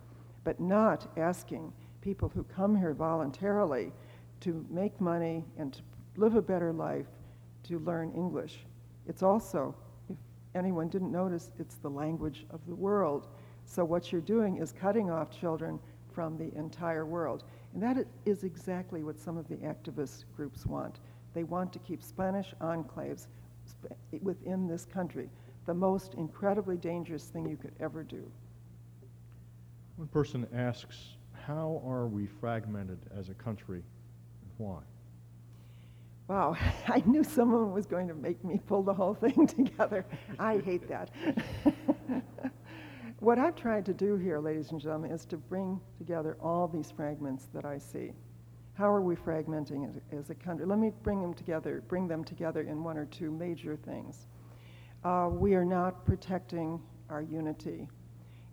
but 0.44 0.58
not 0.60 1.08
asking 1.16 1.72
people 2.00 2.28
who 2.28 2.44
come 2.44 2.76
here 2.76 2.94
voluntarily 2.94 3.92
to 4.40 4.64
make 4.70 5.00
money 5.00 5.44
and 5.58 5.72
to 5.72 5.82
live 6.16 6.34
a 6.34 6.42
better 6.42 6.72
life 6.72 7.06
to 7.64 7.78
learn 7.80 8.12
English. 8.12 8.58
It's 9.06 9.22
also, 9.22 9.74
if 10.08 10.16
anyone 10.54 10.88
didn't 10.88 11.12
notice, 11.12 11.50
it's 11.58 11.76
the 11.76 11.90
language 11.90 12.46
of 12.50 12.60
the 12.66 12.74
world. 12.74 13.28
So 13.64 13.84
what 13.84 14.10
you're 14.10 14.20
doing 14.20 14.58
is 14.58 14.72
cutting 14.72 15.10
off 15.10 15.30
children 15.30 15.78
from 16.12 16.36
the 16.36 16.52
entire 16.58 17.06
world. 17.06 17.44
And 17.72 17.82
that 17.82 18.04
is 18.26 18.44
exactly 18.44 19.02
what 19.04 19.18
some 19.18 19.36
of 19.36 19.46
the 19.48 19.56
activist 19.56 20.24
groups 20.36 20.66
want. 20.66 20.98
They 21.34 21.44
want 21.44 21.72
to 21.72 21.78
keep 21.78 22.02
Spanish 22.02 22.52
enclaves 22.60 23.26
within 24.20 24.66
this 24.66 24.84
country, 24.84 25.30
the 25.66 25.74
most 25.74 26.14
incredibly 26.14 26.76
dangerous 26.76 27.26
thing 27.26 27.48
you 27.48 27.56
could 27.56 27.74
ever 27.78 28.02
do. 28.02 28.28
One 29.96 30.08
person 30.08 30.46
asks, 30.52 31.14
how 31.46 31.80
are 31.86 32.06
we 32.06 32.26
fragmented 32.26 32.98
as 33.16 33.28
a 33.28 33.34
country 33.34 33.82
and 34.42 34.50
why? 34.58 34.80
Wow, 36.30 36.56
I 36.86 37.02
knew 37.06 37.24
someone 37.24 37.72
was 37.72 37.86
going 37.86 38.06
to 38.06 38.14
make 38.14 38.44
me 38.44 38.60
pull 38.68 38.84
the 38.84 38.94
whole 38.94 39.14
thing 39.14 39.46
together. 39.48 40.06
I 40.38 40.58
hate 40.58 40.86
that. 40.88 41.10
what 43.18 43.40
I've 43.40 43.56
tried 43.56 43.84
to 43.86 43.92
do 43.92 44.16
here, 44.16 44.38
ladies 44.38 44.70
and 44.70 44.80
gentlemen, 44.80 45.10
is 45.10 45.24
to 45.26 45.36
bring 45.36 45.80
together 45.98 46.36
all 46.40 46.68
these 46.68 46.92
fragments 46.92 47.48
that 47.52 47.64
I 47.64 47.78
see. 47.78 48.12
How 48.74 48.88
are 48.88 49.00
we 49.00 49.16
fragmenting 49.16 49.88
as, 49.88 50.00
as 50.16 50.30
a 50.30 50.36
country? 50.36 50.66
Let 50.66 50.78
me 50.78 50.92
bring 51.02 51.20
them 51.20 51.34
together, 51.34 51.82
bring 51.88 52.06
them 52.06 52.22
together 52.22 52.60
in 52.60 52.84
one 52.84 52.96
or 52.96 53.06
two 53.06 53.32
major 53.32 53.74
things. 53.74 54.28
Uh, 55.02 55.30
we 55.32 55.54
are 55.54 55.64
not 55.64 56.06
protecting 56.06 56.80
our 57.08 57.22
unity. 57.22 57.88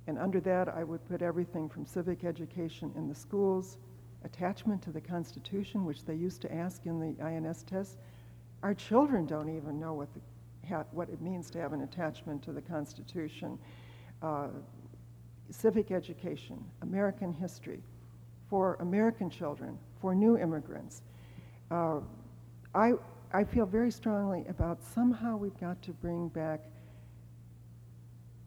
And 0.08 0.18
under 0.18 0.40
that, 0.40 0.68
I 0.68 0.84
would 0.84 1.08
put 1.08 1.22
everything 1.22 1.70
from 1.70 1.86
civic 1.86 2.24
education 2.24 2.92
in 2.96 3.08
the 3.08 3.14
schools, 3.14 3.78
attachment 4.24 4.82
to 4.84 4.92
the 4.92 5.02
Constitution, 5.02 5.86
which 5.86 6.06
they 6.06 6.16
used 6.16 6.42
to 6.42 6.54
ask 6.54 6.86
in 6.86 7.00
the 7.00 7.24
INS 7.24 7.64
test. 7.64 7.98
Our 8.64 8.74
children 8.74 9.26
don't 9.26 9.56
even 9.56 9.80
know 9.80 9.94
what, 9.94 10.10
the, 10.14 10.76
what 10.92 11.10
it 11.10 11.22
means 11.22 11.50
to 11.52 11.60
have 11.60 11.74
an 11.74 11.82
attachment 11.82 12.44
to 12.44 12.52
the 12.52 12.62
Constitution. 12.62 13.58
Uh, 14.22 14.48
civic 15.50 15.92
education, 15.92 16.64
American 16.82 17.32
history, 17.32 17.82
for 18.50 18.76
American 18.80 19.30
children, 19.30 19.78
for 20.02 20.14
new 20.14 20.38
immigrants. 20.38 21.04
Uh, 21.72 22.00
I, 22.74 22.94
I 23.34 23.44
feel 23.44 23.66
very 23.66 23.92
strongly 23.92 24.46
about 24.50 24.82
somehow 24.82 25.38
we've 25.38 25.60
got 25.60 25.82
to 25.84 25.92
bring 25.92 26.30
back, 26.30 26.62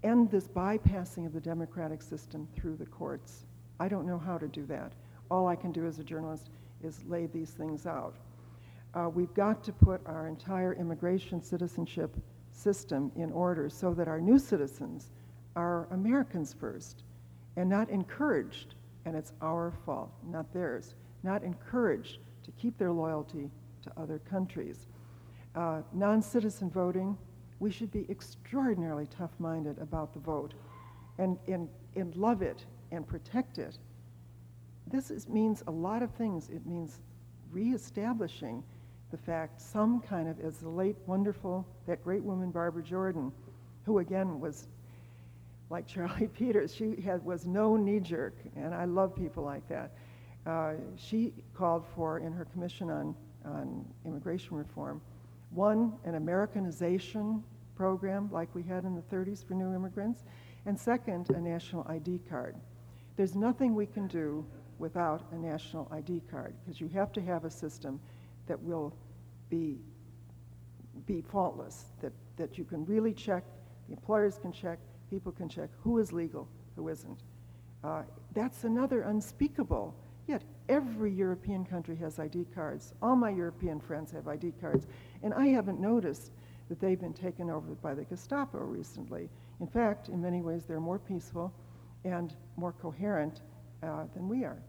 end 0.02 0.30
this 0.30 0.48
bypassing 0.48 1.26
of 1.26 1.32
the 1.32 1.40
democratic 1.40 2.02
system 2.02 2.48
through 2.54 2.76
the 2.76 2.86
courts. 2.86 3.44
I 3.78 3.88
don't 3.88 4.06
know 4.06 4.18
how 4.18 4.36
to 4.36 4.48
do 4.48 4.66
that 4.66 4.92
all 5.30 5.46
I 5.46 5.56
can 5.56 5.72
do 5.72 5.86
as 5.86 5.98
a 5.98 6.04
journalist 6.04 6.50
is 6.82 7.04
lay 7.06 7.26
these 7.26 7.50
things 7.50 7.86
out. 7.86 8.16
Uh, 8.94 9.08
we've 9.08 9.32
got 9.34 9.62
to 9.64 9.72
put 9.72 10.00
our 10.06 10.26
entire 10.26 10.74
immigration 10.74 11.40
citizenship 11.40 12.16
system 12.50 13.12
in 13.16 13.30
order 13.32 13.68
so 13.68 13.94
that 13.94 14.08
our 14.08 14.20
new 14.20 14.38
citizens 14.38 15.10
are 15.54 15.86
Americans 15.92 16.54
first 16.58 17.04
and 17.56 17.68
not 17.68 17.88
encouraged, 17.90 18.74
and 19.04 19.16
it's 19.16 19.32
our 19.40 19.72
fault, 19.84 20.10
not 20.28 20.52
theirs, 20.52 20.94
not 21.22 21.42
encouraged 21.42 22.18
to 22.42 22.50
keep 22.52 22.76
their 22.78 22.92
loyalty 22.92 23.50
to 23.82 23.92
other 23.96 24.18
countries. 24.18 24.86
Uh, 25.54 25.82
non 25.92 26.22
citizen 26.22 26.70
voting, 26.70 27.16
we 27.58 27.70
should 27.70 27.90
be 27.92 28.06
extraordinarily 28.08 29.06
tough 29.06 29.32
minded 29.38 29.78
about 29.78 30.12
the 30.12 30.20
vote 30.20 30.54
and, 31.18 31.38
and, 31.46 31.68
and 31.96 32.16
love 32.16 32.42
it 32.42 32.64
and 32.92 33.06
protect 33.06 33.58
it 33.58 33.78
this 34.90 35.10
is, 35.10 35.28
means 35.28 35.62
a 35.66 35.70
lot 35.70 36.02
of 36.02 36.10
things. 36.12 36.48
It 36.48 36.66
means 36.66 37.00
reestablishing 37.50 38.62
the 39.10 39.16
fact 39.16 39.60
some 39.60 40.00
kind 40.00 40.28
of, 40.28 40.40
as 40.40 40.58
the 40.58 40.68
late 40.68 40.96
wonderful, 41.06 41.66
that 41.86 42.02
great 42.04 42.22
woman 42.22 42.50
Barbara 42.50 42.82
Jordan, 42.82 43.32
who 43.84 43.98
again 43.98 44.40
was 44.40 44.68
like 45.68 45.86
Charlie 45.86 46.28
Peters, 46.34 46.74
she 46.74 47.00
had, 47.00 47.24
was 47.24 47.46
no 47.46 47.76
knee 47.76 48.00
jerk, 48.00 48.34
and 48.56 48.74
I 48.74 48.84
love 48.84 49.14
people 49.14 49.44
like 49.44 49.66
that. 49.68 49.92
Uh, 50.46 50.74
she 50.96 51.32
called 51.54 51.84
for, 51.94 52.18
in 52.18 52.32
her 52.32 52.44
commission 52.46 52.90
on, 52.90 53.14
on 53.44 53.84
immigration 54.04 54.56
reform, 54.56 55.00
one, 55.50 55.92
an 56.04 56.14
Americanization 56.14 57.42
program 57.76 58.28
like 58.32 58.54
we 58.54 58.62
had 58.62 58.84
in 58.84 58.94
the 58.94 59.02
30s 59.02 59.46
for 59.46 59.54
new 59.54 59.74
immigrants, 59.74 60.24
and 60.66 60.78
second, 60.78 61.30
a 61.30 61.40
national 61.40 61.86
ID 61.88 62.20
card. 62.28 62.56
There's 63.16 63.34
nothing 63.34 63.74
we 63.74 63.86
can 63.86 64.06
do 64.06 64.44
without 64.80 65.26
a 65.32 65.36
national 65.36 65.86
ID 65.92 66.22
card 66.30 66.54
because 66.60 66.80
you 66.80 66.88
have 66.88 67.12
to 67.12 67.20
have 67.20 67.44
a 67.44 67.50
system 67.50 68.00
that 68.46 68.60
will 68.60 68.96
be, 69.50 69.78
be 71.06 71.20
faultless, 71.20 71.84
that, 72.00 72.12
that 72.36 72.58
you 72.58 72.64
can 72.64 72.84
really 72.86 73.12
check, 73.12 73.44
the 73.86 73.94
employers 73.94 74.38
can 74.38 74.50
check, 74.50 74.78
people 75.10 75.30
can 75.30 75.48
check 75.48 75.68
who 75.82 75.98
is 75.98 76.12
legal, 76.12 76.48
who 76.74 76.88
isn't. 76.88 77.20
Uh, 77.84 78.02
that's 78.34 78.64
another 78.64 79.02
unspeakable. 79.02 79.94
Yet 80.26 80.42
every 80.68 81.12
European 81.12 81.64
country 81.64 81.96
has 81.96 82.18
ID 82.18 82.46
cards. 82.54 82.94
All 83.02 83.16
my 83.16 83.30
European 83.30 83.80
friends 83.80 84.10
have 84.12 84.28
ID 84.28 84.52
cards. 84.60 84.86
And 85.22 85.34
I 85.34 85.48
haven't 85.48 85.80
noticed 85.80 86.32
that 86.68 86.80
they've 86.80 87.00
been 87.00 87.12
taken 87.12 87.50
over 87.50 87.74
by 87.82 87.94
the 87.94 88.04
Gestapo 88.04 88.58
recently. 88.58 89.28
In 89.60 89.66
fact, 89.66 90.08
in 90.08 90.22
many 90.22 90.40
ways, 90.40 90.64
they're 90.66 90.80
more 90.80 90.98
peaceful 90.98 91.52
and 92.04 92.34
more 92.56 92.72
coherent 92.72 93.42
uh, 93.82 94.04
than 94.14 94.28
we 94.28 94.44
are. 94.44 94.62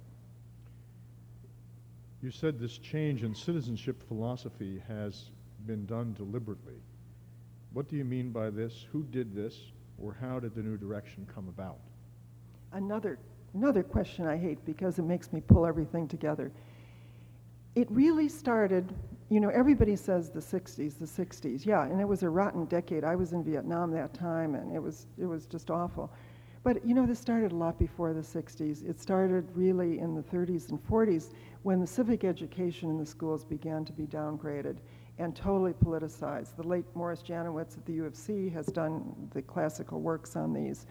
You 2.22 2.30
said 2.30 2.60
this 2.60 2.78
change 2.78 3.24
in 3.24 3.34
citizenship 3.34 4.08
philosophy 4.08 4.82
has 4.88 5.32
been 5.66 5.86
done 5.88 6.14
deliberately. 6.14 6.76
What 7.74 7.90
do 7.90 7.96
you 7.96 8.06
mean 8.06 8.32
by 8.32 8.52
this? 8.52 8.86
Who 8.92 9.04
did 9.06 9.34
this? 9.34 9.58
Or 9.98 10.16
how 10.20 10.40
did 10.40 10.54
the 10.54 10.62
new 10.62 10.78
direction 10.78 11.28
come 11.34 11.48
about? 11.48 11.78
Another, 12.74 13.18
another 13.54 13.82
question 13.82 14.28
I 14.28 14.38
hate 14.38 14.64
because 14.66 15.00
it 15.00 15.04
makes 15.04 15.34
me 15.34 15.42
pull 15.42 15.66
everything 15.66 16.08
together. 16.08 16.52
It 17.76 17.90
really 17.90 18.30
started, 18.30 18.94
you 19.30 19.40
know, 19.40 19.50
everybody 19.50 19.96
says 19.96 20.30
the 20.30 20.40
60s, 20.40 21.00
the 21.00 21.06
60s. 21.06 21.66
Yeah, 21.66 21.84
and 21.86 22.00
it 22.00 22.08
was 22.08 22.22
a 22.22 22.30
rotten 22.30 22.66
decade. 22.66 23.04
I 23.04 23.16
was 23.16 23.34
in 23.34 23.44
Vietnam 23.44 23.92
that 23.92 24.14
time, 24.14 24.56
and 24.56 24.76
it 24.76 24.80
was, 24.80 25.08
it 25.18 25.26
was 25.26 25.48
just 25.48 25.72
awful. 25.72 26.12
But, 26.64 26.86
you 26.86 26.94
know, 26.94 27.08
this 27.08 27.20
started 27.20 27.52
a 27.52 27.56
lot 27.56 27.80
before 27.80 28.14
the 28.14 28.22
60s. 28.22 28.88
It 28.88 29.00
started 29.00 29.48
really 29.56 30.00
in 30.00 30.14
the 30.14 30.22
30s 30.22 30.70
and 30.70 30.80
40s 30.88 31.34
when 31.64 31.80
the 31.80 31.88
civic 31.88 32.24
education 32.24 32.90
in 32.90 33.00
the 33.00 33.06
schools 33.06 33.44
began 33.44 33.84
to 33.86 33.92
be 33.92 34.06
downgraded 34.06 34.78
and 35.18 35.36
totally 35.36 35.74
politicized. 35.74 36.56
The 36.56 36.64
late 36.64 36.86
Morris 36.94 37.24
Janowitz 37.24 37.78
at 37.78 37.86
the 37.86 37.94
U 37.94 38.06
of 38.06 38.16
C 38.16 38.50
has 38.50 38.68
done 38.68 39.30
the 39.34 39.42
classical 39.42 40.02
works 40.02 40.36
on 40.36 40.54
these. 40.54 40.86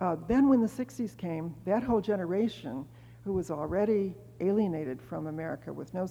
Uh, 0.00 0.16
then, 0.28 0.48
when 0.48 0.60
the 0.60 0.68
60s 0.68 1.16
came, 1.16 1.54
that 1.64 1.82
whole 1.82 2.00
generation, 2.00 2.84
who 3.24 3.32
was 3.32 3.50
already 3.50 4.14
alienated 4.40 5.00
from 5.00 5.26
America 5.26 5.72
with 5.72 5.92
no, 5.94 6.06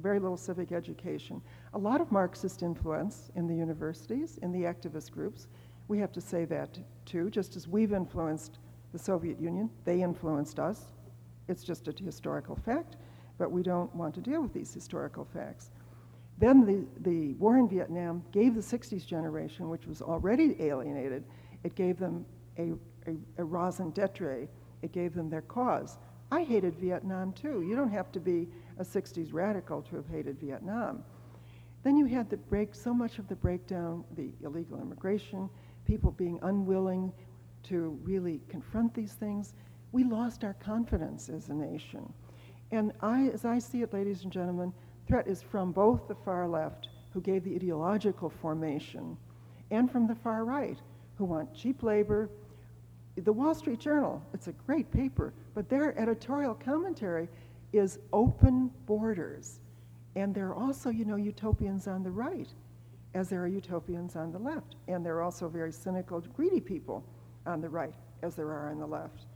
very 0.00 0.18
little 0.18 0.36
civic 0.36 0.72
education, 0.72 1.40
a 1.74 1.78
lot 1.78 2.00
of 2.00 2.10
Marxist 2.10 2.62
influence 2.62 3.30
in 3.36 3.46
the 3.46 3.54
universities, 3.54 4.38
in 4.42 4.52
the 4.52 4.62
activist 4.62 5.10
groups. 5.10 5.46
We 5.90 5.98
have 5.98 6.12
to 6.12 6.20
say 6.20 6.44
that 6.44 6.78
too, 7.04 7.30
just 7.30 7.56
as 7.56 7.66
we've 7.66 7.92
influenced 7.92 8.60
the 8.92 8.98
Soviet 8.98 9.40
Union, 9.40 9.68
they 9.84 10.02
influenced 10.02 10.60
us. 10.60 10.92
It's 11.48 11.64
just 11.64 11.88
a 11.88 11.92
historical 11.92 12.54
fact, 12.54 12.94
but 13.38 13.50
we 13.50 13.64
don't 13.64 13.92
want 13.96 14.14
to 14.14 14.20
deal 14.20 14.40
with 14.40 14.52
these 14.52 14.72
historical 14.72 15.24
facts. 15.24 15.72
Then 16.38 16.64
the, 16.64 16.86
the 17.10 17.34
war 17.40 17.58
in 17.58 17.68
Vietnam 17.68 18.22
gave 18.30 18.54
the 18.54 18.60
60s 18.60 19.04
generation, 19.04 19.68
which 19.68 19.88
was 19.88 20.00
already 20.00 20.54
alienated, 20.60 21.24
it 21.64 21.74
gave 21.74 21.98
them 21.98 22.24
a, 22.56 22.70
a, 23.08 23.16
a 23.38 23.44
raison 23.44 23.90
d'etre, 23.90 24.46
it 24.82 24.92
gave 24.92 25.12
them 25.12 25.28
their 25.28 25.42
cause. 25.42 25.98
I 26.30 26.44
hated 26.44 26.76
Vietnam 26.76 27.32
too. 27.32 27.62
You 27.62 27.74
don't 27.74 27.90
have 27.90 28.12
to 28.12 28.20
be 28.20 28.46
a 28.78 28.84
60s 28.84 29.30
radical 29.32 29.82
to 29.82 29.96
have 29.96 30.06
hated 30.06 30.38
Vietnam. 30.38 31.02
Then 31.82 31.96
you 31.96 32.04
had 32.04 32.30
the 32.30 32.36
break, 32.36 32.76
so 32.76 32.94
much 32.94 33.18
of 33.18 33.26
the 33.26 33.34
breakdown, 33.34 34.04
the 34.14 34.30
illegal 34.44 34.80
immigration, 34.80 35.50
people 35.84 36.10
being 36.10 36.38
unwilling 36.42 37.12
to 37.64 37.98
really 38.02 38.40
confront 38.48 38.94
these 38.94 39.12
things. 39.12 39.54
We 39.92 40.04
lost 40.04 40.44
our 40.44 40.54
confidence 40.54 41.28
as 41.28 41.48
a 41.48 41.54
nation. 41.54 42.12
And 42.72 42.92
I, 43.00 43.28
as 43.28 43.44
I 43.44 43.58
see 43.58 43.82
it, 43.82 43.92
ladies 43.92 44.22
and 44.22 44.32
gentlemen, 44.32 44.72
threat 45.06 45.26
is 45.26 45.42
from 45.42 45.72
both 45.72 46.06
the 46.06 46.14
far 46.14 46.48
left, 46.48 46.88
who 47.12 47.20
gave 47.20 47.44
the 47.44 47.54
ideological 47.54 48.30
formation, 48.30 49.16
and 49.70 49.90
from 49.90 50.06
the 50.06 50.14
far 50.14 50.44
right, 50.44 50.78
who 51.16 51.24
want 51.24 51.52
cheap 51.54 51.82
labor. 51.82 52.30
The 53.16 53.32
Wall 53.32 53.54
Street 53.54 53.80
Journal, 53.80 54.22
it's 54.32 54.46
a 54.46 54.52
great 54.52 54.90
paper, 54.92 55.34
but 55.54 55.68
their 55.68 55.98
editorial 55.98 56.54
commentary 56.54 57.28
is 57.72 57.98
open 58.12 58.70
borders. 58.86 59.60
And 60.16 60.34
there 60.34 60.48
are 60.48 60.54
also, 60.54 60.90
you 60.90 61.04
know, 61.04 61.16
utopians 61.16 61.86
on 61.86 62.02
the 62.02 62.10
right, 62.10 62.48
as 63.14 63.28
there 63.28 63.42
are 63.42 63.48
utopians 63.48 64.16
on 64.16 64.32
the 64.32 64.38
left. 64.38 64.76
And 64.88 65.04
there 65.04 65.16
are 65.16 65.22
also 65.22 65.48
very 65.48 65.72
cynical, 65.72 66.20
greedy 66.20 66.60
people 66.60 67.04
on 67.46 67.60
the 67.60 67.68
right, 67.68 67.94
as 68.22 68.34
there 68.34 68.48
are 68.48 68.70
on 68.70 68.78
the 68.78 68.86
left. 68.86 69.26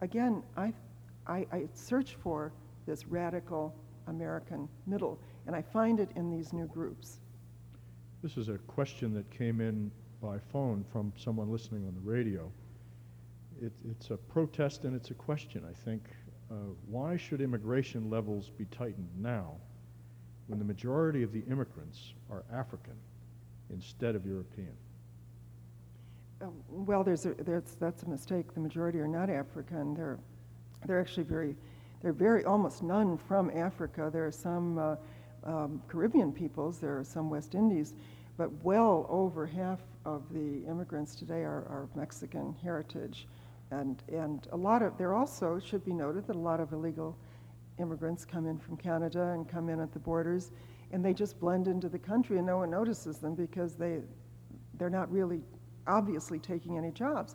Again, 0.00 0.42
I, 0.56 0.72
I, 1.26 1.46
I 1.52 1.68
search 1.72 2.16
for 2.22 2.52
this 2.86 3.06
radical 3.06 3.74
American 4.08 4.68
middle. 4.86 5.18
And 5.46 5.56
I 5.56 5.62
find 5.62 6.00
it 6.00 6.10
in 6.16 6.30
these 6.30 6.52
new 6.52 6.66
groups. 6.66 7.20
This 8.22 8.36
is 8.36 8.48
a 8.48 8.58
question 8.58 9.14
that 9.14 9.28
came 9.30 9.60
in 9.60 9.90
by 10.20 10.38
phone 10.38 10.84
from 10.92 11.12
someone 11.16 11.50
listening 11.50 11.86
on 11.86 11.94
the 11.94 12.00
radio. 12.00 12.50
It, 13.60 13.72
it's 13.88 14.10
a 14.10 14.16
protest 14.16 14.84
and 14.84 14.94
it's 14.94 15.10
a 15.10 15.14
question, 15.14 15.64
I 15.68 15.72
think. 15.84 16.02
Uh, 16.50 16.54
why 16.86 17.16
should 17.16 17.40
immigration 17.40 18.10
levels 18.10 18.50
be 18.50 18.66
tightened 18.66 19.08
now 19.18 19.56
when 20.48 20.58
the 20.58 20.64
majority 20.64 21.22
of 21.22 21.32
the 21.32 21.42
immigrants 21.50 22.12
are 22.30 22.44
African 22.52 22.94
instead 23.72 24.14
of 24.14 24.26
European? 24.26 24.72
Uh, 26.40 26.46
well, 26.68 27.04
there's 27.04 27.26
a, 27.26 27.34
there's, 27.34 27.76
that's 27.80 28.02
a 28.02 28.08
mistake. 28.08 28.52
The 28.54 28.60
majority 28.60 28.98
are 28.98 29.08
not 29.08 29.30
African. 29.30 29.94
They're, 29.94 30.18
they're 30.86 31.00
actually 31.00 31.24
very 31.24 31.56
there 32.02 32.10
are 32.10 32.14
very 32.14 32.44
almost 32.44 32.82
none 32.82 33.16
from 33.16 33.48
Africa. 33.50 34.10
There 34.12 34.26
are 34.26 34.32
some 34.32 34.76
uh, 34.76 34.96
um, 35.44 35.80
Caribbean 35.86 36.32
peoples, 36.32 36.78
there 36.78 36.98
are 36.98 37.04
some 37.04 37.30
West 37.30 37.54
Indies, 37.54 37.94
but 38.36 38.50
well 38.64 39.06
over 39.08 39.46
half 39.46 39.78
of 40.04 40.24
the 40.32 40.64
immigrants 40.68 41.14
today 41.14 41.42
are, 41.42 41.64
are 41.68 41.88
Mexican 41.94 42.56
heritage. 42.60 43.28
And, 43.70 44.02
and 44.12 44.48
a 44.50 44.56
lot 44.56 44.82
of, 44.82 44.98
there 44.98 45.14
also 45.14 45.60
should 45.60 45.84
be 45.84 45.92
noted 45.92 46.26
that 46.26 46.34
a 46.34 46.38
lot 46.38 46.58
of 46.58 46.72
illegal 46.72 47.16
immigrants 47.78 48.24
come 48.24 48.46
in 48.48 48.58
from 48.58 48.76
Canada 48.76 49.28
and 49.28 49.48
come 49.48 49.68
in 49.68 49.80
at 49.80 49.92
the 49.92 50.00
borders, 50.00 50.50
and 50.92 51.04
they 51.04 51.14
just 51.14 51.40
blend 51.40 51.68
into 51.68 51.88
the 51.88 51.98
country 51.98 52.38
and 52.38 52.46
no 52.46 52.58
one 52.58 52.70
notices 52.70 53.18
them 53.18 53.34
because 53.34 53.74
they, 53.74 54.00
they're 54.78 54.90
not 54.90 55.10
really 55.10 55.40
obviously 55.86 56.38
taking 56.38 56.76
any 56.78 56.90
jobs. 56.90 57.34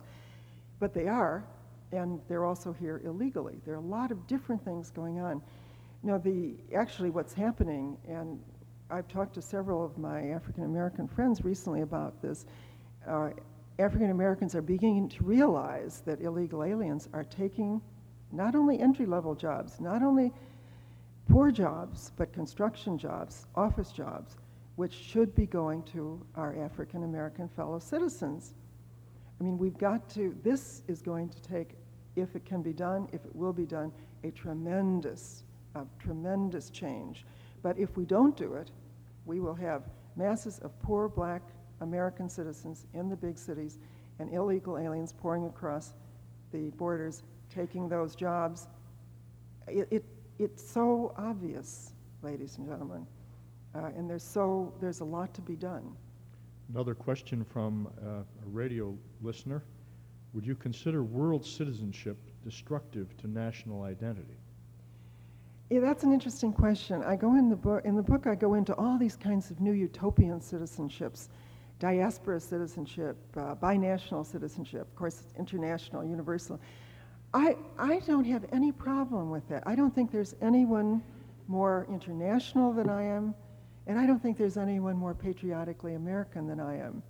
But 0.78 0.94
they 0.94 1.08
are, 1.08 1.44
and 1.92 2.20
they're 2.28 2.44
also 2.44 2.72
here 2.72 3.00
illegally. 3.04 3.60
There 3.64 3.74
are 3.74 3.78
a 3.78 3.80
lot 3.80 4.10
of 4.12 4.26
different 4.26 4.64
things 4.64 4.90
going 4.90 5.18
on. 5.18 5.42
Now, 6.02 6.18
the 6.18 6.54
actually 6.76 7.10
what's 7.10 7.34
happening, 7.34 7.96
and 8.08 8.40
I've 8.90 9.08
talked 9.08 9.34
to 9.34 9.42
several 9.42 9.84
of 9.84 9.98
my 9.98 10.30
African 10.30 10.64
American 10.64 11.08
friends 11.08 11.44
recently 11.44 11.80
about 11.80 12.22
this. 12.22 12.46
Uh, 13.06 13.30
African 13.80 14.10
Americans 14.10 14.54
are 14.54 14.62
beginning 14.62 15.08
to 15.10 15.24
realize 15.24 16.02
that 16.06 16.20
illegal 16.20 16.62
aliens 16.62 17.08
are 17.12 17.24
taking 17.24 17.80
not 18.32 18.54
only 18.54 18.80
entry 18.80 19.06
level 19.06 19.34
jobs, 19.34 19.80
not 19.80 20.02
only 20.02 20.32
poor 21.28 21.50
jobs, 21.50 22.12
but 22.16 22.32
construction 22.32 22.98
jobs, 22.98 23.46
office 23.54 23.92
jobs, 23.92 24.36
which 24.76 24.92
should 24.92 25.34
be 25.34 25.46
going 25.46 25.82
to 25.82 26.24
our 26.34 26.56
African 26.58 27.04
American 27.04 27.48
fellow 27.48 27.78
citizens. 27.78 28.54
I 29.40 29.44
mean, 29.44 29.58
we've 29.58 29.78
got 29.78 30.08
to, 30.10 30.36
this 30.42 30.82
is 30.88 31.02
going 31.02 31.28
to 31.28 31.42
take, 31.42 31.76
if 32.16 32.34
it 32.34 32.44
can 32.44 32.62
be 32.62 32.72
done, 32.72 33.08
if 33.12 33.24
it 33.24 33.34
will 33.34 33.52
be 33.52 33.66
done, 33.66 33.92
a 34.24 34.30
tremendous, 34.30 35.44
tremendous 36.00 36.70
change. 36.70 37.24
But 37.62 37.78
if 37.78 37.96
we 37.96 38.04
don't 38.04 38.36
do 38.36 38.54
it, 38.54 38.70
we 39.26 39.40
will 39.40 39.54
have 39.54 39.82
masses 40.16 40.58
of 40.60 40.76
poor 40.82 41.08
black 41.08 41.42
American 41.80 42.28
citizens 42.28 42.86
in 42.94 43.08
the 43.08 43.16
big 43.16 43.38
cities 43.38 43.78
and 44.18 44.32
illegal 44.32 44.78
aliens 44.78 45.12
pouring 45.12 45.46
across 45.46 45.92
the 46.52 46.70
borders, 46.70 47.22
taking 47.54 47.88
those 47.88 48.16
jobs. 48.16 48.66
It, 49.68 49.86
it, 49.90 50.04
it's 50.38 50.68
so 50.68 51.12
obvious, 51.16 51.92
ladies 52.22 52.58
and 52.58 52.66
gentlemen, 52.66 53.06
uh, 53.74 53.90
and 53.96 54.08
there's, 54.08 54.22
so, 54.22 54.72
there's 54.80 55.00
a 55.00 55.04
lot 55.04 55.34
to 55.34 55.40
be 55.40 55.56
done. 55.56 55.96
Another 56.72 56.94
question 56.94 57.44
from 57.44 57.88
uh, 58.00 58.20
a 58.20 58.24
radio 58.46 58.96
listener. 59.22 59.62
Would 60.34 60.46
you 60.46 60.54
consider 60.54 61.02
world 61.02 61.44
citizenship 61.44 62.18
destructive 62.44 63.16
to 63.18 63.28
national 63.28 63.82
identity? 63.82 64.36
Yeah, 65.70 65.80
that's 65.80 66.02
an 66.02 66.12
interesting 66.12 66.52
question. 66.52 67.02
I 67.02 67.16
go 67.16 67.36
in 67.36 67.48
the 67.48 67.56
book. 67.56 67.84
In 67.84 67.94
the 67.94 68.02
book, 68.02 68.26
I 68.26 68.34
go 68.34 68.54
into 68.54 68.74
all 68.76 68.98
these 68.98 69.16
kinds 69.16 69.50
of 69.50 69.60
new 69.60 69.72
utopian 69.72 70.40
citizenships, 70.40 71.28
diaspora 71.78 72.40
citizenship, 72.40 73.16
uh, 73.36 73.54
binational 73.54 74.24
citizenship, 74.24 74.82
of 74.82 74.94
course, 74.94 75.24
international, 75.38 76.04
universal. 76.04 76.60
I 77.34 77.56
I 77.78 78.00
don't 78.06 78.24
have 78.24 78.44
any 78.52 78.72
problem 78.72 79.30
with 79.30 79.46
that. 79.48 79.62
I 79.66 79.74
don't 79.74 79.94
think 79.94 80.10
there's 80.10 80.34
anyone 80.40 81.02
more 81.46 81.86
international 81.90 82.72
than 82.72 82.88
I 82.88 83.02
am, 83.04 83.34
and 83.86 83.98
I 83.98 84.06
don't 84.06 84.22
think 84.22 84.38
there's 84.38 84.56
anyone 84.56 84.96
more 84.96 85.14
patriotically 85.14 85.94
American 85.94 86.46
than 86.46 86.60
I 86.60 86.76
am. 86.78 87.02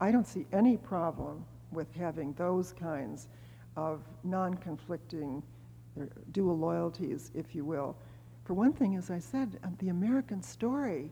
I 0.00 0.10
don't 0.10 0.26
see 0.26 0.46
any 0.52 0.76
problem 0.76 1.44
with 1.70 1.92
having 1.94 2.32
those 2.34 2.72
kinds 2.72 3.28
of 3.76 4.02
non-conflicting 4.22 5.42
dual 6.32 6.58
loyalties, 6.58 7.30
if 7.34 7.54
you 7.54 7.64
will. 7.64 7.96
For 8.44 8.54
one 8.54 8.72
thing, 8.72 8.96
as 8.96 9.10
I 9.10 9.18
said, 9.18 9.58
uh, 9.64 9.68
the 9.78 9.88
American 9.88 10.42
story, 10.42 11.10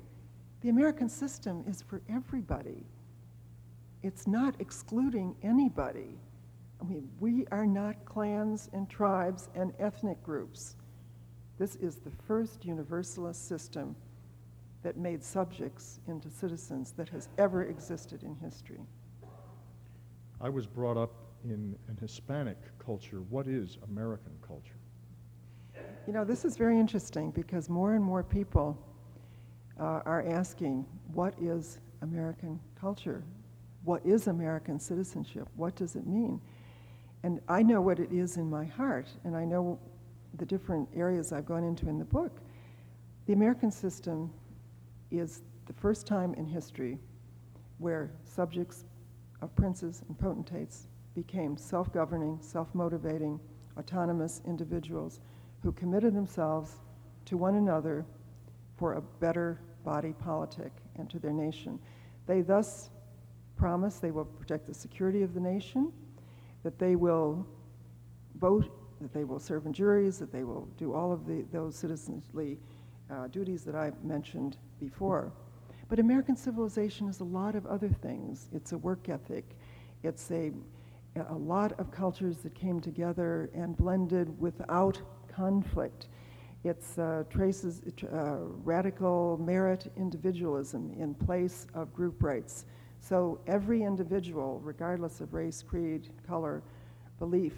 the 0.60 0.68
American 0.68 1.08
system 1.08 1.64
is 1.68 1.82
for 1.82 2.02
everybody. 2.08 2.84
It's 4.02 4.26
not 4.26 4.54
excluding 4.58 5.34
anybody. 5.42 6.18
I 6.82 6.84
mean, 6.84 7.08
we 7.20 7.46
are 7.52 7.66
not 7.66 8.04
clans 8.04 8.68
and 8.72 8.90
tribes 8.90 9.48
and 9.54 9.72
ethnic 9.78 10.20
groups. 10.24 10.74
This 11.58 11.76
is 11.76 11.96
the 11.96 12.10
first 12.26 12.64
universalist 12.64 13.46
system 13.46 13.94
that 14.82 14.96
made 14.96 15.22
subjects 15.22 16.00
into 16.08 16.28
citizens 16.28 16.92
that 16.96 17.08
has 17.10 17.28
ever 17.38 17.64
existed 17.64 18.24
in 18.24 18.34
history. 18.34 18.80
I 20.40 20.48
was 20.48 20.66
brought 20.66 20.96
up 20.96 21.12
in 21.44 21.76
an 21.86 21.96
Hispanic 22.00 22.58
culture. 22.84 23.20
What 23.30 23.46
is 23.46 23.78
American 23.88 24.32
culture? 24.44 24.80
You 26.08 26.12
know, 26.12 26.24
this 26.24 26.44
is 26.44 26.56
very 26.56 26.80
interesting 26.80 27.30
because 27.30 27.68
more 27.68 27.94
and 27.94 28.04
more 28.04 28.24
people 28.24 28.76
uh, 29.78 30.00
are 30.04 30.24
asking, 30.28 30.84
what 31.14 31.34
is 31.40 31.78
American 32.00 32.58
culture? 32.80 33.22
What 33.84 34.04
is 34.04 34.26
American 34.26 34.80
citizenship? 34.80 35.46
What 35.54 35.76
does 35.76 35.94
it 35.94 36.08
mean? 36.08 36.40
And 37.22 37.40
I 37.48 37.62
know 37.62 37.80
what 37.80 37.98
it 37.98 38.12
is 38.12 38.36
in 38.36 38.50
my 38.50 38.64
heart, 38.64 39.08
and 39.24 39.36
I 39.36 39.44
know 39.44 39.78
the 40.38 40.46
different 40.46 40.88
areas 40.94 41.32
I've 41.32 41.46
gone 41.46 41.64
into 41.64 41.88
in 41.88 41.98
the 41.98 42.04
book. 42.04 42.40
The 43.26 43.32
American 43.32 43.70
system 43.70 44.32
is 45.10 45.42
the 45.66 45.72
first 45.74 46.06
time 46.06 46.34
in 46.34 46.46
history 46.46 46.98
where 47.78 48.10
subjects 48.24 48.84
of 49.40 49.54
princes 49.54 50.02
and 50.08 50.18
potentates 50.18 50.88
became 51.14 51.56
self 51.56 51.92
governing, 51.92 52.38
self 52.40 52.74
motivating, 52.74 53.38
autonomous 53.78 54.40
individuals 54.46 55.20
who 55.62 55.72
committed 55.72 56.14
themselves 56.14 56.76
to 57.26 57.36
one 57.36 57.54
another 57.56 58.04
for 58.76 58.94
a 58.94 59.00
better 59.00 59.60
body 59.84 60.12
politic 60.12 60.72
and 60.96 61.08
to 61.10 61.18
their 61.18 61.32
nation. 61.32 61.78
They 62.26 62.40
thus 62.40 62.90
promise 63.56 63.98
they 63.98 64.10
will 64.10 64.24
protect 64.24 64.66
the 64.66 64.74
security 64.74 65.22
of 65.22 65.34
the 65.34 65.40
nation, 65.40 65.92
that 66.62 66.78
they 66.78 66.96
will 66.96 67.46
vote, 68.36 68.70
that 69.00 69.12
they 69.12 69.24
will 69.24 69.40
serve 69.40 69.66
in 69.66 69.72
juries, 69.72 70.18
that 70.18 70.32
they 70.32 70.44
will 70.44 70.68
do 70.78 70.94
all 70.94 71.12
of 71.12 71.26
the, 71.26 71.44
those 71.52 71.74
citizenly 71.74 72.58
uh, 73.10 73.26
duties 73.28 73.64
that 73.64 73.74
I 73.74 73.92
mentioned 74.02 74.56
before. 74.80 75.32
But 75.88 75.98
American 75.98 76.36
civilization 76.36 77.08
is 77.08 77.20
a 77.20 77.24
lot 77.24 77.54
of 77.54 77.66
other 77.66 77.90
things. 77.90 78.48
It's 78.52 78.72
a 78.72 78.78
work 78.78 79.08
ethic. 79.08 79.44
It's 80.02 80.30
a, 80.30 80.52
a 81.28 81.34
lot 81.34 81.78
of 81.78 81.90
cultures 81.90 82.38
that 82.38 82.54
came 82.54 82.80
together 82.80 83.50
and 83.54 83.76
blended 83.76 84.40
without 84.40 85.00
conflict. 85.28 86.08
It's 86.64 86.96
uh, 86.96 87.24
traces 87.28 87.82
uh, 88.04 88.36
radical 88.64 89.38
merit 89.44 89.92
individualism 89.96 90.94
in 90.98 91.14
place 91.14 91.66
of 91.74 91.92
group 91.92 92.22
rights. 92.22 92.66
So 93.02 93.40
every 93.48 93.82
individual, 93.82 94.60
regardless 94.62 95.20
of 95.20 95.34
race, 95.34 95.60
creed, 95.60 96.08
color, 96.24 96.62
belief, 97.18 97.54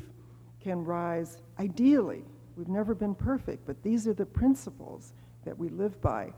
can 0.58 0.82
rise 0.82 1.36
ideally. 1.58 2.24
We've 2.56 2.68
never 2.68 2.94
been 2.94 3.14
perfect, 3.14 3.66
but 3.66 3.82
these 3.82 4.08
are 4.08 4.14
the 4.14 4.24
principles 4.24 5.12
that 5.44 5.56
we 5.56 5.68
live 5.68 6.00
by. 6.00 6.32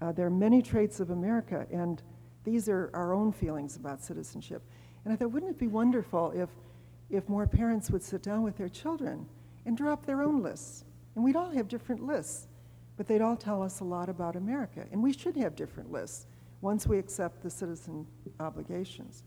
Uh, 0.00 0.12
there 0.12 0.26
are 0.26 0.30
many 0.30 0.62
traits 0.62 1.00
of 1.00 1.10
America, 1.10 1.66
and 1.70 2.02
these 2.42 2.66
are 2.66 2.90
our 2.94 3.12
own 3.12 3.30
feelings 3.30 3.76
about 3.76 4.02
citizenship. 4.02 4.62
And 5.04 5.12
I 5.12 5.16
thought, 5.16 5.32
wouldn't 5.32 5.52
it 5.52 5.58
be 5.58 5.68
wonderful 5.68 6.32
if, 6.34 6.48
if 7.10 7.28
more 7.28 7.46
parents 7.46 7.90
would 7.90 8.02
sit 8.02 8.22
down 8.22 8.42
with 8.42 8.56
their 8.56 8.70
children 8.70 9.26
and 9.66 9.76
draw 9.76 9.92
up 9.92 10.06
their 10.06 10.22
own 10.22 10.42
lists? 10.42 10.84
And 11.14 11.22
we'd 11.22 11.36
all 11.36 11.50
have 11.50 11.68
different 11.68 12.06
lists, 12.06 12.48
but 12.96 13.06
they'd 13.06 13.20
all 13.20 13.36
tell 13.36 13.62
us 13.62 13.80
a 13.80 13.84
lot 13.84 14.08
about 14.08 14.34
America. 14.34 14.86
And 14.90 15.02
we 15.02 15.12
should 15.12 15.36
have 15.36 15.54
different 15.54 15.92
lists 15.92 16.26
once 16.60 16.86
we 16.86 16.98
accept 16.98 17.42
the 17.42 17.50
citizen 17.50 18.06
obligations. 18.38 19.24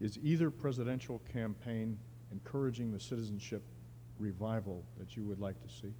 Is 0.00 0.18
either 0.22 0.50
presidential 0.50 1.20
campaign 1.32 1.98
encouraging 2.32 2.92
the 2.92 3.00
citizenship 3.00 3.62
revival 4.18 4.84
that 4.98 5.16
you 5.16 5.24
would 5.24 5.40
like 5.40 5.60
to 5.62 5.68
see? 5.68 5.94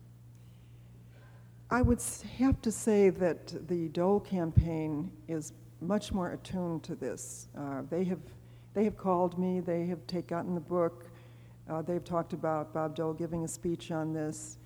I 1.71 1.83
would 1.83 2.03
have 2.39 2.61
to 2.63 2.71
say 2.71 3.11
that 3.11 3.69
the 3.69 3.89
Dole 3.89 4.21
campaign 4.21 5.11
is 5.29 5.53
much 5.81 6.13
more 6.13 6.33
attuned 6.33 6.83
to 6.85 6.95
this. 6.95 7.49
Uh, 7.57 7.83
they 7.89 8.05
have 8.05 8.21
they 8.75 8.85
have 8.85 8.97
called 8.97 9.39
me. 9.39 9.61
They 9.61 9.87
have 9.87 10.05
taken 10.07 10.55
the 10.55 10.61
book. 10.61 11.07
Uh, 11.69 11.81
they've 11.81 12.05
talked 12.05 12.33
about 12.33 12.75
Bob 12.75 12.97
Dole 12.97 13.15
giving 13.15 13.45
a 13.45 13.49
speech 13.49 13.91
on 13.91 14.13
this, 14.13 14.59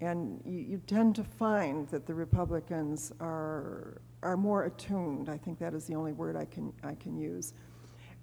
and 0.00 0.40
you, 0.44 0.60
you, 0.60 0.82
tend 0.86 1.16
to 1.16 1.24
find 1.24 1.88
that 1.88 2.06
the 2.06 2.14
Republicans 2.14 3.10
are 3.20 4.00
are 4.24 4.36
more 4.36 4.64
attuned. 4.64 5.28
I 5.28 5.36
think 5.36 5.58
that 5.60 5.74
is 5.74 5.84
the 5.84 5.94
only 5.94 6.12
word 6.12 6.34
I 6.36 6.46
can 6.46 6.72
I 6.82 6.94
can 6.94 7.16
use. 7.16 7.54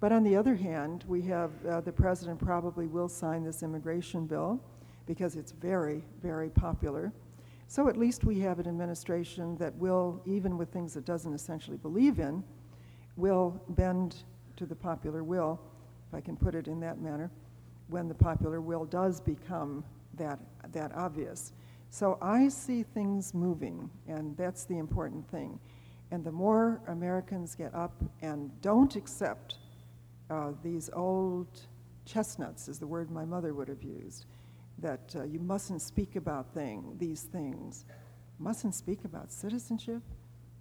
But 0.00 0.12
on 0.12 0.24
the 0.24 0.36
other 0.36 0.56
hand, 0.56 1.04
we 1.06 1.22
have 1.22 1.50
uh, 1.64 1.80
the 1.80 1.92
president 1.92 2.40
probably 2.40 2.86
will 2.86 3.08
sign 3.08 3.44
this 3.44 3.62
immigration 3.62 4.26
bill 4.26 4.60
because 5.06 5.36
it's 5.36 5.52
very 5.52 6.04
very 6.22 6.50
popular. 6.50 7.12
So 7.68 7.88
at 7.88 7.96
least 7.96 8.24
we 8.24 8.38
have 8.40 8.58
an 8.58 8.68
administration 8.68 9.56
that 9.56 9.74
will, 9.76 10.20
even 10.26 10.58
with 10.58 10.70
things 10.70 10.94
it 10.96 11.06
doesn't 11.06 11.32
essentially 11.32 11.78
believe 11.78 12.18
in, 12.18 12.44
will 13.16 13.62
bend 13.70 14.24
to 14.56 14.66
the 14.66 14.74
popular 14.74 15.24
will, 15.24 15.58
if 16.08 16.14
I 16.14 16.20
can 16.20 16.36
put 16.36 16.54
it 16.54 16.68
in 16.68 16.80
that 16.80 17.00
manner, 17.00 17.30
when 17.88 18.08
the 18.08 18.14
popular 18.14 18.60
will 18.60 18.84
does 18.84 19.20
become 19.20 19.84
that, 20.18 20.38
that 20.72 20.92
obvious. 20.94 21.54
So 21.88 22.18
I 22.20 22.48
see 22.48 22.82
things 22.82 23.32
moving, 23.32 23.88
and 24.06 24.36
that's 24.36 24.64
the 24.64 24.76
important 24.76 25.26
thing. 25.30 25.58
And 26.12 26.22
the 26.22 26.30
more 26.30 26.78
Americans 26.88 27.54
get 27.54 27.74
up 27.74 27.94
and 28.20 28.50
don't 28.60 28.96
accept 28.96 29.56
uh, 30.28 30.52
these 30.62 30.90
old 30.92 31.62
chestnuts, 32.04 32.68
is 32.68 32.78
the 32.78 32.86
word 32.86 33.10
my 33.10 33.24
mother 33.24 33.54
would 33.54 33.66
have 33.68 33.82
used, 33.82 34.26
that 34.78 35.14
uh, 35.16 35.24
you 35.24 35.40
mustn't 35.40 35.80
speak 35.80 36.16
about 36.16 36.52
thing, 36.52 36.96
these 36.98 37.22
things. 37.22 37.86
Mustn't 38.38 38.74
speak 38.74 39.06
about 39.06 39.32
citizenship? 39.32 40.02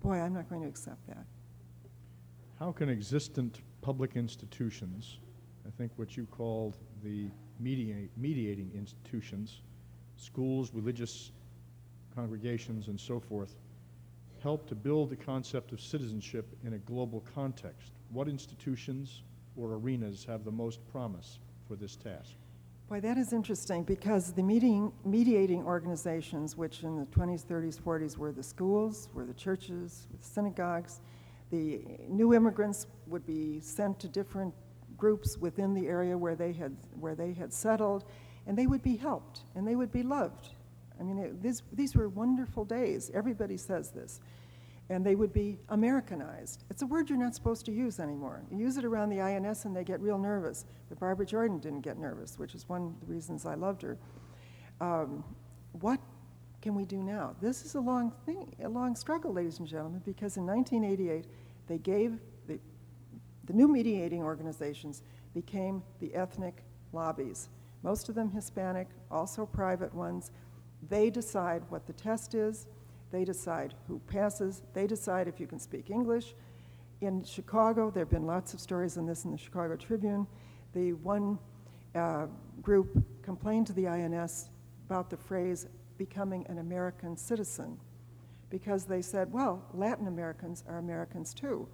Boy, 0.02 0.22
I'm 0.22 0.34
not 0.34 0.50
going 0.50 0.62
to 0.62 0.70
accept 0.70 1.06
that. 1.08 1.26
How 2.58 2.72
can 2.72 2.88
existent 2.88 3.60
public 3.82 4.16
institutions, 4.16 5.18
I 5.68 5.70
think 5.78 5.92
what 5.98 6.16
you 6.16 6.28
called 6.28 6.78
the 7.04 7.28
mediate, 7.60 8.10
mediating 8.16 8.72
institutions, 8.74 9.64
schools, 10.16 10.72
religious 10.74 11.32
congregations, 12.16 12.88
and 12.88 12.98
so 12.98 13.20
forth, 13.20 13.58
help 14.42 14.68
to 14.68 14.76
build 14.76 15.10
the 15.10 15.16
concept 15.16 15.72
of 15.72 15.80
citizenship 15.80 16.56
in 16.64 16.74
a 16.74 16.78
global 16.80 17.24
context? 17.34 17.92
What 18.10 18.28
institutions 18.28 19.24
or 19.56 19.74
arenas 19.74 20.26
have 20.26 20.44
the 20.44 20.52
most 20.52 20.86
promise 20.92 21.40
for 21.68 21.76
this 21.76 21.96
task? 21.96 22.32
Why, 22.88 23.00
that 23.00 23.18
is 23.18 23.32
interesting 23.32 23.84
because 23.84 24.34
the 24.34 24.44
meeting, 24.44 24.92
mediating 25.06 25.64
organizations, 25.64 26.58
which 26.58 26.84
in 26.84 26.98
the 26.98 27.06
20s, 27.06 27.46
30s, 27.46 27.80
40s 27.80 28.18
were 28.18 28.32
the 28.32 28.44
schools, 28.44 29.08
were 29.14 29.26
the 29.26 29.34
churches, 29.34 30.08
the 30.12 30.28
synagogues, 30.28 31.00
the 31.52 31.82
new 32.10 32.34
immigrants 32.34 32.88
would 33.08 33.26
be 33.26 33.60
sent 33.62 34.00
to 34.00 34.08
different 34.08 34.54
groups 34.98 35.38
within 35.38 35.74
the 35.74 35.88
area 35.88 36.18
where 36.18 36.36
they 36.36 36.52
had, 36.52 36.76
where 37.00 37.16
they 37.16 37.34
had 37.34 37.54
settled, 37.54 38.06
and 38.48 38.58
they 38.58 38.68
would 38.68 38.84
be 38.84 38.96
helped 38.98 39.42
and 39.56 39.68
they 39.68 39.76
would 39.76 39.92
be 39.92 40.04
loved. 40.04 40.50
I 41.02 41.04
mean, 41.04 41.18
it, 41.18 41.42
this, 41.42 41.64
these 41.74 41.96
were 41.96 42.08
wonderful 42.08 42.64
days. 42.64 43.10
Everybody 43.14 43.58
says 43.58 43.90
this 43.90 44.22
and 44.92 45.06
they 45.06 45.16
would 45.16 45.32
be 45.32 45.58
Americanized. 45.70 46.66
It's 46.70 46.82
a 46.82 46.86
word 46.86 47.10
you're 47.10 47.18
not 47.18 47.34
supposed 47.34 47.66
to 47.68 47.72
use 47.72 47.98
anymore. 47.98 48.44
You 48.52 48.58
use 48.58 48.76
it 48.76 48.84
around 48.84 49.10
the 49.10 49.22
INS 49.22 49.64
and 49.64 49.74
they 49.74 49.86
get 49.86 50.02
real 50.02 50.18
nervous. 50.18 50.66
But 50.90 51.00
Barbara 51.00 51.26
Jordan 51.26 51.60
didn't 51.60 51.80
get 51.80 51.98
nervous, 51.98 52.38
which 52.38 52.56
is 52.56 52.68
one 52.68 52.88
of 52.88 53.00
the 53.00 53.06
reasons 53.14 53.46
I 53.46 53.56
loved 53.56 53.82
her. 53.84 53.98
Um, 54.82 55.24
what 55.80 56.02
can 56.62 56.76
we 56.76 56.84
do 56.84 56.98
now? 56.98 57.36
This 57.42 57.64
is 57.64 57.76
a 57.76 57.80
long 57.80 58.12
thing, 58.26 58.54
a 58.62 58.68
long 58.68 58.96
struggle, 58.96 59.32
ladies 59.32 59.60
and 59.60 59.68
gentlemen, 59.68 60.02
because 60.06 60.36
in 60.36 60.46
1988 60.46 61.26
they 61.68 61.78
gave 61.78 62.20
the, 62.48 62.60
the 63.46 63.54
new 63.54 63.70
mediating 63.70 64.22
organizations 64.22 65.04
became 65.34 65.82
the 66.00 66.14
ethnic 66.14 66.64
lobbies. 66.92 67.48
Most 67.82 68.10
of 68.10 68.16
them 68.16 68.30
Hispanic, 68.30 68.90
also 69.10 69.46
private 69.46 69.94
ones, 69.96 70.32
They 70.90 71.10
decide 71.10 71.64
what 71.70 71.86
the 71.86 71.94
test 71.94 72.34
is, 72.34 72.68
they 73.12 73.26
decide 73.26 73.74
who 73.88 74.00
passes, 74.08 74.64
they 74.74 74.88
decide 74.88 75.28
if 75.28 75.40
you 75.40 75.48
can 75.48 75.60
speak 75.60 75.90
English. 75.90 76.34
In 77.02 77.24
Chicago, 77.24 77.90
there 77.90 78.02
have 78.02 78.10
been 78.10 78.28
lots 78.28 78.54
of 78.54 78.60
stories 78.60 78.98
on 78.98 79.06
this 79.06 79.26
in 79.26 79.32
the 79.32 79.38
Chicago 79.38 79.76
Tribune. 79.76 80.28
The 80.74 80.94
one 80.94 81.40
uh, 81.96 82.28
group 82.62 83.04
complained 83.22 83.68
to 83.68 83.74
the 83.74 83.88
INS 83.88 84.50
about 84.88 85.10
the 85.10 85.18
phrase 85.18 85.68
becoming 85.98 86.46
an 86.48 86.60
American 86.60 87.18
citizen 87.18 87.78
because 88.50 88.86
they 88.86 89.02
said, 89.02 89.32
well, 89.32 89.64
Latin 89.74 90.08
Americans 90.08 90.64
are 90.68 90.78
Americans 90.78 91.34
too. 91.34 91.68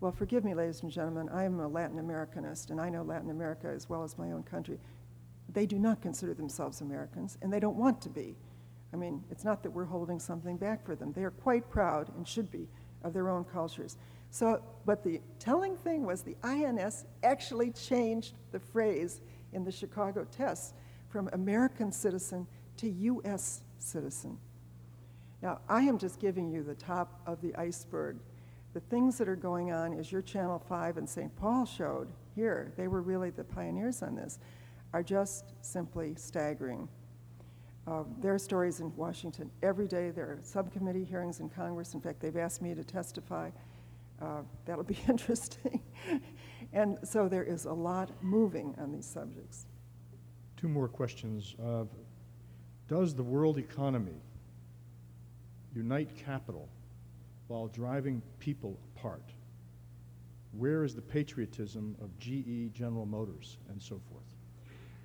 Well, 0.00 0.12
forgive 0.12 0.44
me, 0.44 0.54
ladies 0.54 0.82
and 0.82 0.90
gentlemen, 0.90 1.28
I 1.30 1.44
am 1.44 1.60
a 1.60 1.68
Latin 1.68 1.98
Americanist, 1.98 2.70
and 2.70 2.80
I 2.80 2.90
know 2.90 3.02
Latin 3.02 3.30
America 3.30 3.68
as 3.68 3.88
well 3.88 4.02
as 4.02 4.18
my 4.18 4.32
own 4.32 4.42
country. 4.42 4.78
They 5.52 5.64
do 5.66 5.78
not 5.78 6.02
consider 6.02 6.34
themselves 6.34 6.80
Americans, 6.80 7.38
and 7.40 7.52
they 7.52 7.60
don't 7.60 7.76
want 7.76 8.02
to 8.02 8.10
be. 8.10 8.36
I 8.94 8.96
mean, 8.96 9.24
it's 9.28 9.44
not 9.44 9.64
that 9.64 9.70
we're 9.70 9.84
holding 9.84 10.20
something 10.20 10.56
back 10.56 10.86
for 10.86 10.94
them. 10.94 11.12
They 11.12 11.24
are 11.24 11.32
quite 11.32 11.68
proud, 11.68 12.12
and 12.16 12.26
should 12.26 12.48
be, 12.52 12.68
of 13.02 13.12
their 13.12 13.28
own 13.28 13.42
cultures. 13.42 13.98
So, 14.30 14.62
but 14.86 15.02
the 15.02 15.20
telling 15.40 15.76
thing 15.76 16.06
was 16.06 16.22
the 16.22 16.36
INS 16.44 17.04
actually 17.24 17.72
changed 17.72 18.34
the 18.52 18.60
phrase 18.60 19.20
in 19.52 19.64
the 19.64 19.72
Chicago 19.72 20.24
tests 20.30 20.74
from 21.08 21.28
American 21.32 21.90
citizen 21.90 22.46
to 22.76 22.88
U.S. 22.88 23.62
citizen. 23.80 24.38
Now, 25.42 25.60
I 25.68 25.80
am 25.82 25.98
just 25.98 26.20
giving 26.20 26.48
you 26.48 26.62
the 26.62 26.76
top 26.76 27.20
of 27.26 27.40
the 27.42 27.54
iceberg. 27.56 28.18
The 28.74 28.80
things 28.80 29.18
that 29.18 29.28
are 29.28 29.36
going 29.36 29.72
on, 29.72 29.98
as 29.98 30.12
your 30.12 30.22
Channel 30.22 30.62
5 30.68 30.98
and 30.98 31.08
St. 31.08 31.34
Paul 31.34 31.66
showed 31.66 32.12
here, 32.36 32.72
they 32.76 32.86
were 32.86 33.02
really 33.02 33.30
the 33.30 33.44
pioneers 33.44 34.02
on 34.02 34.14
this, 34.14 34.38
are 34.92 35.02
just 35.02 35.52
simply 35.62 36.14
staggering. 36.16 36.88
Uh, 37.86 38.02
there 38.20 38.32
are 38.32 38.38
stories 38.38 38.80
in 38.80 38.94
Washington 38.96 39.50
every 39.62 39.86
day. 39.86 40.10
There 40.10 40.24
are 40.24 40.38
subcommittee 40.42 41.04
hearings 41.04 41.40
in 41.40 41.50
Congress. 41.50 41.94
In 41.94 42.00
fact, 42.00 42.20
they've 42.20 42.36
asked 42.36 42.62
me 42.62 42.74
to 42.74 42.82
testify. 42.82 43.50
Uh, 44.22 44.42
that'll 44.64 44.84
be 44.84 44.98
interesting. 45.08 45.82
and 46.72 46.98
so 47.04 47.28
there 47.28 47.42
is 47.42 47.66
a 47.66 47.72
lot 47.72 48.10
moving 48.22 48.74
on 48.78 48.90
these 48.90 49.06
subjects. 49.06 49.66
Two 50.56 50.68
more 50.68 50.88
questions. 50.88 51.54
Uh, 51.62 51.84
does 52.88 53.14
the 53.14 53.22
world 53.22 53.58
economy 53.58 54.22
unite 55.74 56.10
capital 56.16 56.68
while 57.48 57.66
driving 57.68 58.22
people 58.38 58.78
apart? 58.96 59.32
Where 60.52 60.84
is 60.84 60.94
the 60.94 61.02
patriotism 61.02 61.96
of 62.00 62.16
GE, 62.18 62.72
General 62.72 63.04
Motors, 63.04 63.58
and 63.68 63.82
so 63.82 64.00
forth? 64.10 64.24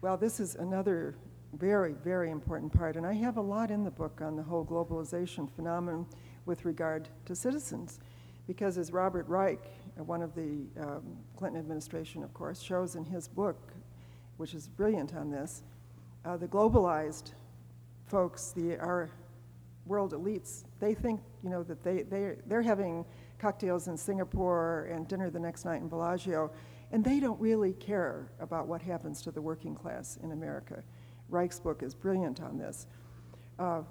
Well, 0.01 0.15
this 0.15 0.39
is 0.39 0.55
another 0.55 1.15
very, 1.57 1.93
very 1.93 2.31
important 2.31 2.71
part, 2.71 2.95
and 2.95 3.05
I 3.05 3.13
have 3.13 3.37
a 3.37 3.41
lot 3.41 3.71
in 3.71 3.83
the 3.83 3.91
book 3.91 4.21
on 4.21 4.35
the 4.35 4.43
whole 4.43 4.65
globalization 4.65 5.49
phenomenon 5.49 6.05
with 6.45 6.65
regard 6.65 7.09
to 7.25 7.35
citizens, 7.35 7.99
because 8.47 8.77
as 8.77 8.91
Robert 8.91 9.27
Reich, 9.27 9.59
uh, 9.99 10.03
one 10.03 10.21
of 10.21 10.33
the 10.35 10.65
um, 10.79 11.17
Clinton 11.35 11.59
administration, 11.59 12.23
of 12.23 12.33
course, 12.33 12.61
shows 12.61 12.95
in 12.95 13.03
his 13.03 13.27
book, 13.27 13.73
which 14.37 14.53
is 14.53 14.67
brilliant 14.67 15.15
on 15.15 15.31
this, 15.31 15.63
uh, 16.25 16.37
the 16.37 16.47
globalized 16.47 17.33
folks, 18.05 18.51
the, 18.51 18.77
our 18.77 19.09
world 19.85 20.13
elites, 20.13 20.63
they 20.79 20.93
think, 20.93 21.19
you 21.43 21.49
know, 21.49 21.63
that 21.63 21.83
they, 21.83 22.03
they, 22.03 22.35
they're 22.45 22.61
having 22.61 23.05
cocktails 23.39 23.87
in 23.87 23.97
Singapore 23.97 24.87
and 24.91 25.07
dinner 25.07 25.29
the 25.29 25.39
next 25.39 25.65
night 25.65 25.81
in 25.81 25.87
Bellagio, 25.87 26.51
and 26.91 27.03
they 27.03 27.19
don't 27.19 27.39
really 27.39 27.73
care 27.73 28.31
about 28.39 28.67
what 28.67 28.81
happens 28.81 29.21
to 29.21 29.31
the 29.31 29.41
working 29.41 29.75
class 29.75 30.17
in 30.23 30.31
America. 30.31 30.83
Reich's 31.29 31.59
book 31.59 31.83
is 31.83 31.93
brilliant 31.93 32.41
on 32.41 32.57
this. 32.57 32.87
Uh, 33.57 33.81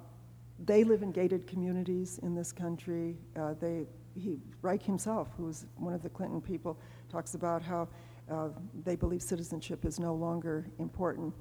they 0.65 0.83
live 0.83 1.03
in 1.03 1.11
gated 1.11 1.47
communities 1.47 2.19
in 2.23 2.35
this 2.35 2.51
country. 2.51 3.15
Uh, 3.39 3.53
they, 3.59 3.85
he, 4.15 4.37
Reich 4.61 4.83
himself, 4.83 5.29
who 5.37 5.45
was 5.45 5.65
one 5.77 5.93
of 5.93 6.03
the 6.03 6.09
Clinton 6.09 6.41
people, 6.41 6.77
talks 7.09 7.33
about 7.33 7.61
how 7.61 7.87
uh, 8.29 8.49
they 8.83 8.95
believe 8.95 9.21
citizenship 9.21 9.85
is 9.85 9.99
no 9.99 10.13
longer 10.13 10.69
important. 10.79 11.33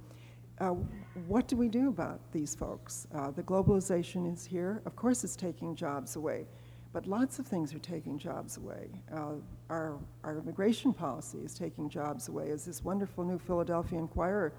Uh, 0.60 0.74
what 1.26 1.46
do 1.46 1.56
we 1.56 1.68
do 1.68 1.88
about 1.88 2.20
these 2.32 2.54
folks? 2.54 3.06
Uh, 3.14 3.30
the 3.30 3.42
globalization 3.42 4.32
is 4.32 4.44
here. 4.44 4.82
Of 4.86 4.96
course, 4.96 5.22
it's 5.22 5.36
taking 5.36 5.76
jobs 5.76 6.16
away, 6.16 6.46
but 6.92 7.06
lots 7.06 7.38
of 7.38 7.46
things 7.46 7.74
are 7.74 7.78
taking 7.78 8.18
jobs 8.18 8.56
away. 8.56 8.88
Uh, 9.12 9.34
our, 9.70 9.98
our 10.24 10.38
immigration 10.38 10.92
policy 10.92 11.38
is 11.38 11.54
taking 11.54 11.88
jobs 11.88 12.28
away, 12.28 12.50
as 12.50 12.64
this 12.64 12.82
wonderful 12.82 13.24
new 13.24 13.38
Philadelphia 13.38 13.98
Inquirer 13.98 14.52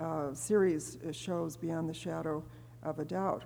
uh, 0.00 0.34
series 0.34 0.98
shows 1.12 1.56
beyond 1.56 1.88
the 1.88 1.94
shadow 1.94 2.42
of 2.82 2.98
a 2.98 3.04
doubt. 3.04 3.44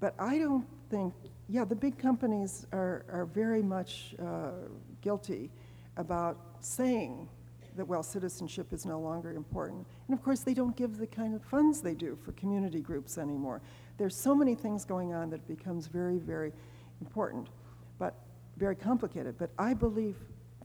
But 0.00 0.14
I 0.18 0.38
don't 0.38 0.66
think, 0.90 1.14
yeah, 1.48 1.64
the 1.64 1.74
big 1.74 1.98
companies 1.98 2.66
are, 2.72 3.04
are 3.10 3.24
very 3.24 3.62
much 3.62 4.14
uh, 4.22 4.50
guilty 5.00 5.50
about 5.96 6.38
saying 6.60 7.28
that, 7.76 7.86
well, 7.86 8.02
citizenship 8.02 8.72
is 8.72 8.86
no 8.86 8.98
longer 8.98 9.32
important. 9.32 9.86
And 10.08 10.16
of 10.16 10.22
course, 10.22 10.40
they 10.40 10.54
don't 10.54 10.76
give 10.76 10.98
the 10.98 11.06
kind 11.06 11.34
of 11.34 11.42
funds 11.42 11.80
they 11.80 11.94
do 11.94 12.16
for 12.24 12.32
community 12.32 12.80
groups 12.80 13.18
anymore. 13.18 13.60
There's 13.98 14.16
so 14.16 14.34
many 14.34 14.54
things 14.54 14.84
going 14.84 15.12
on 15.12 15.30
that 15.30 15.46
becomes 15.46 15.86
very, 15.86 16.18
very 16.18 16.52
important, 17.00 17.48
but 17.98 18.14
very 18.56 18.76
complicated. 18.76 19.36
But 19.38 19.50
I 19.58 19.74
believe 19.74 20.16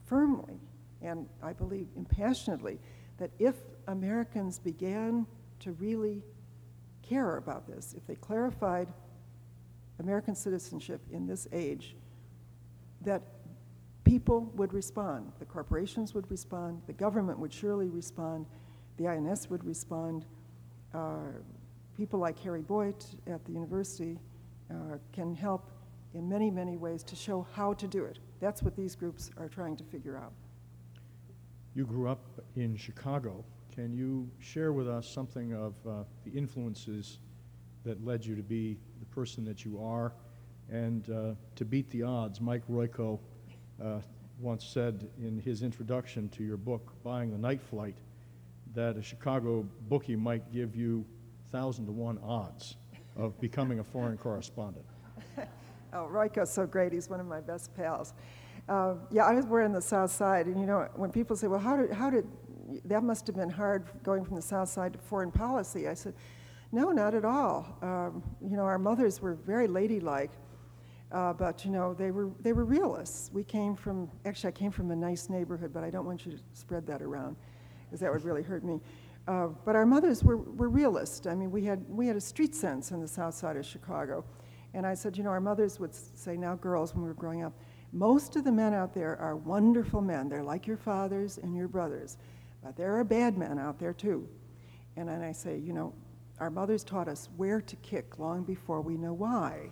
firmly, 0.06 0.60
and 1.02 1.28
I 1.41 1.54
believe 1.54 1.88
impassionately, 1.95 2.80
that 3.18 3.32
if 3.39 3.56
Americans 3.88 4.60
began 4.60 5.26
to 5.60 5.72
really 5.74 6.24
care 7.02 7.38
about 7.38 7.68
this, 7.68 7.94
if 7.98 8.06
they 8.08 8.16
clarified 8.16 8.88
American 10.00 10.36
citizenship 10.36 11.02
in 11.12 11.28
this 11.28 11.48
age, 11.52 11.96
that 13.02 13.22
people 14.04 14.52
would 14.56 14.74
respond. 14.74 15.32
The 15.40 15.46
corporations 15.46 16.14
would 16.14 16.30
respond. 16.32 16.82
The 16.88 16.94
government 16.94 17.40
would 17.40 17.54
surely 17.54 17.90
respond. 17.90 18.46
The 18.98 19.08
INS 19.08 19.50
would 19.50 19.64
respond. 19.64 20.26
Uh, 20.94 21.18
people 21.96 22.20
like 22.20 22.40
Harry 22.40 22.62
Boyte 22.62 23.06
at 23.28 23.44
the 23.46 23.52
university 23.52 24.20
uh, 24.70 24.98
can 25.12 25.36
help 25.36 25.70
in 26.14 26.28
many, 26.28 26.50
many 26.50 26.78
ways 26.78 27.04
to 27.04 27.16
show 27.16 27.46
how 27.54 27.74
to 27.74 27.88
do 27.88 28.06
it. 28.06 28.20
That's 28.40 28.64
what 28.64 28.76
these 28.76 28.96
groups 28.96 29.30
are 29.38 29.48
trying 29.48 29.78
to 29.78 29.84
figure 29.84 30.18
out. 30.18 30.34
You 31.74 31.86
grew 31.86 32.10
up 32.10 32.42
in 32.56 32.76
Chicago. 32.76 33.46
Can 33.74 33.93
you 33.93 34.30
share 34.39 34.74
with 34.74 34.89
us 34.89 35.07
something 35.07 35.53
of 35.53 35.74
uh, 35.88 36.03
the 36.26 36.32
influences 36.32 37.19
that 37.86 38.03
led 38.05 38.26
you 38.26 38.36
to 38.36 38.43
be 38.43 38.78
the 38.99 39.05
person 39.05 39.45
that 39.45 39.63
you 39.63 39.82
are 39.82 40.13
and 40.69 41.09
uh, 41.09 41.36
to 41.55 41.63
beat 41.63 41.89
the 41.89 42.03
odds? 42.03 42.41
Mike 42.41 42.63
Royko 42.69 43.17
uh, 43.82 43.99
once 44.39 44.65
said 44.65 45.07
in 45.17 45.39
his 45.39 45.63
introduction 45.63 46.28
to 46.30 46.43
your 46.43 46.57
book, 46.57 46.91
Buying 47.01 47.32
the 47.32 47.38
Night 47.38 47.61
Flight, 47.61 47.95
that 48.74 48.97
a 48.97 49.01
Chicago 49.01 49.65
bookie 49.88 50.17
might 50.17 50.51
give 50.51 50.76
you 50.76 51.05
1,000 51.51 51.86
to 51.86 51.91
1 51.93 52.19
odds 52.24 52.76
of 53.15 53.39
becoming 53.39 53.80
a 53.80 53.84
foreign 53.84 54.17
correspondent. 54.17 54.86
oh, 55.93 56.09
Royko's 56.11 56.49
so 56.49 56.65
great. 56.65 56.91
He's 56.91 57.09
one 57.09 57.22
of 57.22 57.26
my 57.26 57.39
best 57.39 57.74
pals. 57.76 58.13
Uh, 58.67 58.95
yeah, 59.11 59.26
I 59.26 59.34
was 59.34 59.45
born 59.45 59.65
in 59.65 59.74
the 59.74 59.82
South 59.82 60.11
Side, 60.11 60.45
and 60.45 60.59
you 60.59 60.65
know, 60.65 60.88
when 60.95 61.11
people 61.11 61.36
say, 61.36 61.47
well, 61.47 61.59
how 61.59 61.78
did, 61.78 61.91
how 61.91 62.09
did, 62.09 62.28
that 62.86 63.03
must 63.03 63.28
have 63.28 63.36
been 63.36 63.49
hard 63.49 63.89
going 64.03 64.24
from 64.24 64.36
the 64.36 64.41
South 64.41 64.69
Side 64.69 64.93
to 64.93 64.99
foreign 64.99 65.32
policy, 65.32 65.88
I 65.88 65.93
said, 65.93 66.13
no, 66.72 66.91
not 66.91 67.13
at 67.13 67.26
all. 67.26 67.78
Um, 67.82 68.24
you 68.41 68.55
know, 68.55 68.63
our 68.63 68.80
mothers 68.80 69.22
were 69.22 69.34
very 69.34 69.67
ladylike. 69.67 70.32
Uh, 71.11 71.34
but 71.34 71.65
you 71.65 71.72
know, 71.72 71.93
they 71.93 72.09
were 72.09 72.30
they 72.39 72.53
were 72.53 72.63
realists. 72.63 73.30
We 73.34 73.43
came 73.43 73.76
from 73.76 74.09
actually, 74.24 74.47
I 74.47 74.51
came 74.51 74.72
from 74.72 74.91
a 74.91 74.95
nice 74.95 75.30
neighborhood, 75.30 75.74
but 75.74 75.84
I 75.84 75.89
don't 75.89 76.05
want 76.05 76.26
you 76.26 76.32
to 76.32 76.39
spread 76.53 76.88
that 76.88 77.01
around, 77.01 77.36
because 77.84 77.99
that 77.99 78.13
would 78.13 78.24
really 78.24 78.43
hurt 78.43 78.63
me. 78.63 78.80
Uh, 79.28 79.47
but 79.65 79.76
our 79.76 79.86
mothers 79.86 80.24
were, 80.24 80.38
were 80.38 80.69
realists. 80.69 81.28
I 81.28 81.36
mean, 81.36 81.51
we 81.51 81.65
had 81.65 81.84
we 81.89 82.07
had 82.07 82.15
a 82.15 82.22
street 82.22 82.55
sense 82.55 82.91
in 82.91 83.01
the 83.01 83.07
South 83.09 83.34
Side 83.34 83.57
of 83.57 83.65
Chicago, 83.65 84.24
and 84.74 84.88
I 84.88 84.93
said, 84.93 85.17
you 85.17 85.24
know, 85.26 85.32
our 85.32 85.41
mothers 85.41 85.82
would 85.82 85.93
say, 85.93 86.38
now 86.38 86.55
girls, 86.55 86.93
when 86.93 87.03
we 87.03 87.09
were 87.09 87.13
growing 87.13 87.43
up, 87.43 87.59
most 87.91 88.38
of 88.38 88.45
the 88.45 88.51
men 88.51 88.74
out 88.74 88.93
there 88.93 89.17
are 89.17 89.36
wonderful 89.36 89.99
men. 89.99 90.30
They're 90.30 90.41
like 90.41 90.65
your 90.65 90.78
fathers 90.78 91.39
and 91.39 91.53
your 91.53 91.67
brothers, 91.67 92.17
but 92.64 92.76
there 92.76 92.95
are 92.97 93.03
bad 93.03 93.38
men 93.38 93.59
out 93.59 93.80
there 93.80 93.93
too. 93.93 94.28
And 94.95 95.07
then 95.07 95.22
I 95.22 95.32
say, 95.32 95.57
you 95.57 95.74
know, 95.74 95.93
our 96.39 96.49
mothers 96.49 96.84
taught 96.84 97.07
us 97.07 97.30
where 97.38 97.62
to 97.62 97.76
kick 97.78 98.20
long 98.20 98.43
before 98.43 98.82
we 98.82 98.97
know 98.97 99.14
why. 99.14 99.72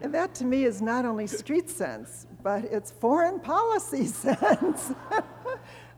and 0.00 0.12
that 0.12 0.34
to 0.34 0.44
me 0.44 0.64
is 0.64 0.82
not 0.82 1.04
only 1.04 1.26
street 1.26 1.70
sense, 1.70 2.26
but 2.42 2.64
it's 2.64 2.90
foreign 2.90 3.40
policy 3.40 4.06
sense. 4.08 4.92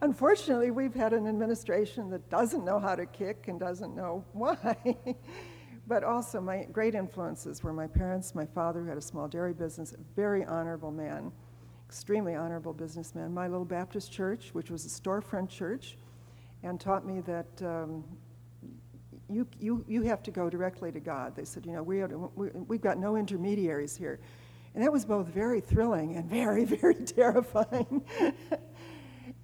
Unfortunately, 0.02 0.70
we've 0.70 0.94
had 0.94 1.12
an 1.12 1.26
administration 1.26 2.11
that 2.11 2.28
doesn't 2.30 2.64
know 2.64 2.78
how 2.78 2.94
to 2.94 3.07
kick 3.07 3.48
and 3.48 3.59
doesn't 3.59 3.96
know 3.96 4.24
why. 4.32 4.76
but 5.86 6.04
also, 6.04 6.40
my 6.40 6.64
great 6.70 6.94
influences 6.94 7.62
were 7.62 7.72
my 7.72 7.86
parents, 7.86 8.34
my 8.34 8.46
father, 8.46 8.80
who 8.82 8.88
had 8.88 8.98
a 8.98 9.02
small 9.02 9.26
dairy 9.26 9.54
business, 9.54 9.92
a 9.92 10.14
very 10.14 10.44
honorable 10.44 10.90
man, 10.90 11.32
extremely 11.89 12.34
honorable 12.34 12.72
businessman. 12.72 13.32
My 13.32 13.49
little 13.49 13.64
Baptist 13.64 14.12
church, 14.12 14.51
which 14.53 14.70
was 14.70 14.84
a 14.84 14.89
storefront 14.89 15.49
church, 15.49 15.97
and 16.62 16.80
taught 16.80 17.07
me 17.07 17.20
that 17.20 17.62
um, 17.62 18.05
you, 19.30 19.47
you, 19.61 19.84
you 19.89 20.03
have 20.03 20.22
to 20.24 20.30
go 20.30 20.51
directly 20.51 20.91
to 20.93 21.01
God. 21.01 21.34
They 21.37 21.45
said, 21.45 21.64
you 21.66 21.72
know, 21.72 21.82
we, 21.82 22.05
we, 22.05 22.49
we've 22.66 22.80
got 22.80 22.99
no 22.99 23.16
intermediaries 23.16 23.97
here. 23.97 24.18
And 24.74 24.82
that 24.84 24.93
was 24.93 25.05
both 25.05 25.28
very 25.28 25.61
thrilling 25.61 26.16
and 26.16 26.28
very, 26.28 26.64
very 26.76 26.95
terrifying. 26.95 28.05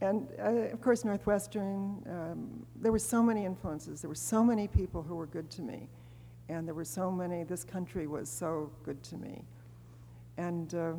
and 0.01 0.29
uh, 0.39 0.73
of 0.73 0.81
course, 0.81 1.05
Northwestern, 1.05 2.03
um, 2.09 2.67
there 2.81 2.93
were 2.93 2.99
so 2.99 3.23
many 3.23 3.45
influences. 3.45 4.03
There 4.03 4.09
were 4.09 4.15
so 4.15 4.45
many 4.45 4.69
people 4.69 5.03
who 5.03 5.15
were 5.15 5.27
good 5.27 5.51
to 5.53 5.63
me. 5.63 5.89
And 6.49 6.67
there 6.67 6.75
were 6.75 6.85
so 6.85 7.11
many, 7.11 7.45
this 7.45 7.65
country 7.65 8.07
was 8.07 8.29
so 8.29 8.71
good 8.85 9.03
to 9.05 9.17
me. 9.17 9.45
And, 10.37 10.75
uh, 10.75 10.93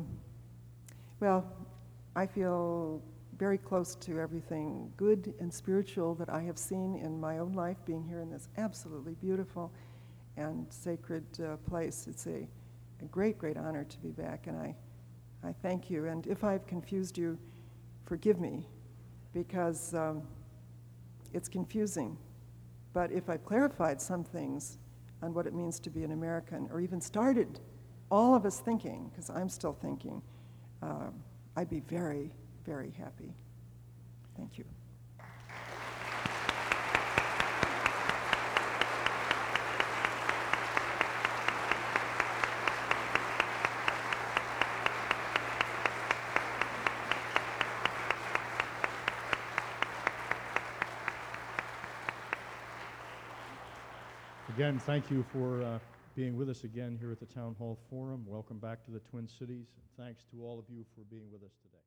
well, 1.20 1.44
I 2.16 2.26
feel 2.26 3.02
very 3.38 3.58
close 3.58 3.96
to 3.96 4.20
everything 4.20 4.92
good 4.96 5.34
and 5.40 5.52
spiritual 5.52 6.14
that 6.14 6.28
I 6.28 6.42
have 6.42 6.58
seen 6.58 6.94
in 6.96 7.20
my 7.20 7.38
own 7.38 7.52
life 7.52 7.76
being 7.84 8.04
here 8.04 8.20
in 8.20 8.30
this 8.30 8.48
absolutely 8.56 9.14
beautiful 9.14 9.72
and 10.36 10.66
sacred 10.70 11.24
uh, 11.40 11.56
place. 11.68 12.06
It's 12.08 12.26
a, 12.26 12.46
a 13.02 13.04
great, 13.10 13.38
great 13.38 13.56
honor 13.56 13.84
to 13.84 13.98
be 13.98 14.10
back, 14.10 14.46
and 14.46 14.56
I, 14.56 14.74
I 15.42 15.52
thank 15.62 15.90
you. 15.90 16.06
And 16.06 16.26
if 16.26 16.44
I've 16.44 16.66
confused 16.66 17.18
you, 17.18 17.38
forgive 18.04 18.40
me, 18.40 18.66
because 19.32 19.94
um, 19.94 20.22
it's 21.32 21.48
confusing. 21.48 22.16
But 22.92 23.10
if 23.10 23.28
I've 23.28 23.44
clarified 23.44 24.00
some 24.00 24.22
things 24.24 24.78
on 25.22 25.34
what 25.34 25.46
it 25.46 25.54
means 25.54 25.80
to 25.80 25.90
be 25.90 26.04
an 26.04 26.12
American, 26.12 26.68
or 26.72 26.80
even 26.80 27.00
started 27.00 27.60
all 28.10 28.34
of 28.34 28.46
us 28.46 28.60
thinking, 28.60 29.10
because 29.10 29.30
I'm 29.30 29.48
still 29.48 29.72
thinking, 29.72 30.22
um, 30.84 31.14
I'd 31.56 31.70
be 31.70 31.80
very, 31.80 32.30
very 32.66 32.90
happy. 32.90 33.32
Thank 34.36 34.58
you. 34.58 34.64
Again, 54.50 54.78
thank 54.78 55.10
you 55.10 55.24
for 55.32 55.62
uh, 55.62 55.78
being 56.14 56.36
with 56.36 56.48
us 56.48 56.62
again 56.62 56.96
here 56.98 57.10
at 57.10 57.18
the 57.18 57.26
Town 57.26 57.56
Hall 57.58 57.78
Forum. 57.90 58.24
Welcome 58.26 58.58
back 58.58 58.84
to 58.84 58.92
the 58.92 59.00
Twin 59.00 59.26
Cities. 59.26 59.66
Thanks 59.98 60.22
to 60.30 60.42
all 60.44 60.58
of 60.60 60.64
you 60.68 60.84
for 60.94 61.02
being 61.10 61.30
with 61.32 61.42
us 61.42 61.52
today. 61.62 61.83